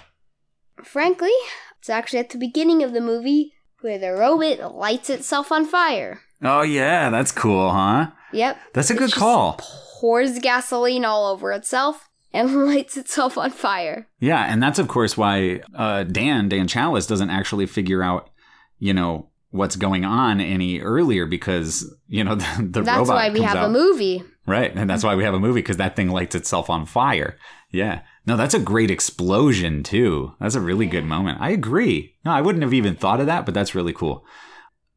Frankly, 0.83 1.31
it's 1.79 1.89
actually 1.89 2.19
at 2.19 2.29
the 2.29 2.37
beginning 2.37 2.83
of 2.83 2.93
the 2.93 3.01
movie 3.01 3.53
where 3.81 3.97
the 3.97 4.13
robot 4.13 4.75
lights 4.75 5.09
itself 5.09 5.51
on 5.51 5.65
fire. 5.65 6.21
Oh, 6.41 6.61
yeah. 6.61 7.09
That's 7.09 7.31
cool, 7.31 7.71
huh? 7.71 8.11
Yep. 8.33 8.57
That's 8.73 8.89
a 8.89 8.93
It 8.93 8.97
good 8.99 9.09
just 9.09 9.19
call. 9.19 9.59
Pours 9.99 10.39
gasoline 10.39 11.05
all 11.05 11.27
over 11.31 11.51
itself 11.51 12.09
and 12.33 12.65
lights 12.67 12.97
itself 12.97 13.37
on 13.37 13.51
fire. 13.51 14.07
Yeah, 14.19 14.43
and 14.51 14.61
that's 14.61 14.77
of 14.79 14.87
course 14.89 15.15
why 15.17 15.61
uh, 15.73 16.03
Dan 16.03 16.49
Dan 16.49 16.67
Challis 16.67 17.07
doesn't 17.07 17.29
actually 17.29 17.65
figure 17.65 18.03
out, 18.03 18.29
you 18.77 18.93
know, 18.93 19.29
what's 19.51 19.77
going 19.77 20.03
on 20.03 20.41
any 20.41 20.81
earlier 20.81 21.25
because 21.25 21.89
you 22.09 22.25
know 22.25 22.35
the, 22.35 22.67
the 22.71 22.81
That's 22.81 22.97
robot 22.99 23.15
why 23.15 23.29
we 23.29 23.41
have 23.41 23.55
out. 23.55 23.69
a 23.69 23.71
movie. 23.71 24.21
right, 24.45 24.75
and 24.75 24.89
that's 24.89 25.03
why 25.03 25.15
we 25.15 25.23
have 25.23 25.33
a 25.33 25.39
movie 25.39 25.61
because 25.61 25.77
that 25.77 25.95
thing 25.95 26.09
lights 26.09 26.35
itself 26.35 26.69
on 26.69 26.85
fire. 26.85 27.37
Yeah, 27.71 28.01
no, 28.25 28.35
that's 28.35 28.53
a 28.53 28.59
great 28.59 28.91
explosion 28.91 29.81
too. 29.81 30.33
That's 30.41 30.55
a 30.55 30.61
really 30.61 30.87
good 30.87 31.05
moment. 31.05 31.39
I 31.39 31.51
agree. 31.51 32.15
No, 32.25 32.31
I 32.31 32.41
wouldn't 32.41 32.63
have 32.63 32.73
even 32.73 32.95
thought 32.95 33.21
of 33.21 33.27
that, 33.27 33.45
but 33.45 33.53
that's 33.53 33.73
really 33.75 33.93
cool. 33.93 34.25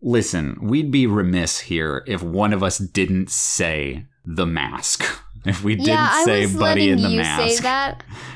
Listen, 0.00 0.56
we'd 0.60 0.90
be 0.90 1.06
remiss 1.06 1.60
here 1.60 2.04
if 2.06 2.22
one 2.22 2.52
of 2.52 2.62
us 2.62 2.78
didn't 2.78 3.30
say 3.30 4.06
the 4.24 4.46
mask. 4.46 5.04
If 5.44 5.62
we 5.62 5.76
didn't 5.76 5.86
yeah, 5.88 6.24
say 6.24 6.46
Buddy 6.52 6.90
in 6.90 7.00
the 7.00 7.10
you 7.10 7.18
mask. 7.18 7.62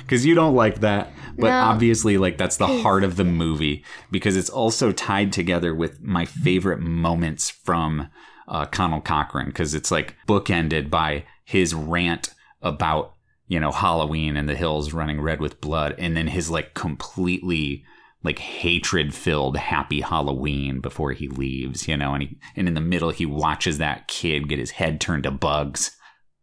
because 0.02 0.24
you 0.24 0.34
don't 0.36 0.54
like 0.54 0.80
that 0.80 1.10
but 1.36 1.48
No. 1.48 1.58
obviously 1.60 2.16
like 2.16 2.38
that's 2.38 2.56
the 2.58 2.66
heart 2.82 3.02
of 3.02 3.16
the 3.16 3.24
movie 3.24 3.84
because 4.12 4.36
it's 4.36 4.48
also 4.48 4.92
tied 4.92 5.32
together 5.32 5.74
with 5.74 6.00
my 6.00 6.24
favorite 6.24 6.78
moments 6.78 7.50
from 7.50 8.08
uh, 8.46 8.66
conal 8.66 9.00
cochran 9.00 9.46
because 9.48 9.74
it's 9.74 9.90
like 9.90 10.14
bookended 10.28 10.90
by 10.90 11.24
his 11.44 11.74
rant 11.74 12.34
about 12.62 13.14
you 13.48 13.58
know 13.58 13.72
halloween 13.72 14.36
and 14.36 14.48
the 14.48 14.54
hills 14.54 14.92
running 14.92 15.20
red 15.20 15.40
with 15.40 15.60
blood 15.60 15.96
and 15.98 16.16
then 16.16 16.28
his 16.28 16.50
like 16.50 16.72
completely 16.72 17.84
like 18.25 18.39
hatred 18.39 19.14
filled 19.14 19.57
happy 19.57 20.01
halloween 20.01 20.81
before 20.81 21.12
he 21.12 21.29
leaves 21.29 21.89
you 21.89 21.97
know 21.97 22.14
and 22.14 22.23
he 22.23 22.39
and 22.57 22.68
in 22.68 22.75
the 22.75 22.81
middle 22.81 23.11
he 23.11 23.27
watches 23.27 23.79
that 23.79 24.07
kid 24.09 24.49
get 24.49 24.59
his 24.59 24.73
head 24.73 25.01
turned 25.01 25.25
to 25.25 25.31
bugs 25.31 25.97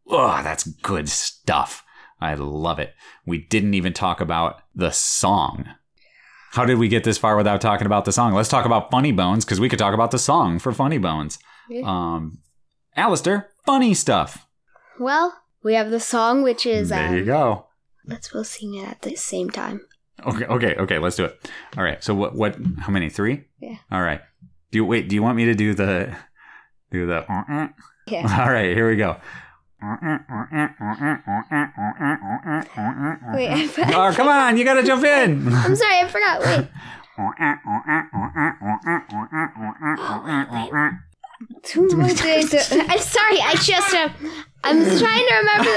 oh 0.08 0.42
that's 0.44 0.64
good 0.64 1.08
stuff 1.10 1.84
I 2.22 2.34
love 2.34 2.80
it. 2.80 2.94
We 3.26 3.38
didn't 3.38 3.76
even 3.76 3.94
talk 3.94 4.20
about 4.20 4.62
the 4.76 4.92
song. 4.92 5.66
How 6.52 6.66
did 6.66 6.78
we 6.78 6.88
get 6.88 7.04
this 7.04 7.18
far 7.18 7.38
without 7.38 7.62
talking 7.62 7.86
about 7.86 8.06
the 8.06 8.12
song? 8.12 8.34
Let's 8.34 8.50
talk 8.50 8.66
about 8.66 8.92
Funny 8.92 9.12
Bones 9.12 9.46
because 9.46 9.60
we 9.60 9.70
could 9.70 9.80
talk 9.80 9.94
about 9.94 10.12
the 10.12 10.20
song 10.20 10.60
for 10.60 10.74
Funny 10.74 10.98
Bones. 10.98 11.40
Yeah. 11.70 11.84
Um, 11.86 12.40
Alistair, 12.96 13.52
funny 13.66 13.94
stuff. 13.94 14.48
Well, 15.00 15.34
we 15.64 15.76
have 15.76 15.92
the 15.92 16.00
song, 16.00 16.44
which 16.44 16.66
is. 16.66 16.90
there 16.90 17.08
Um, 17.08 17.16
you 17.16 17.24
go. 17.24 17.68
Let's 18.06 18.34
both 18.34 18.48
sing 18.48 18.74
it 18.76 18.88
at 18.88 19.02
the 19.04 19.16
same 19.16 19.50
time. 19.50 19.82
Okay, 20.26 20.46
okay, 20.46 20.76
okay. 20.76 21.00
Let's 21.00 21.16
do 21.16 21.26
it. 21.26 21.50
All 21.78 21.84
right. 21.84 22.04
So 22.04 22.14
what? 22.16 22.36
What? 22.36 22.58
How 22.80 22.92
many? 22.92 23.10
Three. 23.10 23.46
Yeah. 23.60 23.76
All 23.92 24.02
right. 24.02 24.22
Do 24.72 24.78
you 24.78 24.86
wait? 24.86 25.10
Do 25.10 25.16
you 25.16 25.24
want 25.24 25.38
me 25.38 25.46
to 25.46 25.54
do 25.54 25.74
the 25.74 26.16
do 26.92 27.06
the? 27.06 27.26
Yeah. 28.08 28.38
All 28.46 28.52
right. 28.52 28.76
Here 28.76 28.90
we 28.90 28.96
go. 28.96 29.18
Wait, 33.34 33.72
Oh, 33.96 34.12
come 34.14 34.28
on! 34.28 34.58
You 34.58 34.66
gotta 34.66 34.84
jump 34.84 35.04
in. 35.06 35.48
I'm 35.54 35.76
sorry, 35.76 36.00
I 36.00 36.08
forgot. 36.08 36.42
Wait. 36.42 36.68
Two 41.64 41.88
more 41.96 42.10
days. 42.10 42.54
I'm 42.54 43.00
sorry. 43.00 43.40
I 43.42 43.56
just. 43.56 43.94
Uh, 43.94 44.10
I'm 44.64 44.84
trying 44.98 45.26
to 45.28 45.34
remember 45.36 45.72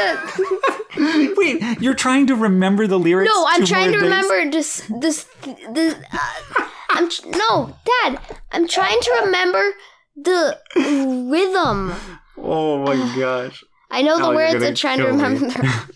the. 0.97 1.35
Wait, 1.39 1.80
you're 1.80 1.95
trying 1.95 2.26
to 2.26 2.35
remember 2.35 2.87
the 2.87 2.99
lyrics? 2.99 3.30
No, 3.33 3.47
I'm 3.49 3.61
Two 3.61 3.66
trying 3.66 3.93
to 3.93 4.01
Days? 4.01 4.03
remember 4.03 4.51
this. 4.51 4.83
This. 5.01 5.26
This. 5.72 5.95
Uh, 6.12 6.66
I'm 6.91 7.09
tr- 7.09 7.28
no, 7.28 7.76
Dad. 8.03 8.18
I'm 8.51 8.66
trying 8.68 9.01
to 9.01 9.22
remember 9.24 9.72
the 10.16 10.59
rhythm. 10.76 11.95
Oh 12.37 12.78
my 12.85 12.97
gosh. 13.18 13.62
I 13.91 14.03
know 14.03 14.18
the 14.18 14.26
Oh, 14.26 14.35
words. 14.35 14.62
I'm 14.64 14.74
trying 14.74 14.99
to 14.99 15.07
remember. 15.07 15.47
The, 15.49 15.89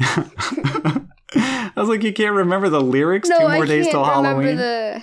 I 1.36 1.72
was 1.76 1.88
like, 1.88 2.02
you 2.02 2.12
can't 2.12 2.34
remember 2.34 2.68
the 2.68 2.80
lyrics? 2.80 3.28
no, 3.28 3.38
Two 3.40 3.44
I 3.46 3.56
more 3.56 3.66
days 3.66 3.84
can't 3.86 3.92
till 3.92 4.04
Halloween. 4.04 4.56
the 4.56 5.02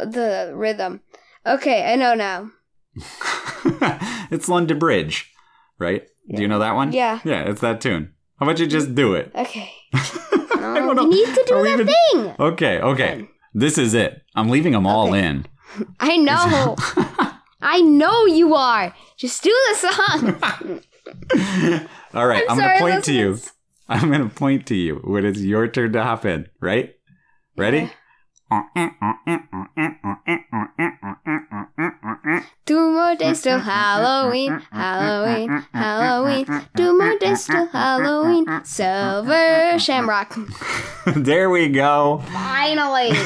the 0.00 0.52
rhythm. 0.54 1.00
Okay, 1.46 1.90
I 1.92 1.96
know 1.96 2.14
now. 2.14 2.50
it's 4.30 4.48
London 4.48 4.78
Bridge, 4.78 5.32
right? 5.80 6.06
Do 6.32 6.40
you 6.40 6.46
know 6.48 6.60
that 6.60 6.74
one? 6.76 6.92
Yeah. 6.92 7.18
Yeah, 7.24 7.42
it's 7.50 7.60
that 7.62 7.80
tune. 7.80 8.12
How 8.38 8.46
about 8.46 8.58
you 8.60 8.66
just 8.66 8.94
do 8.94 9.14
it? 9.14 9.32
Okay. 9.36 9.72
I 9.92 10.74
don't 10.78 10.90
um, 10.90 10.96
know. 10.96 11.02
you 11.10 11.26
need 11.26 11.34
to 11.34 11.44
do 11.48 11.54
Are 11.54 11.62
we 11.62 11.68
the 11.70 11.74
even- 11.82 11.86
thing. 12.12 12.34
Okay, 12.38 12.78
okay. 12.80 13.28
This 13.54 13.78
is 13.78 13.94
it. 13.94 14.22
I'm 14.36 14.48
leaving 14.50 14.72
them 14.74 14.86
all 14.86 15.08
Okay. 15.08 15.26
in. 15.26 15.46
I 16.00 16.16
know. 16.18 16.76
I 17.62 17.80
know 17.80 18.26
you 18.26 18.54
are. 18.54 18.94
Just 19.16 19.42
do 19.42 19.52
the 19.68 19.74
song. 19.74 20.80
All 22.14 22.26
right, 22.26 22.44
I'm, 22.48 22.58
I'm 22.60 22.78
gonna 22.78 22.78
point 22.78 23.04
to 23.04 23.12
you. 23.12 23.38
I'm 23.88 24.08
going 24.08 24.22
to 24.28 24.32
point 24.34 24.66
to 24.66 24.76
you 24.76 24.96
when 25.02 25.24
it's 25.24 25.40
your 25.40 25.66
turn 25.66 25.92
to 25.94 26.02
hop 26.04 26.24
in, 26.24 26.48
right? 26.60 26.94
Ready? 27.56 27.90
Two 32.66 32.90
more 32.90 33.14
days 33.16 33.42
till 33.42 33.58
Halloween, 33.58 34.60
Halloween, 34.72 35.64
Halloween. 35.72 36.46
Two 36.76 36.98
more 36.98 37.16
days 37.18 37.46
till 37.46 37.66
Halloween. 37.66 38.46
Silver 38.64 39.78
Shamrock. 39.78 40.36
there 41.16 41.50
we 41.50 41.68
go. 41.68 42.22
Finally. 42.32 43.12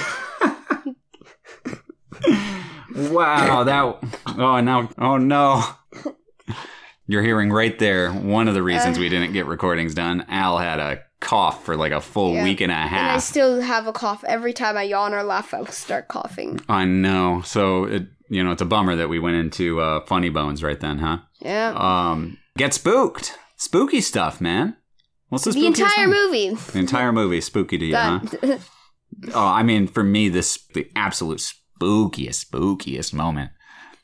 Wow, 2.94 3.64
that. 3.64 3.98
Oh, 4.38 4.60
now. 4.60 4.88
Oh, 4.98 5.16
no. 5.16 5.64
You're 7.06 7.22
hearing 7.22 7.50
right 7.50 7.76
there 7.78 8.12
one 8.12 8.46
of 8.46 8.54
the 8.54 8.62
reasons 8.62 8.98
we 8.98 9.08
didn't 9.08 9.32
get 9.32 9.46
recordings 9.46 9.94
done. 9.94 10.24
Al 10.28 10.58
had 10.58 10.78
a 10.78 11.02
cough 11.24 11.64
for 11.64 11.76
like 11.76 11.90
a 11.92 12.00
full 12.00 12.34
Yeah. 12.34 12.44
week 12.44 12.60
and 12.60 12.70
a 12.70 12.74
And 12.76 12.94
I 13.10 13.18
still 13.18 13.60
have 13.60 13.86
a 13.88 13.92
cough. 13.92 14.22
Every 14.24 14.52
time 14.52 14.76
I 14.76 14.82
yawn 14.84 15.12
or 15.12 15.22
laugh, 15.24 15.52
I 15.52 15.58
will 15.58 15.66
start 15.66 16.06
coughing. 16.08 16.60
I 16.68 16.84
know. 16.84 17.42
So, 17.44 17.84
it, 17.84 18.06
you 18.28 18.44
know, 18.44 18.52
it's 18.52 18.62
a 18.62 18.66
bummer 18.66 18.94
that 18.96 19.08
we 19.08 19.18
went 19.18 19.36
into 19.36 19.80
uh, 19.80 20.04
Funny 20.06 20.28
Bones 20.30 20.62
right 20.62 20.78
then, 20.78 20.98
huh? 20.98 21.18
Yeah. 21.40 21.72
Um, 21.76 22.38
get 22.56 22.72
spooked. 22.74 23.36
Spooky 23.56 24.00
stuff, 24.00 24.40
man. 24.40 24.76
What's 25.30 25.44
the, 25.44 25.52
the 25.52 25.66
entire 25.66 25.88
thing? 25.90 26.10
movie. 26.10 26.54
The 26.72 26.78
entire 26.78 27.12
movie 27.12 27.40
spooky 27.40 27.78
to 27.78 27.84
you, 27.86 27.96
huh? 27.96 28.20
Oh, 29.32 29.46
I 29.46 29.62
mean, 29.62 29.86
for 29.86 30.02
me, 30.02 30.28
this 30.28 30.58
the 30.74 30.88
absolute 30.96 31.38
spookiest, 31.40 32.46
spookiest 32.46 33.12
moment 33.14 33.52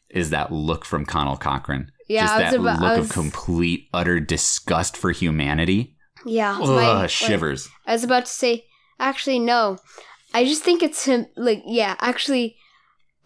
is 0.09 0.31
that 0.31 0.53
look 0.53 0.85
from 0.85 1.05
Conal 1.05 1.37
Cochran. 1.37 1.91
Yeah, 2.09 2.23
Just 2.27 2.37
that 2.39 2.55
about- 2.55 2.81
look 2.81 2.99
was- 2.99 3.07
of 3.09 3.13
complete, 3.13 3.89
utter 3.93 4.21
disgust 4.21 4.97
for 4.97 5.11
humanity. 5.11 5.97
Yeah. 6.27 6.59
Ugh, 6.61 6.69
my- 6.69 6.93
like, 7.03 7.11
shivers. 7.11 7.69
I 7.87 7.93
was 7.93 8.05
about 8.05 8.27
to 8.27 8.33
say, 8.33 8.65
actually, 8.99 9.39
no. 9.39 9.79
I 10.35 10.45
just 10.45 10.63
think 10.63 10.83
it's 10.83 11.05
him. 11.05 11.27
Like, 11.37 11.63
yeah, 11.67 11.97
actually, 12.01 12.57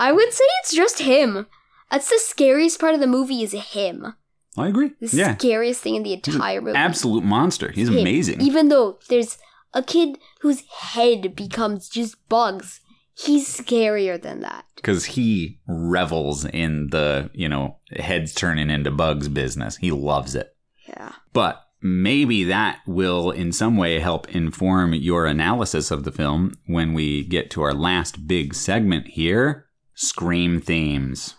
I 0.01 0.13
would 0.13 0.33
say 0.33 0.45
it's 0.63 0.75
just 0.75 1.01
him. 1.01 1.47
That's 1.91 2.09
the 2.09 2.19
scariest 2.19 2.81
part 2.81 2.95
of 2.95 3.01
the 3.01 3.07
movie 3.07 3.43
is 3.43 3.53
him. 3.53 4.15
I 4.57 4.69
agree. 4.69 4.93
The 5.01 5.17
yeah, 5.17 5.37
scariest 5.37 5.81
thing 5.83 5.97
in 5.97 6.03
the 6.03 6.15
He's 6.17 6.29
an 6.29 6.35
entire 6.35 6.61
movie. 6.61 6.77
absolute 6.77 7.25
monster. 7.25 7.71
He's 7.73 7.89
Him. 7.89 7.99
amazing. 7.99 8.41
Even 8.41 8.69
though 8.69 8.99
there's 9.09 9.37
a 9.75 9.83
kid 9.83 10.19
whose 10.41 10.63
head 10.71 11.35
becomes 11.37 11.89
just 11.89 12.17
bugs, 12.29 12.81
he's 13.17 13.49
scarier 13.49 14.21
than 14.21 14.41
that. 14.41 14.65
because 14.77 15.05
he 15.07 15.59
revels 15.67 16.45
in 16.45 16.89
the 16.91 17.31
you 17.35 17.49
know 17.49 17.79
heads 17.97 18.33
turning 18.33 18.71
into 18.71 18.91
bugs 18.93 19.29
business. 19.29 19.77
He 19.77 19.91
loves 19.91 20.35
it. 20.37 20.55
Yeah. 20.89 21.13
But 21.33 21.64
maybe 21.85 22.43
that 22.43 22.81
will 22.87 23.31
in 23.31 23.53
some 23.53 23.77
way 23.77 24.01
help 24.01 24.29
inform 24.35 24.95
your 24.95 25.27
analysis 25.27 25.93
of 25.93 26.03
the 26.03 26.11
film 26.11 26.55
when 26.67 26.95
we 26.95 27.23
get 27.23 27.51
to 27.51 27.63
our 27.63 27.75
last 27.75 28.27
big 28.27 28.55
segment 28.55 29.07
here 29.09 29.65
Scream 29.95 30.61
themes. 30.61 31.37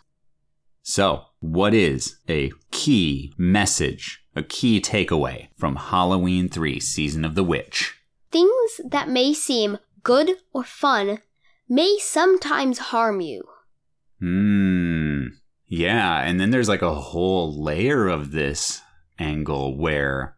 So, 0.81 1.25
what 1.39 1.73
is 1.73 2.19
a 2.29 2.51
key 2.71 3.33
message, 3.37 4.23
a 4.33 4.43
key 4.43 4.79
takeaway 4.79 5.49
from 5.57 5.75
Halloween 5.75 6.47
3 6.47 6.79
Season 6.79 7.25
of 7.25 7.35
the 7.35 7.43
Witch? 7.43 7.95
Things 8.31 8.79
that 8.85 9.09
may 9.09 9.33
seem 9.33 9.77
good 10.03 10.37
or 10.53 10.63
fun 10.63 11.19
may 11.67 11.97
sometimes 11.99 12.77
harm 12.77 13.19
you. 13.19 13.43
Hmm. 14.19 15.25
Yeah, 15.67 16.21
and 16.21 16.39
then 16.39 16.51
there's 16.51 16.69
like 16.69 16.81
a 16.81 16.95
whole 16.95 17.61
layer 17.61 18.07
of 18.07 18.31
this 18.31 18.81
angle 19.19 19.77
where 19.77 20.34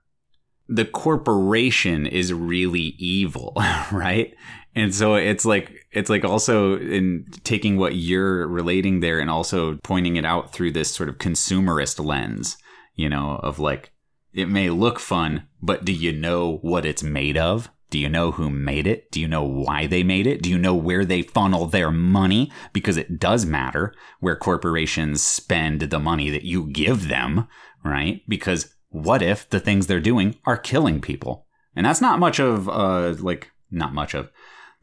the 0.70 0.86
corporation 0.86 2.06
is 2.06 2.34
really 2.34 2.96
evil, 2.98 3.54
right? 3.92 4.34
And 4.76 4.94
so 4.94 5.16
it's 5.16 5.46
like 5.46 5.88
it's 5.92 6.10
like 6.10 6.24
also 6.24 6.78
in 6.78 7.26
taking 7.44 7.78
what 7.78 7.96
you're 7.96 8.48
relating 8.48 9.00
there 9.00 9.20
and 9.20 9.30
also 9.30 9.78
pointing 9.84 10.18
it 10.18 10.26
out 10.26 10.54
through 10.54 10.72
this 10.72 10.94
sort 10.94 11.10
of 11.10 11.18
consumerist 11.18 12.04
lens, 12.04 12.58
you 12.94 13.10
know, 13.10 13.40
of 13.42 13.58
like 13.58 13.92
it 14.34 14.48
may 14.48 14.70
look 14.70 15.00
fun, 15.00 15.48
but 15.62 15.84
do 15.84 15.92
you 15.92 16.12
know 16.12 16.58
what 16.62 16.86
it's 16.86 17.02
made 17.02 17.38
of? 17.38 17.72
Do 17.90 17.98
you 17.98 18.10
know 18.10 18.32
who 18.32 18.50
made 18.50 18.86
it? 18.86 19.10
Do 19.12 19.22
you 19.22 19.28
know 19.28 19.44
why 19.44 19.88
they 19.88 20.04
made 20.04 20.28
it? 20.28 20.44
Do 20.44 20.50
you 20.50 20.58
know 20.58 20.76
where 20.76 21.06
they 21.06 21.22
funnel 21.22 21.66
their 21.66 21.90
money? 21.90 22.52
Because 22.74 22.98
it 22.98 23.18
does 23.18 23.46
matter 23.46 23.94
where 24.20 24.36
corporations 24.36 25.24
spend 25.24 25.82
the 25.82 26.00
money 26.00 26.30
that 26.30 26.44
you 26.44 26.68
give 26.68 27.08
them, 27.08 27.48
right? 27.84 28.22
Because 28.28 28.76
what 29.04 29.22
if 29.22 29.50
the 29.50 29.60
things 29.60 29.88
they're 29.88 30.00
doing 30.00 30.36
are 30.46 30.58
killing 30.58 31.02
people? 31.02 31.46
And 31.76 31.86
that's 31.86 32.02
not 32.02 32.20
much 32.20 32.40
of, 32.40 32.68
uh, 32.68 33.16
like, 33.20 33.52
not 33.70 33.94
much 33.94 34.14
of. 34.14 34.30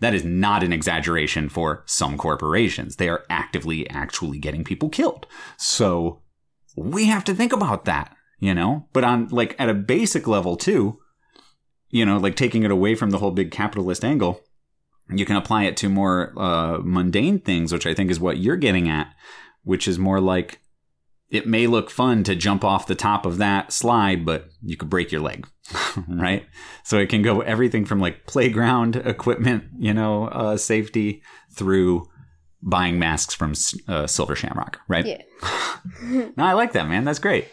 That 0.01 0.15
is 0.15 0.25
not 0.25 0.63
an 0.63 0.73
exaggeration 0.73 1.49
for 1.49 1.83
some 1.87 2.17
corporations. 2.17 2.97
They 2.97 3.09
are 3.09 3.25
actively 3.31 3.89
actually 3.91 4.39
getting 4.39 4.65
people 4.65 4.89
killed. 4.89 5.27
So 5.57 6.23
we 6.77 7.07
have 7.07 7.25
to 7.25 7.35
think 7.35 7.53
about 7.53 7.85
that, 7.85 8.15
you 8.39 8.55
know? 8.55 8.89
But 8.93 9.05
on, 9.05 9.29
like, 9.29 9.55
at 9.59 9.69
a 9.69 9.75
basic 9.75 10.27
level, 10.27 10.57
too, 10.57 10.99
you 11.91 12.05
know, 12.05 12.19
like 12.19 12.35
taking 12.35 12.65
it 12.65 12.73
away 12.73 12.97
from 12.97 13.11
the 13.11 13.19
whole 13.19 13.31
big 13.31 13.53
capitalist 13.53 14.05
angle, 14.05 14.41
you 15.09 15.25
can 15.25 15.37
apply 15.37 15.65
it 15.65 15.77
to 15.79 15.89
more 15.89 16.33
uh, 16.37 16.79
mundane 16.83 17.39
things, 17.39 17.73
which 17.73 17.87
I 17.87 17.95
think 17.95 18.11
is 18.11 18.19
what 18.19 18.39
you're 18.39 18.57
getting 18.57 18.89
at, 18.89 19.15
which 19.63 19.87
is 19.87 19.99
more 19.99 20.21
like 20.21 20.61
it 21.35 21.47
may 21.47 21.67
look 21.67 21.91
fun 21.91 22.23
to 22.25 22.35
jump 22.35 22.65
off 22.65 22.87
the 22.87 22.95
top 22.95 23.27
of 23.27 23.39
that 23.39 23.73
slide, 23.73 24.25
but 24.25 24.49
you 24.63 24.77
could 24.77 24.89
break 24.89 25.11
your 25.11 25.21
leg, 25.21 25.47
right? 26.09 26.47
So 26.85 26.99
it 26.99 27.09
can 27.09 27.23
go 27.23 27.41
everything 27.41 27.85
from 27.85 28.01
like 28.01 28.27
playground 28.27 28.97
equipment, 28.97 29.65
you 29.79 29.93
know, 29.93 30.29
uh, 30.29 30.57
safety 30.57 31.23
through 31.53 32.07
buying 32.63 32.99
masks 32.99 33.35
from 33.35 33.55
uh, 33.89 34.07
Silver 34.07 34.37
Shamrock, 34.37 34.79
right? 34.89 35.07
Yeah. 35.07 35.23
no, 36.37 36.45
I 36.45 36.53
like 36.53 36.73
that, 36.73 36.89
man. 36.89 37.05
That's 37.05 37.19
great. 37.19 37.49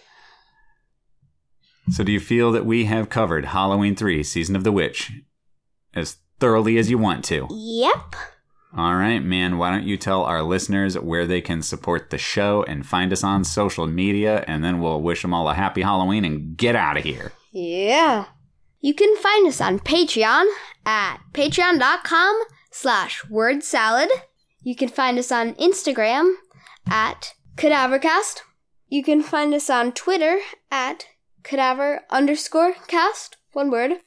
So, 1.89 2.03
do 2.03 2.11
you 2.11 2.19
feel 2.19 2.51
that 2.51 2.65
we 2.65 2.85
have 2.85 3.09
covered 3.09 3.45
Halloween 3.45 3.95
3 3.95 4.23
Season 4.23 4.55
of 4.55 4.63
the 4.63 4.71
Witch 4.71 5.11
as 5.93 6.17
thoroughly 6.39 6.77
as 6.77 6.89
you 6.89 6.97
want 6.97 7.25
to? 7.25 7.47
Yep. 7.49 8.15
All 8.75 8.95
right, 8.95 9.19
man. 9.19 9.57
Why 9.57 9.71
don't 9.71 9.85
you 9.85 9.97
tell 9.97 10.23
our 10.23 10.41
listeners 10.41 10.97
where 10.97 11.27
they 11.27 11.41
can 11.41 11.61
support 11.61 12.09
the 12.09 12.17
show 12.17 12.63
and 12.63 12.85
find 12.85 13.11
us 13.11 13.23
on 13.23 13.43
social 13.43 13.85
media, 13.85 14.45
and 14.47 14.63
then 14.63 14.79
we'll 14.79 15.01
wish 15.01 15.21
them 15.21 15.33
all 15.33 15.49
a 15.49 15.53
happy 15.53 15.81
Halloween 15.81 16.23
and 16.23 16.55
get 16.55 16.75
out 16.75 16.97
of 16.97 17.03
here. 17.03 17.33
Yeah. 17.51 18.27
You 18.79 18.93
can 18.93 19.15
find 19.17 19.47
us 19.47 19.59
on 19.59 19.79
Patreon 19.79 20.45
at 20.85 21.17
patreon.com 21.33 22.41
slash 22.71 23.27
word 23.29 23.63
salad. 23.63 24.09
You 24.63 24.75
can 24.75 24.89
find 24.89 25.19
us 25.19 25.31
on 25.31 25.55
Instagram 25.55 26.35
at 26.89 27.33
cadavercast. 27.57 28.41
You 28.87 29.03
can 29.03 29.21
find 29.21 29.53
us 29.53 29.69
on 29.69 29.91
Twitter 29.91 30.39
at 30.71 31.07
cadaver 31.43 32.01
underscore 32.09 32.73
cast, 32.87 33.37
one 33.51 33.69
word. 33.69 33.97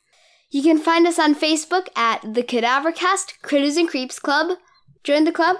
You 0.55 0.63
can 0.63 0.79
find 0.79 1.05
us 1.05 1.19
on 1.19 1.35
Facebook 1.35 1.89
at 1.97 2.21
the 2.23 2.45
Cadavercast 2.45 3.43
Critters 3.43 3.77
and 3.77 3.89
Creeps 3.89 4.21
Club. 4.21 4.57
Join 5.03 5.25
the 5.25 5.33
club. 5.33 5.57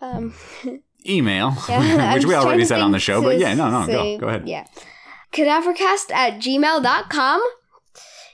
Um, 0.00 0.32
Email, 1.06 1.54
yeah, 1.68 2.14
which 2.14 2.24
we 2.24 2.34
already 2.34 2.64
said 2.64 2.80
on 2.80 2.92
the 2.92 2.98
show, 2.98 3.20
but 3.20 3.38
yeah, 3.38 3.52
no, 3.52 3.68
no, 3.68 3.84
say- 3.84 4.16
go, 4.16 4.18
go 4.20 4.28
ahead. 4.28 4.48
Yeah. 4.48 4.64
Cadavercast 5.32 6.10
at 6.10 6.40
gmail.com. 6.40 7.42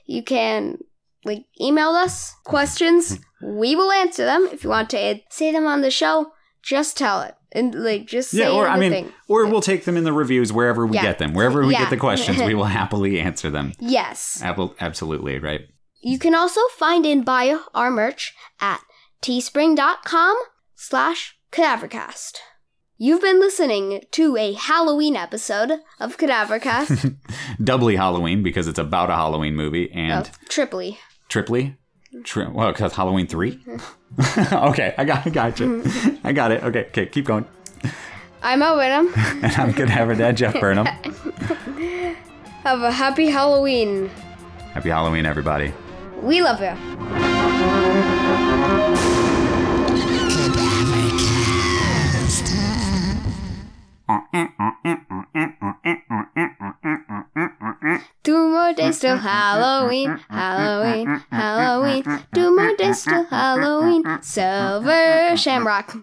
You 0.07 0.23
can 0.23 0.79
like 1.25 1.47
email 1.61 1.89
us 1.89 2.37
questions. 2.45 3.19
we 3.43 3.75
will 3.75 3.91
answer 3.91 4.25
them. 4.25 4.49
If 4.53 4.63
you 4.63 4.71
want 4.71 4.91
to 4.91 5.19
say 5.29 5.51
them 5.51 5.67
on 5.67 5.81
the 5.81 5.91
show, 5.91 6.35
just 6.63 6.97
tell 6.97 7.23
it. 7.23 7.35
And 7.53 7.75
like 7.75 8.07
just 8.07 8.31
say 8.31 8.41
Yeah, 8.41 8.51
or 8.51 8.69
I 8.69 8.79
mean, 8.79 8.91
thing. 8.91 9.13
or 9.27 9.47
we'll 9.47 9.63
take 9.63 9.85
them 9.87 9.97
in 9.97 10.05
the 10.05 10.13
reviews 10.13 10.53
wherever 10.53 10.87
we 10.87 10.97
Yeah. 10.97 11.03
get 11.03 11.19
them. 11.19 11.33
Wherever 11.33 11.65
we 11.65 11.73
Yeah. 11.73 11.81
get 11.81 11.91
the 11.91 11.97
questions, 11.97 12.43
we 12.43 12.55
will 12.57 12.65
happily 12.65 13.19
answer 13.21 13.49
them. 13.51 13.73
Yes. 13.81 14.41
Ab- 14.43 14.75
Absolutely, 14.81 15.39
right? 15.39 15.63
You 16.01 16.19
can 16.19 16.35
also 16.35 16.61
find 16.77 17.07
and 17.07 17.25
buy 17.25 17.59
our 17.75 17.91
merch 17.91 18.35
at 18.61 18.81
teespring.com 19.23 20.37
slash 20.75 21.37
cadavercast. 21.51 22.37
You've 23.01 23.23
been 23.23 23.39
listening 23.41 24.03
to 24.11 24.37
a 24.37 24.53
Halloween 24.55 25.15
episode 25.17 25.73
of 26.01 26.17
Cadavercast. 26.19 27.17
Doubly 27.63 27.95
Halloween 27.97 28.43
because 28.43 28.67
it's 28.67 28.79
about 28.79 29.09
a 29.11 29.15
Halloween 29.15 29.55
movie, 29.55 29.91
and 29.93 30.27
of 30.27 30.39
Triply. 30.49 30.99
triply. 31.29 31.77
Tri- 32.25 32.49
well, 32.49 32.73
because 32.73 32.95
Halloween 32.95 33.27
3? 33.29 33.61
okay, 34.53 34.95
I 34.99 35.05
got, 35.05 35.27
I 35.27 35.31
got 35.31 35.61
you. 35.61 35.85
I 36.25 36.33
got 36.33 36.51
it. 36.53 36.63
Okay, 36.63 36.87
okay, 36.87 37.07
keep 37.07 37.25
going. 37.25 37.45
I'm 38.43 38.61
Mo 38.61 38.77
Winham. 38.77 39.13
And 39.43 39.53
I'm 39.53 39.73
good 39.73 39.89
to 39.89 39.93
have 39.93 40.09
her 40.09 40.15
dad, 40.15 40.37
Jeff 40.37 40.59
Burnham. 40.61 40.87
Have 42.65 42.83
a 42.83 42.91
happy 42.91 43.29
Halloween. 43.29 44.11
Happy 44.75 44.91
Halloween, 44.91 45.25
everybody. 45.25 45.73
We 46.21 46.43
love 46.43 46.61
you. 46.61 48.08
Two 58.25 58.49
more 58.49 58.73
days 58.73 59.01
till 59.01 59.17
Halloween, 59.19 60.19
Halloween, 60.31 61.23
Halloween. 61.31 62.05
Two 62.35 62.57
more 62.57 62.75
days 62.77 63.05
till 63.05 63.25
Halloween. 63.25 64.05
Silver 64.23 65.37
Shamrock. 65.37 65.95